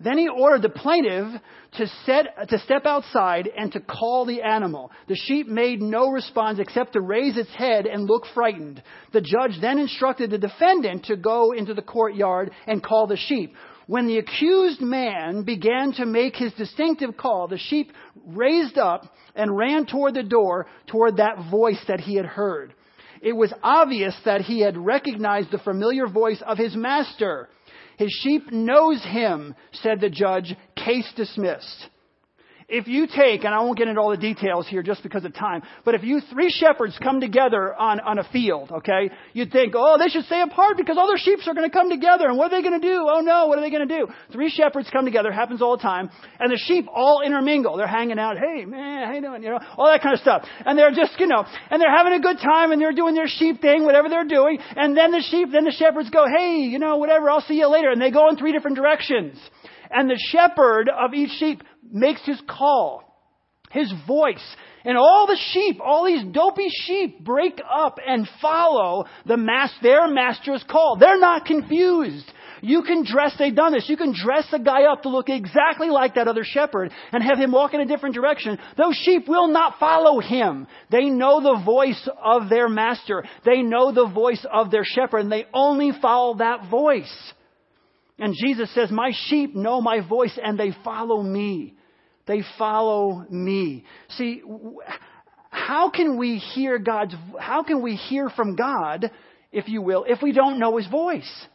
Then 0.00 0.16
he 0.16 0.26
ordered 0.26 0.62
the 0.62 0.70
plaintiff 0.70 1.38
to, 1.76 1.86
set, 2.06 2.48
to 2.48 2.58
step 2.60 2.86
outside 2.86 3.50
and 3.54 3.70
to 3.72 3.80
call 3.80 4.24
the 4.24 4.40
animal. 4.40 4.90
The 5.06 5.20
sheep 5.26 5.48
made 5.48 5.82
no 5.82 6.08
response 6.08 6.60
except 6.60 6.94
to 6.94 7.02
raise 7.02 7.36
its 7.36 7.54
head 7.54 7.84
and 7.84 8.08
look 8.08 8.24
frightened. 8.32 8.82
The 9.12 9.20
judge 9.20 9.60
then 9.60 9.78
instructed 9.78 10.30
the 10.30 10.38
defendant 10.38 11.04
to 11.06 11.16
go 11.16 11.52
into 11.52 11.74
the 11.74 11.82
courtyard 11.82 12.52
and 12.66 12.82
call 12.82 13.06
the 13.06 13.18
sheep. 13.18 13.54
When 13.88 14.06
the 14.06 14.18
accused 14.18 14.82
man 14.82 15.44
began 15.44 15.92
to 15.94 16.04
make 16.04 16.36
his 16.36 16.52
distinctive 16.52 17.16
call, 17.16 17.48
the 17.48 17.56
sheep 17.56 17.90
raised 18.26 18.76
up 18.76 19.06
and 19.34 19.56
ran 19.56 19.86
toward 19.86 20.12
the 20.12 20.22
door, 20.22 20.66
toward 20.88 21.16
that 21.16 21.38
voice 21.50 21.82
that 21.88 22.00
he 22.00 22.14
had 22.16 22.26
heard. 22.26 22.74
It 23.22 23.32
was 23.32 23.50
obvious 23.62 24.14
that 24.26 24.42
he 24.42 24.60
had 24.60 24.76
recognized 24.76 25.50
the 25.50 25.58
familiar 25.58 26.06
voice 26.06 26.42
of 26.46 26.58
his 26.58 26.76
master. 26.76 27.48
His 27.96 28.10
sheep 28.22 28.52
knows 28.52 29.02
him, 29.02 29.54
said 29.72 30.02
the 30.02 30.10
judge, 30.10 30.54
case 30.76 31.10
dismissed. 31.16 31.88
If 32.68 32.86
you 32.86 33.06
take, 33.06 33.44
and 33.44 33.54
I 33.54 33.60
won't 33.60 33.78
get 33.78 33.88
into 33.88 34.00
all 34.00 34.10
the 34.10 34.18
details 34.18 34.68
here 34.68 34.82
just 34.82 35.02
because 35.02 35.24
of 35.24 35.32
time, 35.32 35.62
but 35.86 35.94
if 35.94 36.02
you 36.02 36.20
three 36.30 36.50
shepherds 36.50 36.98
come 37.02 37.18
together 37.20 37.74
on, 37.74 37.98
on 38.00 38.18
a 38.18 38.24
field, 38.30 38.70
okay, 38.70 39.10
you'd 39.32 39.50
think, 39.50 39.72
oh, 39.74 39.96
they 39.98 40.08
should 40.08 40.26
stay 40.26 40.42
apart 40.42 40.76
because 40.76 40.98
other 40.98 41.16
sheep 41.16 41.38
are 41.46 41.54
going 41.54 41.68
to 41.68 41.72
come 41.72 41.88
together, 41.88 42.28
and 42.28 42.36
what 42.36 42.52
are 42.52 42.60
they 42.60 42.68
going 42.68 42.78
to 42.78 42.86
do? 42.86 43.06
Oh 43.08 43.20
no, 43.20 43.46
what 43.46 43.58
are 43.58 43.62
they 43.62 43.70
going 43.70 43.88
to 43.88 43.96
do? 43.96 44.06
Three 44.32 44.50
shepherds 44.50 44.90
come 44.92 45.06
together, 45.06 45.32
happens 45.32 45.62
all 45.62 45.78
the 45.78 45.82
time, 45.82 46.10
and 46.38 46.52
the 46.52 46.58
sheep 46.58 46.86
all 46.92 47.22
intermingle. 47.24 47.78
They're 47.78 47.86
hanging 47.86 48.18
out, 48.18 48.36
hey 48.36 48.66
man, 48.66 49.08
how 49.08 49.14
you 49.14 49.22
doing? 49.22 49.42
You 49.42 49.50
know, 49.50 49.60
all 49.78 49.86
that 49.86 50.02
kind 50.02 50.14
of 50.14 50.20
stuff. 50.20 50.46
And 50.66 50.78
they're 50.78 50.92
just, 50.92 51.18
you 51.18 51.26
know, 51.26 51.44
and 51.70 51.80
they're 51.80 51.96
having 51.96 52.12
a 52.12 52.20
good 52.20 52.36
time, 52.36 52.72
and 52.72 52.82
they're 52.82 52.92
doing 52.92 53.14
their 53.14 53.28
sheep 53.28 53.62
thing, 53.62 53.84
whatever 53.84 54.10
they're 54.10 54.28
doing, 54.28 54.58
and 54.76 54.94
then 54.94 55.12
the 55.12 55.24
sheep, 55.30 55.48
then 55.52 55.64
the 55.64 55.72
shepherds 55.72 56.10
go, 56.10 56.26
hey, 56.28 56.58
you 56.68 56.78
know, 56.78 56.98
whatever, 56.98 57.30
I'll 57.30 57.40
see 57.40 57.54
you 57.54 57.68
later, 57.68 57.90
and 57.90 58.02
they 58.02 58.10
go 58.10 58.28
in 58.28 58.36
three 58.36 58.52
different 58.52 58.76
directions. 58.76 59.38
And 59.90 60.08
the 60.08 60.20
shepherd 60.30 60.88
of 60.88 61.14
each 61.14 61.30
sheep 61.38 61.62
makes 61.90 62.24
his 62.24 62.40
call, 62.48 63.02
his 63.70 63.92
voice. 64.06 64.56
And 64.84 64.96
all 64.96 65.26
the 65.26 65.38
sheep, 65.52 65.80
all 65.84 66.06
these 66.06 66.24
dopey 66.32 66.68
sheep 66.68 67.24
break 67.24 67.60
up 67.68 67.98
and 68.06 68.28
follow 68.40 69.06
the 69.26 69.36
mass, 69.36 69.72
their 69.82 70.08
master's 70.08 70.64
call. 70.68 70.96
They're 70.98 71.20
not 71.20 71.44
confused. 71.44 72.30
You 72.60 72.82
can 72.82 73.04
dress, 73.04 73.34
they've 73.38 73.54
done 73.54 73.72
this, 73.72 73.88
you 73.88 73.96
can 73.96 74.12
dress 74.12 74.46
a 74.52 74.58
guy 74.58 74.84
up 74.84 75.02
to 75.02 75.08
look 75.08 75.28
exactly 75.28 75.90
like 75.90 76.14
that 76.14 76.28
other 76.28 76.44
shepherd 76.44 76.90
and 77.12 77.22
have 77.22 77.38
him 77.38 77.52
walk 77.52 77.74
in 77.74 77.80
a 77.80 77.86
different 77.86 78.14
direction. 78.14 78.58
Those 78.76 78.96
sheep 78.96 79.28
will 79.28 79.48
not 79.48 79.78
follow 79.78 80.20
him. 80.20 80.66
They 80.90 81.04
know 81.04 81.40
the 81.40 81.62
voice 81.64 82.08
of 82.22 82.48
their 82.48 82.68
master. 82.68 83.24
They 83.44 83.62
know 83.62 83.92
the 83.92 84.08
voice 84.08 84.44
of 84.50 84.70
their 84.70 84.84
shepherd 84.84 85.18
and 85.18 85.32
they 85.32 85.46
only 85.54 85.92
follow 86.00 86.38
that 86.38 86.68
voice. 86.70 87.32
And 88.18 88.34
Jesus 88.34 88.72
says, 88.74 88.90
My 88.90 89.12
sheep 89.28 89.54
know 89.54 89.80
my 89.80 90.06
voice 90.06 90.36
and 90.42 90.58
they 90.58 90.72
follow 90.84 91.22
me. 91.22 91.74
They 92.26 92.42
follow 92.58 93.24
me. 93.30 93.84
See, 94.10 94.42
how 95.50 95.90
can 95.90 96.18
we 96.18 96.38
hear 96.38 96.78
God's, 96.78 97.14
how 97.38 97.62
can 97.62 97.82
we 97.82 97.96
hear 97.96 98.28
from 98.28 98.54
God, 98.54 99.10
if 99.50 99.68
you 99.68 99.80
will, 99.82 100.04
if 100.06 100.20
we 100.22 100.32
don't 100.32 100.58
know 100.58 100.76
His 100.76 100.86
voice? 100.88 101.46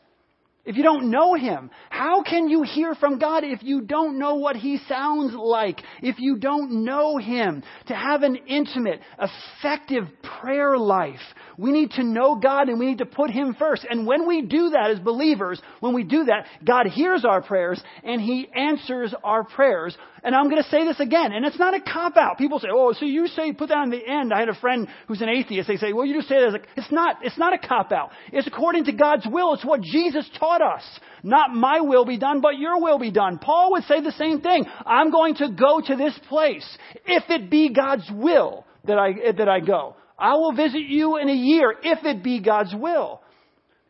If 0.66 0.78
you 0.78 0.84
don't 0.84 1.12
know 1.12 1.34
Him, 1.34 1.70
how 1.90 2.24
can 2.24 2.48
you 2.48 2.64
hear 2.64 2.96
from 2.96 3.20
God 3.20 3.44
if 3.44 3.62
you 3.64 3.82
don't 3.82 4.18
know 4.18 4.36
what 4.36 4.56
He 4.56 4.80
sounds 4.88 5.34
like? 5.34 5.82
If 6.02 6.16
you 6.20 6.38
don't 6.38 6.86
know 6.86 7.18
Him? 7.18 7.64
To 7.88 7.94
have 7.94 8.24
an 8.24 8.38
intimate, 8.48 9.02
effective 9.20 10.06
prayer 10.40 10.78
life, 10.78 11.20
we 11.58 11.72
need 11.72 11.92
to 11.92 12.04
know 12.04 12.36
God 12.36 12.70
and 12.70 12.80
we 12.80 12.88
need 12.88 13.00
to 13.00 13.06
put 13.06 13.30
Him 13.30 13.56
first. 13.58 13.86
And 13.90 14.06
when 14.08 14.28
we 14.28 14.42
do 14.42 14.72
that 14.72 14.92
as 14.92 15.00
believers, 15.00 15.62
when 15.80 15.94
we 15.94 16.04
do 16.04 16.26
that, 16.26 16.46
God 16.66 16.88
hears 16.88 17.26
our 17.26 17.42
prayers 17.42 17.82
and 18.04 18.22
He 18.22 18.48
answers 18.56 19.14
our 19.24 19.44
prayers. 19.44 19.98
And 20.24 20.34
I'm 20.34 20.50
going 20.50 20.64
to 20.64 20.70
say 20.70 20.86
this 20.86 21.00
again, 21.02 21.34
and 21.34 21.46
it's 21.46 21.60
not 21.60 21.74
a 21.74 21.82
cop 21.82 22.16
out. 22.16 22.38
People 22.38 22.60
say, 22.60 22.70
"Oh, 22.72 22.94
so 22.94 23.04
you 23.04 23.28
say 23.28 23.52
put 23.52 23.68
that 23.70 23.78
on 23.78 23.90
the 23.90 24.02
end." 24.08 24.34
I 24.34 24.40
had 24.40 24.48
a 24.48 24.56
friend 24.56 24.88
who's 25.08 25.22
an 25.22 25.28
atheist. 25.28 25.68
They 25.68 25.76
say, 25.76 25.92
"Well, 25.92 26.06
you 26.06 26.16
just 26.16 26.30
say 26.30 26.36
that." 26.40 26.62
It's 26.78 26.92
not. 26.92 27.18
It's 27.24 27.38
not 27.38 27.54
a 27.54 27.58
cop 27.58 27.92
out. 27.92 28.12
It's 28.32 28.48
according 28.48 28.86
to 28.86 28.94
God's 28.94 29.28
will. 29.30 29.54
It's 29.54 29.66
what 29.66 29.82
Jesus 29.82 30.30
taught 30.40 30.62
us. 30.62 30.84
Not 31.24 31.54
my 31.54 31.82
will 31.82 32.06
be 32.06 32.18
done, 32.18 32.40
but 32.40 32.58
your 32.58 32.82
will 32.82 33.00
be 33.00 33.12
done. 33.12 33.38
Paul 33.38 33.72
would 33.74 33.84
say 33.84 34.00
the 34.00 34.14
same 34.14 34.40
thing. 34.40 34.66
I'm 34.86 35.12
going 35.12 35.36
to 35.36 35.50
go 35.50 35.82
to 35.82 35.96
this 35.96 36.18
place 36.30 36.78
if 37.06 37.24
it 37.30 37.50
be 37.50 37.74
God's 37.74 38.10
will 38.10 38.66
that 38.86 38.98
I 38.98 39.32
that 39.34 39.50
I 39.50 39.60
go. 39.60 39.98
I 40.24 40.36
will 40.36 40.54
visit 40.54 40.84
you 40.84 41.18
in 41.18 41.28
a 41.28 41.34
year 41.34 41.76
if 41.84 42.06
it 42.06 42.24
be 42.24 42.40
God's 42.40 42.74
will. 42.74 43.20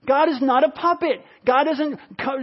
God 0.08 0.30
is 0.30 0.41
not 0.41 0.63
a 0.63 0.72
puppet. 0.72 1.22
God 1.46 1.67
isn't, 1.72 2.00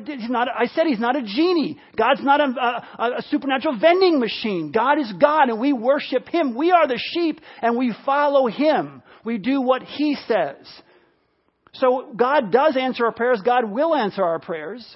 he's 0.07 0.31
not, 0.31 0.47
I 0.49 0.67
said 0.67 0.87
he's 0.87 1.01
not 1.01 1.17
a 1.17 1.23
genie. 1.23 1.77
God's 1.97 2.23
not 2.23 2.41
a, 2.41 2.45
a, 2.45 3.05
a, 3.19 3.23
supernatural 3.31 3.81
vending 3.81 4.21
machine. 4.21 4.71
God 4.71 5.01
is 5.01 5.13
God 5.21 5.49
and 5.49 5.61
we 5.61 5.73
worship 5.73 6.29
him. 6.29 6.57
We 6.57 6.71
are 6.71 6.87
the 6.87 7.01
sheep 7.13 7.41
and 7.61 7.77
we 7.77 7.93
follow 8.07 8.47
him. 8.47 9.03
We 9.25 9.39
do 9.39 9.61
what 9.61 9.83
he 9.83 10.17
says. 10.29 10.57
So 11.75 12.13
God 12.17 12.53
does 12.53 12.77
answer 12.81 13.07
our 13.07 13.13
prayers. 13.13 13.43
God 13.45 13.69
will 13.69 13.95
answer 13.95 14.23
our 14.23 14.39
prayers. 14.39 14.87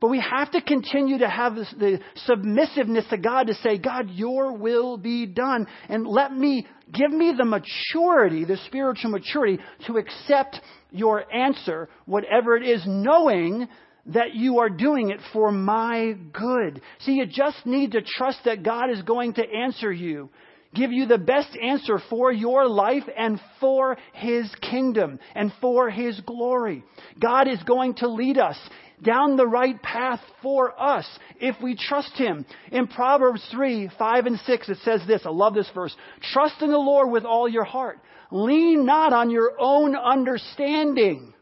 But 0.00 0.08
we 0.08 0.20
have 0.20 0.50
to 0.52 0.62
continue 0.62 1.18
to 1.18 1.28
have 1.28 1.54
this, 1.54 1.74
the 1.78 2.00
submissiveness 2.26 3.04
to 3.10 3.18
God 3.18 3.48
to 3.48 3.54
say, 3.54 3.76
God, 3.76 4.08
your 4.10 4.56
will 4.56 4.96
be 4.96 5.26
done. 5.26 5.66
And 5.90 6.06
let 6.06 6.32
me, 6.32 6.66
give 6.92 7.10
me 7.10 7.34
the 7.36 7.44
maturity, 7.44 8.46
the 8.46 8.56
spiritual 8.66 9.10
maturity 9.10 9.58
to 9.86 9.98
accept 9.98 10.58
your 10.90 11.30
answer, 11.32 11.90
whatever 12.06 12.56
it 12.56 12.66
is, 12.66 12.82
knowing 12.86 13.68
that 14.06 14.34
you 14.34 14.60
are 14.60 14.70
doing 14.70 15.10
it 15.10 15.20
for 15.34 15.52
my 15.52 16.14
good. 16.32 16.80
See, 17.00 17.12
you 17.12 17.26
just 17.26 17.66
need 17.66 17.92
to 17.92 18.00
trust 18.00 18.38
that 18.46 18.62
God 18.62 18.90
is 18.90 19.02
going 19.02 19.34
to 19.34 19.44
answer 19.46 19.92
you, 19.92 20.30
give 20.74 20.92
you 20.92 21.04
the 21.04 21.18
best 21.18 21.50
answer 21.62 22.00
for 22.08 22.32
your 22.32 22.66
life 22.66 23.04
and 23.18 23.38
for 23.60 23.98
His 24.14 24.50
kingdom 24.62 25.20
and 25.34 25.52
for 25.60 25.90
His 25.90 26.18
glory. 26.22 26.82
God 27.20 27.48
is 27.48 27.62
going 27.64 27.96
to 27.96 28.08
lead 28.08 28.38
us 28.38 28.56
down 29.02 29.36
the 29.36 29.46
right 29.46 29.80
path 29.82 30.20
for 30.42 30.80
us 30.80 31.06
if 31.40 31.56
we 31.62 31.76
trust 31.76 32.12
Him. 32.16 32.44
In 32.70 32.86
Proverbs 32.86 33.46
3, 33.50 33.90
5 33.98 34.26
and 34.26 34.38
6, 34.38 34.68
it 34.68 34.78
says 34.84 35.00
this. 35.06 35.22
I 35.24 35.30
love 35.30 35.54
this 35.54 35.70
verse. 35.74 35.94
Trust 36.32 36.62
in 36.62 36.70
the 36.70 36.78
Lord 36.78 37.10
with 37.10 37.24
all 37.24 37.48
your 37.48 37.64
heart. 37.64 37.98
Lean 38.30 38.84
not 38.84 39.12
on 39.12 39.30
your 39.30 39.52
own 39.58 39.96
understanding. 39.96 41.34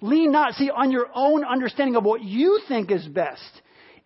Lean 0.00 0.32
not, 0.32 0.54
see, 0.54 0.70
on 0.70 0.90
your 0.90 1.08
own 1.14 1.44
understanding 1.44 1.96
of 1.96 2.04
what 2.04 2.22
you 2.22 2.60
think 2.68 2.90
is 2.90 3.06
best. 3.06 3.40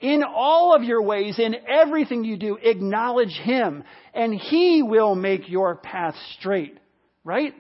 In 0.01 0.23
all 0.23 0.77
of 0.77 0.85
your 0.85 1.03
ways, 1.03 1.41
in 1.41 1.57
everything 1.69 2.23
you 2.23 2.37
do, 2.37 2.57
acknowledge 2.63 3.37
Him, 3.43 3.83
and 4.15 4.33
He 4.33 4.83
will 4.83 5.17
make 5.17 5.49
your 5.49 5.75
path 5.75 6.15
straight. 6.39 6.79
Right? 7.25 7.53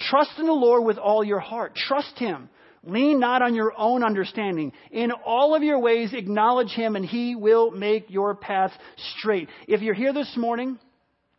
Trust 0.00 0.32
in 0.38 0.46
the 0.46 0.52
Lord 0.52 0.84
with 0.84 0.98
all 0.98 1.22
your 1.22 1.38
heart. 1.38 1.76
Trust 1.76 2.18
Him. 2.18 2.48
Lean 2.84 3.20
not 3.20 3.42
on 3.42 3.54
your 3.54 3.72
own 3.76 4.02
understanding. 4.02 4.72
In 4.90 5.12
all 5.12 5.54
of 5.54 5.62
your 5.62 5.78
ways, 5.78 6.12
acknowledge 6.12 6.70
Him, 6.70 6.96
and 6.96 7.04
He 7.04 7.36
will 7.36 7.70
make 7.70 8.10
your 8.10 8.34
path 8.34 8.72
straight. 9.18 9.48
If 9.68 9.82
you're 9.82 9.94
here 9.94 10.12
this 10.12 10.36
morning 10.36 10.78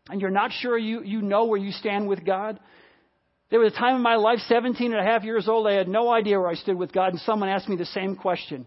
and 0.10 0.22
you're 0.22 0.30
not 0.30 0.52
sure 0.52 0.78
you, 0.78 1.04
you 1.04 1.22
know 1.22 1.46
where 1.46 1.60
you 1.60 1.72
stand 1.72 2.08
with 2.08 2.26
God, 2.26 2.60
there 3.50 3.60
was 3.60 3.74
a 3.74 3.76
time 3.76 3.98
in 3.98 4.02
my 4.02 4.16
life, 4.16 4.40
17 4.48 4.94
and 4.94 5.00
a 5.00 5.04
half 5.04 5.24
years 5.24 5.48
old, 5.48 5.68
I 5.68 5.74
had 5.74 5.88
no 5.88 6.12
idea 6.12 6.40
where 6.40 6.50
I 6.50 6.56
stood 6.56 6.78
with 6.78 6.94
God, 6.94 7.10
and 7.10 7.20
someone 7.20 7.50
asked 7.50 7.68
me 7.68 7.76
the 7.76 7.86
same 7.86 8.16
question. 8.16 8.66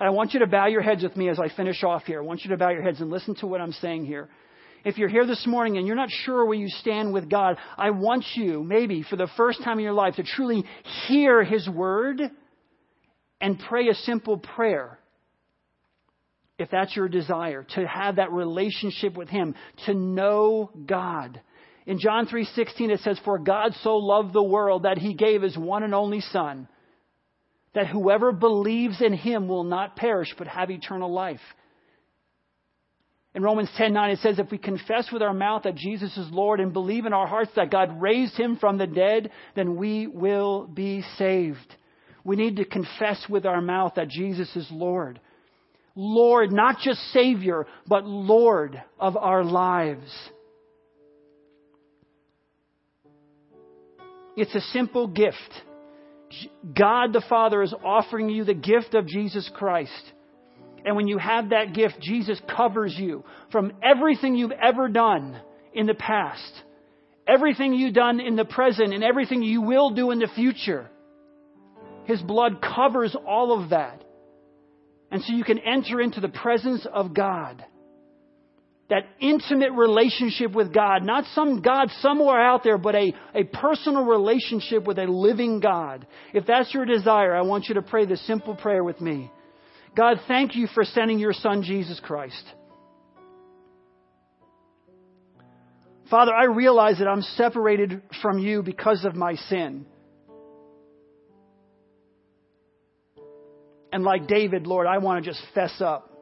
And 0.00 0.06
I 0.06 0.10
want 0.10 0.32
you 0.34 0.40
to 0.40 0.46
bow 0.46 0.66
your 0.66 0.82
heads 0.82 1.02
with 1.02 1.16
me 1.16 1.28
as 1.28 1.38
I 1.38 1.48
finish 1.54 1.84
off 1.84 2.04
here. 2.04 2.20
I 2.20 2.24
want 2.24 2.44
you 2.44 2.50
to 2.50 2.56
bow 2.56 2.70
your 2.70 2.82
heads 2.82 3.00
and 3.00 3.10
listen 3.10 3.34
to 3.36 3.46
what 3.46 3.60
I'm 3.60 3.72
saying 3.72 4.06
here. 4.06 4.28
If 4.86 4.98
you're 4.98 5.08
here 5.08 5.26
this 5.26 5.44
morning 5.48 5.78
and 5.78 5.86
you're 5.86 5.96
not 5.96 6.10
sure 6.10 6.46
where 6.46 6.54
you 6.54 6.68
stand 6.68 7.12
with 7.12 7.28
God, 7.28 7.58
I 7.76 7.90
want 7.90 8.24
you, 8.36 8.62
maybe 8.62 9.02
for 9.02 9.16
the 9.16 9.26
first 9.36 9.64
time 9.64 9.78
in 9.78 9.84
your 9.84 9.92
life, 9.92 10.14
to 10.14 10.22
truly 10.22 10.64
hear 11.08 11.42
His 11.42 11.68
Word 11.68 12.20
and 13.40 13.58
pray 13.68 13.88
a 13.88 13.94
simple 13.94 14.38
prayer 14.38 15.00
if 16.60 16.70
that's 16.70 16.94
your 16.94 17.08
desire, 17.08 17.66
to 17.74 17.86
have 17.86 18.16
that 18.16 18.30
relationship 18.30 19.16
with 19.16 19.28
Him, 19.28 19.56
to 19.86 19.92
know 19.92 20.70
God. 20.86 21.40
In 21.84 21.98
John 21.98 22.28
3:16 22.28 22.90
it 22.90 23.00
says 23.00 23.18
for 23.24 23.40
God 23.40 23.74
so 23.82 23.96
loved 23.96 24.32
the 24.32 24.42
world 24.42 24.84
that 24.84 24.98
he 24.98 25.14
gave 25.14 25.42
his 25.42 25.58
one 25.58 25.82
and 25.82 25.94
only 25.94 26.20
son 26.20 26.68
that 27.74 27.88
whoever 27.88 28.30
believes 28.30 29.02
in 29.02 29.12
him 29.12 29.48
will 29.48 29.64
not 29.64 29.96
perish 29.96 30.32
but 30.38 30.46
have 30.46 30.70
eternal 30.70 31.12
life. 31.12 31.40
In 33.36 33.42
Romans 33.42 33.68
10:9 33.76 34.14
it 34.14 34.18
says 34.20 34.38
if 34.38 34.50
we 34.50 34.56
confess 34.56 35.12
with 35.12 35.20
our 35.20 35.34
mouth 35.34 35.64
that 35.64 35.74
Jesus 35.74 36.16
is 36.16 36.30
Lord 36.30 36.58
and 36.58 36.72
believe 36.72 37.04
in 37.04 37.12
our 37.12 37.26
hearts 37.26 37.50
that 37.54 37.70
God 37.70 38.00
raised 38.00 38.34
him 38.34 38.56
from 38.56 38.78
the 38.78 38.86
dead, 38.86 39.30
then 39.54 39.76
we 39.76 40.06
will 40.06 40.66
be 40.66 41.02
saved. 41.18 41.76
We 42.24 42.36
need 42.36 42.56
to 42.56 42.64
confess 42.64 43.28
with 43.28 43.44
our 43.44 43.60
mouth 43.60 43.96
that 43.96 44.08
Jesus 44.08 44.56
is 44.56 44.66
Lord. 44.70 45.20
Lord, 45.94 46.50
not 46.50 46.78
just 46.78 46.98
Savior, 47.12 47.66
but 47.86 48.06
Lord 48.06 48.82
of 48.98 49.18
our 49.18 49.44
lives. 49.44 50.10
It's 54.34 54.54
a 54.54 54.62
simple 54.72 55.08
gift. 55.08 55.62
God 56.74 57.12
the 57.12 57.24
Father 57.28 57.62
is 57.62 57.74
offering 57.84 58.30
you 58.30 58.44
the 58.44 58.54
gift 58.54 58.94
of 58.94 59.06
Jesus 59.06 59.50
Christ. 59.54 60.12
And 60.86 60.94
when 60.94 61.08
you 61.08 61.18
have 61.18 61.50
that 61.50 61.74
gift, 61.74 61.96
Jesus 62.00 62.40
covers 62.56 62.94
you 62.96 63.24
from 63.50 63.72
everything 63.82 64.36
you've 64.36 64.52
ever 64.52 64.88
done 64.88 65.38
in 65.74 65.86
the 65.86 65.94
past, 65.94 66.62
everything 67.26 67.74
you've 67.74 67.92
done 67.92 68.20
in 68.20 68.36
the 68.36 68.44
present, 68.44 68.94
and 68.94 69.02
everything 69.02 69.42
you 69.42 69.62
will 69.62 69.90
do 69.90 70.12
in 70.12 70.20
the 70.20 70.28
future. 70.36 70.88
His 72.04 72.22
blood 72.22 72.62
covers 72.62 73.16
all 73.26 73.60
of 73.60 73.70
that. 73.70 74.04
And 75.10 75.22
so 75.22 75.34
you 75.34 75.42
can 75.42 75.58
enter 75.58 76.00
into 76.00 76.20
the 76.20 76.28
presence 76.28 76.86
of 76.90 77.12
God. 77.12 77.64
That 78.88 79.02
intimate 79.20 79.72
relationship 79.72 80.52
with 80.52 80.72
God, 80.72 81.02
not 81.02 81.24
some 81.34 81.62
God 81.62 81.90
somewhere 82.00 82.40
out 82.40 82.62
there, 82.62 82.78
but 82.78 82.94
a, 82.94 83.12
a 83.34 83.42
personal 83.42 84.04
relationship 84.04 84.86
with 84.86 85.00
a 85.00 85.06
living 85.06 85.58
God. 85.58 86.06
If 86.32 86.46
that's 86.46 86.72
your 86.72 86.84
desire, 86.84 87.34
I 87.34 87.42
want 87.42 87.64
you 87.68 87.74
to 87.74 87.82
pray 87.82 88.06
this 88.06 88.24
simple 88.24 88.54
prayer 88.54 88.84
with 88.84 89.00
me. 89.00 89.32
God, 89.96 90.20
thank 90.28 90.54
you 90.54 90.66
for 90.74 90.84
sending 90.84 91.18
your 91.18 91.32
son, 91.32 91.62
Jesus 91.62 91.98
Christ. 92.04 92.44
Father, 96.10 96.32
I 96.32 96.44
realize 96.44 96.98
that 96.98 97.08
I'm 97.08 97.22
separated 97.22 98.02
from 98.20 98.38
you 98.38 98.62
because 98.62 99.04
of 99.04 99.14
my 99.14 99.34
sin. 99.34 99.86
And 103.90 104.04
like 104.04 104.26
David, 104.26 104.66
Lord, 104.66 104.86
I 104.86 104.98
want 104.98 105.24
to 105.24 105.30
just 105.30 105.42
fess 105.54 105.80
up. 105.80 106.12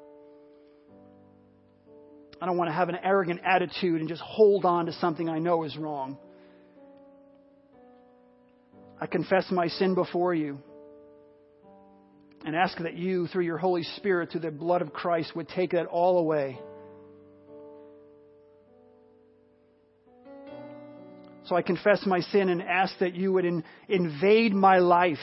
I 2.41 2.47
don't 2.47 2.57
want 2.57 2.69
to 2.69 2.75
have 2.75 2.89
an 2.89 2.99
arrogant 3.03 3.41
attitude 3.45 4.01
and 4.01 4.09
just 4.09 4.23
hold 4.23 4.65
on 4.65 4.87
to 4.87 4.93
something 4.93 5.29
I 5.29 5.41
know 5.41 5.65
is 5.65 5.77
wrong. 5.77 6.17
I 9.01 9.07
confess 9.07 9.47
my 9.51 9.67
sin 9.67 9.95
before 9.95 10.33
you 10.33 10.61
and 12.45 12.55
ask 12.55 12.77
that 12.79 12.95
you, 12.95 13.27
through 13.29 13.45
your 13.45 13.59
Holy 13.59 13.83
Spirit, 13.97 14.31
through 14.31 14.43
the 14.43 14.51
blood 14.51 14.83
of 14.83 14.93
Christ, 14.93 15.35
would 15.35 15.49
take 15.49 15.71
that 15.71 15.87
all 15.87 16.19
away. 16.19 16.59
So 21.47 21.57
I 21.57 21.63
confess 21.63 22.05
my 22.07 22.21
sin 22.21 22.49
and 22.49 22.63
ask 22.63 22.95
that 23.01 23.15
you 23.15 23.33
would 23.33 23.45
in, 23.45 23.65
invade 23.89 24.55
my 24.55 24.79
life. 24.79 25.19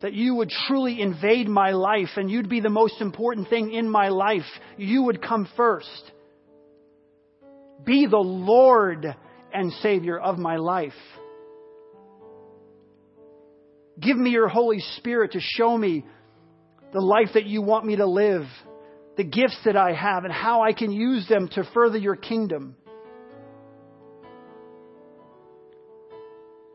That 0.00 0.12
you 0.12 0.36
would 0.36 0.50
truly 0.68 1.00
invade 1.00 1.48
my 1.48 1.72
life 1.72 2.10
and 2.16 2.30
you'd 2.30 2.48
be 2.48 2.60
the 2.60 2.70
most 2.70 3.00
important 3.00 3.48
thing 3.48 3.72
in 3.72 3.88
my 3.88 4.08
life. 4.08 4.46
You 4.76 5.02
would 5.04 5.20
come 5.20 5.48
first. 5.56 6.12
Be 7.84 8.06
the 8.06 8.16
Lord 8.16 9.14
and 9.52 9.72
Savior 9.82 10.18
of 10.18 10.38
my 10.38 10.56
life. 10.56 10.92
Give 14.00 14.16
me 14.16 14.30
your 14.30 14.48
Holy 14.48 14.80
Spirit 14.96 15.32
to 15.32 15.40
show 15.40 15.76
me 15.76 16.04
the 16.92 17.00
life 17.00 17.30
that 17.34 17.46
you 17.46 17.62
want 17.62 17.84
me 17.84 17.96
to 17.96 18.06
live, 18.06 18.46
the 19.16 19.24
gifts 19.24 19.58
that 19.64 19.76
I 19.76 19.92
have, 19.92 20.24
and 20.24 20.32
how 20.32 20.62
I 20.62 20.72
can 20.72 20.90
use 20.90 21.28
them 21.28 21.48
to 21.48 21.64
further 21.74 21.98
your 21.98 22.16
kingdom. 22.16 22.76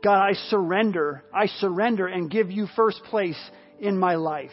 God, 0.04 0.22
I 0.22 0.34
surrender. 0.50 1.24
I 1.34 1.48
surrender 1.48 2.06
and 2.06 2.30
give 2.30 2.52
you 2.52 2.68
first 2.76 3.02
place 3.06 3.40
in 3.80 3.98
my 3.98 4.16
life. 4.16 4.52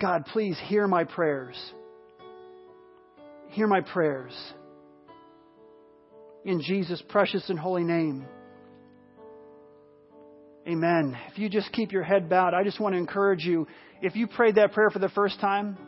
God, 0.00 0.26
please 0.26 0.56
hear 0.66 0.86
my 0.86 1.02
prayers. 1.02 1.56
Hear 3.48 3.66
my 3.66 3.80
prayers. 3.80 4.32
In 6.44 6.62
Jesus' 6.62 7.02
precious 7.08 7.50
and 7.50 7.58
holy 7.58 7.82
name. 7.82 8.24
Amen. 10.68 11.16
If 11.32 11.38
you 11.38 11.48
just 11.48 11.72
keep 11.72 11.92
your 11.92 12.02
head 12.02 12.28
bowed, 12.28 12.52
I 12.52 12.62
just 12.62 12.78
want 12.78 12.92
to 12.92 12.98
encourage 12.98 13.42
you. 13.42 13.66
If 14.02 14.16
you 14.16 14.26
prayed 14.26 14.56
that 14.56 14.72
prayer 14.72 14.90
for 14.90 14.98
the 14.98 15.08
first 15.08 15.40
time, 15.40 15.78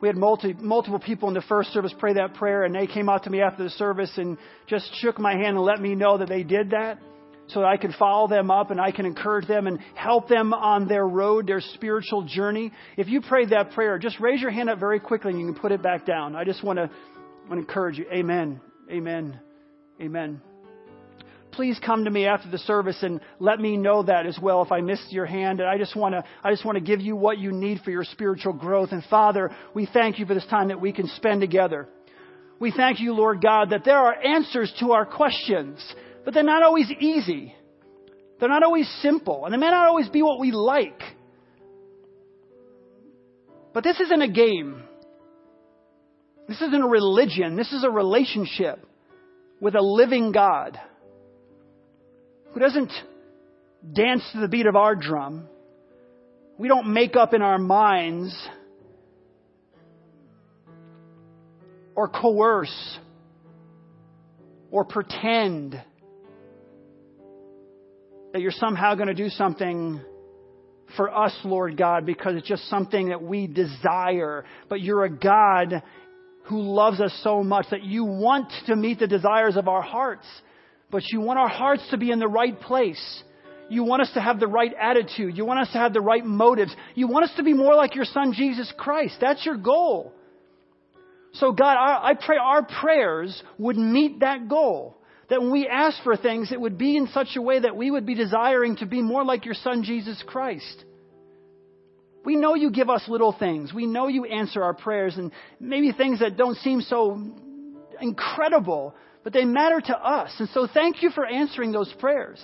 we 0.00 0.06
had 0.06 0.16
multi, 0.16 0.52
multiple 0.52 1.00
people 1.00 1.26
in 1.26 1.34
the 1.34 1.42
first 1.42 1.72
service 1.72 1.92
pray 1.98 2.14
that 2.14 2.34
prayer, 2.34 2.62
and 2.62 2.72
they 2.72 2.86
came 2.86 3.08
out 3.08 3.24
to 3.24 3.30
me 3.30 3.40
after 3.40 3.64
the 3.64 3.70
service 3.70 4.12
and 4.16 4.38
just 4.68 4.88
shook 5.00 5.18
my 5.18 5.32
hand 5.32 5.56
and 5.56 5.62
let 5.62 5.80
me 5.80 5.96
know 5.96 6.18
that 6.18 6.28
they 6.28 6.44
did 6.44 6.70
that 6.70 7.00
so 7.48 7.60
that 7.60 7.66
I 7.66 7.78
can 7.78 7.92
follow 7.98 8.28
them 8.28 8.48
up 8.48 8.70
and 8.70 8.80
I 8.80 8.92
can 8.92 9.06
encourage 9.06 9.48
them 9.48 9.66
and 9.66 9.80
help 9.94 10.28
them 10.28 10.54
on 10.54 10.86
their 10.86 11.06
road, 11.06 11.48
their 11.48 11.60
spiritual 11.60 12.22
journey. 12.22 12.70
If 12.96 13.08
you 13.08 13.22
prayed 13.22 13.50
that 13.50 13.72
prayer, 13.72 13.98
just 13.98 14.20
raise 14.20 14.40
your 14.40 14.52
hand 14.52 14.70
up 14.70 14.78
very 14.78 15.00
quickly 15.00 15.32
and 15.32 15.40
you 15.40 15.46
can 15.46 15.60
put 15.60 15.72
it 15.72 15.82
back 15.82 16.06
down. 16.06 16.36
I 16.36 16.44
just 16.44 16.62
want 16.62 16.76
to, 16.76 16.90
want 17.48 17.54
to 17.54 17.58
encourage 17.58 17.98
you. 17.98 18.06
Amen. 18.12 18.60
Amen. 18.88 19.40
Amen 20.00 20.42
please 21.52 21.78
come 21.84 22.04
to 22.04 22.10
me 22.10 22.26
after 22.26 22.50
the 22.50 22.58
service 22.58 23.02
and 23.02 23.20
let 23.38 23.60
me 23.60 23.76
know 23.76 24.02
that 24.02 24.26
as 24.26 24.38
well 24.40 24.62
if 24.62 24.72
I 24.72 24.80
missed 24.80 25.12
your 25.12 25.26
hand. 25.26 25.60
And 25.60 25.68
I 25.68 25.78
just 25.78 25.96
want 25.96 26.14
to, 26.14 26.24
I 26.42 26.50
just 26.50 26.64
want 26.64 26.76
to 26.76 26.84
give 26.84 27.00
you 27.00 27.16
what 27.16 27.38
you 27.38 27.52
need 27.52 27.80
for 27.80 27.90
your 27.90 28.04
spiritual 28.04 28.52
growth. 28.52 28.90
And 28.92 29.02
Father, 29.04 29.50
we 29.74 29.88
thank 29.92 30.18
you 30.18 30.26
for 30.26 30.34
this 30.34 30.46
time 30.46 30.68
that 30.68 30.80
we 30.80 30.92
can 30.92 31.08
spend 31.08 31.40
together. 31.40 31.88
We 32.60 32.72
thank 32.72 33.00
you, 33.00 33.12
Lord 33.12 33.40
God, 33.40 33.70
that 33.70 33.84
there 33.84 33.98
are 33.98 34.14
answers 34.14 34.72
to 34.80 34.92
our 34.92 35.06
questions, 35.06 35.80
but 36.24 36.34
they're 36.34 36.42
not 36.42 36.62
always 36.62 36.90
easy. 37.00 37.54
They're 38.40 38.48
not 38.48 38.62
always 38.62 38.88
simple, 39.00 39.44
and 39.44 39.54
they 39.54 39.58
may 39.58 39.70
not 39.70 39.88
always 39.88 40.08
be 40.08 40.22
what 40.22 40.40
we 40.40 40.52
like. 40.52 41.00
But 43.72 43.84
this 43.84 44.00
isn't 44.00 44.22
a 44.22 44.28
game. 44.28 44.82
This 46.48 46.60
isn't 46.60 46.82
a 46.82 46.88
religion. 46.88 47.56
This 47.56 47.72
is 47.72 47.84
a 47.84 47.90
relationship 47.90 48.84
with 49.60 49.74
a 49.74 49.80
living 49.80 50.32
God 50.32 50.78
who 52.52 52.60
doesn't 52.60 52.92
dance 53.92 54.22
to 54.32 54.40
the 54.40 54.48
beat 54.48 54.66
of 54.66 54.76
our 54.76 54.94
drum. 54.94 55.46
We 56.58 56.68
don't 56.68 56.92
make 56.92 57.16
up 57.16 57.34
in 57.34 57.42
our 57.42 57.58
minds 57.58 58.36
or 61.94 62.08
coerce 62.08 62.98
or 64.70 64.84
pretend 64.84 65.80
that 68.32 68.40
you're 68.40 68.50
somehow 68.50 68.94
going 68.94 69.08
to 69.08 69.14
do 69.14 69.28
something 69.28 70.00
for 70.96 71.14
us, 71.14 71.36
Lord 71.44 71.76
God, 71.76 72.06
because 72.06 72.34
it's 72.36 72.48
just 72.48 72.68
something 72.68 73.08
that 73.08 73.22
we 73.22 73.46
desire. 73.46 74.44
But 74.68 74.80
you're 74.80 75.04
a 75.04 75.10
God 75.10 75.82
who 76.44 76.60
loves 76.62 77.00
us 77.00 77.18
so 77.22 77.42
much 77.42 77.66
that 77.70 77.82
you 77.82 78.04
want 78.04 78.52
to 78.66 78.76
meet 78.76 78.98
the 78.98 79.06
desires 79.06 79.56
of 79.56 79.68
our 79.68 79.82
hearts. 79.82 80.26
But 80.90 81.02
you 81.10 81.20
want 81.20 81.38
our 81.38 81.48
hearts 81.48 81.82
to 81.90 81.98
be 81.98 82.10
in 82.10 82.18
the 82.18 82.28
right 82.28 82.58
place. 82.58 83.22
You 83.68 83.84
want 83.84 84.02
us 84.02 84.10
to 84.14 84.20
have 84.20 84.40
the 84.40 84.46
right 84.46 84.72
attitude. 84.80 85.36
You 85.36 85.44
want 85.44 85.60
us 85.60 85.72
to 85.72 85.78
have 85.78 85.92
the 85.92 86.00
right 86.00 86.24
motives. 86.24 86.74
You 86.94 87.06
want 87.08 87.24
us 87.26 87.32
to 87.36 87.42
be 87.42 87.52
more 87.52 87.74
like 87.74 87.94
your 87.94 88.06
son, 88.06 88.32
Jesus 88.32 88.72
Christ. 88.76 89.16
That's 89.20 89.44
your 89.44 89.56
goal. 89.56 90.14
So, 91.34 91.52
God, 91.52 91.76
I 91.76 92.14
pray 92.14 92.38
our 92.38 92.64
prayers 92.64 93.42
would 93.58 93.76
meet 93.76 94.20
that 94.20 94.48
goal. 94.48 94.96
That 95.28 95.42
when 95.42 95.52
we 95.52 95.68
ask 95.68 96.02
for 96.02 96.16
things, 96.16 96.50
it 96.50 96.60
would 96.60 96.78
be 96.78 96.96
in 96.96 97.08
such 97.08 97.36
a 97.36 97.42
way 97.42 97.60
that 97.60 97.76
we 97.76 97.90
would 97.90 98.06
be 98.06 98.14
desiring 98.14 98.76
to 98.76 98.86
be 98.86 99.02
more 99.02 99.24
like 99.24 99.44
your 99.44 99.54
son, 99.54 99.82
Jesus 99.82 100.22
Christ. 100.26 100.84
We 102.24 102.36
know 102.36 102.54
you 102.54 102.70
give 102.70 102.88
us 102.88 103.04
little 103.08 103.36
things. 103.38 103.74
We 103.74 103.86
know 103.86 104.08
you 104.08 104.24
answer 104.24 104.62
our 104.62 104.72
prayers 104.72 105.18
and 105.18 105.30
maybe 105.60 105.92
things 105.92 106.20
that 106.20 106.38
don't 106.38 106.56
seem 106.56 106.80
so 106.80 107.22
incredible 108.00 108.94
but 109.24 109.32
they 109.32 109.44
matter 109.44 109.80
to 109.80 109.96
us. 109.96 110.32
And 110.38 110.48
so 110.50 110.66
thank 110.72 111.02
you 111.02 111.10
for 111.10 111.26
answering 111.26 111.72
those 111.72 111.92
prayers. 111.98 112.38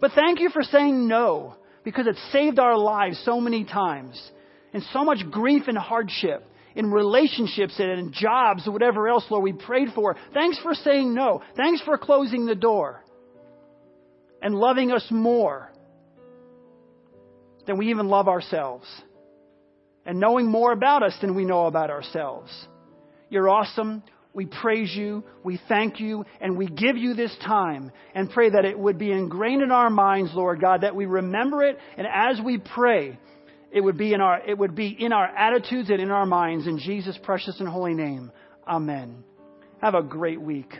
But 0.00 0.12
thank 0.12 0.40
you 0.40 0.50
for 0.50 0.62
saying 0.62 1.08
no, 1.08 1.54
because 1.84 2.06
it 2.06 2.16
saved 2.32 2.58
our 2.58 2.76
lives 2.76 3.20
so 3.24 3.40
many 3.40 3.64
times. 3.64 4.20
And 4.72 4.82
so 4.92 5.04
much 5.04 5.18
grief 5.30 5.64
and 5.66 5.78
hardship 5.78 6.44
in 6.74 6.90
relationships 6.90 7.74
and 7.78 7.90
in 7.90 8.12
jobs 8.12 8.66
whatever 8.66 9.08
else, 9.08 9.24
Lord, 9.30 9.42
we 9.42 9.52
prayed 9.52 9.88
for. 9.94 10.14
Thanks 10.34 10.58
for 10.60 10.74
saying 10.74 11.14
no. 11.14 11.42
Thanks 11.56 11.80
for 11.82 11.96
closing 11.98 12.46
the 12.46 12.54
door 12.54 13.02
and 14.42 14.54
loving 14.54 14.92
us 14.92 15.06
more 15.10 15.72
than 17.66 17.78
we 17.78 17.90
even 17.90 18.08
love 18.08 18.28
ourselves 18.28 18.86
and 20.06 20.20
knowing 20.20 20.46
more 20.46 20.72
about 20.72 21.02
us 21.02 21.14
than 21.20 21.34
we 21.34 21.44
know 21.44 21.66
about 21.66 21.90
ourselves. 21.90 22.50
You're 23.28 23.48
awesome. 23.48 24.02
We 24.38 24.46
praise 24.46 24.94
you, 24.94 25.24
we 25.42 25.58
thank 25.66 25.98
you, 25.98 26.24
and 26.40 26.56
we 26.56 26.68
give 26.68 26.96
you 26.96 27.14
this 27.14 27.36
time 27.44 27.90
and 28.14 28.30
pray 28.30 28.50
that 28.50 28.64
it 28.64 28.78
would 28.78 28.96
be 28.96 29.10
ingrained 29.10 29.62
in 29.62 29.72
our 29.72 29.90
minds, 29.90 30.30
Lord 30.32 30.60
God, 30.60 30.82
that 30.82 30.94
we 30.94 31.06
remember 31.06 31.64
it, 31.64 31.76
and 31.96 32.06
as 32.06 32.40
we 32.40 32.58
pray, 32.58 33.18
it 33.72 33.80
would 33.80 33.98
be 33.98 34.14
in 34.14 34.20
our, 34.20 34.40
it 34.48 34.56
would 34.56 34.76
be 34.76 34.96
in 34.96 35.12
our 35.12 35.26
attitudes 35.26 35.90
and 35.90 36.00
in 36.00 36.12
our 36.12 36.24
minds. 36.24 36.68
In 36.68 36.78
Jesus' 36.78 37.18
precious 37.20 37.58
and 37.58 37.68
holy 37.68 37.94
name, 37.94 38.30
amen. 38.64 39.24
Have 39.82 39.96
a 39.96 40.04
great 40.04 40.40
week. 40.40 40.72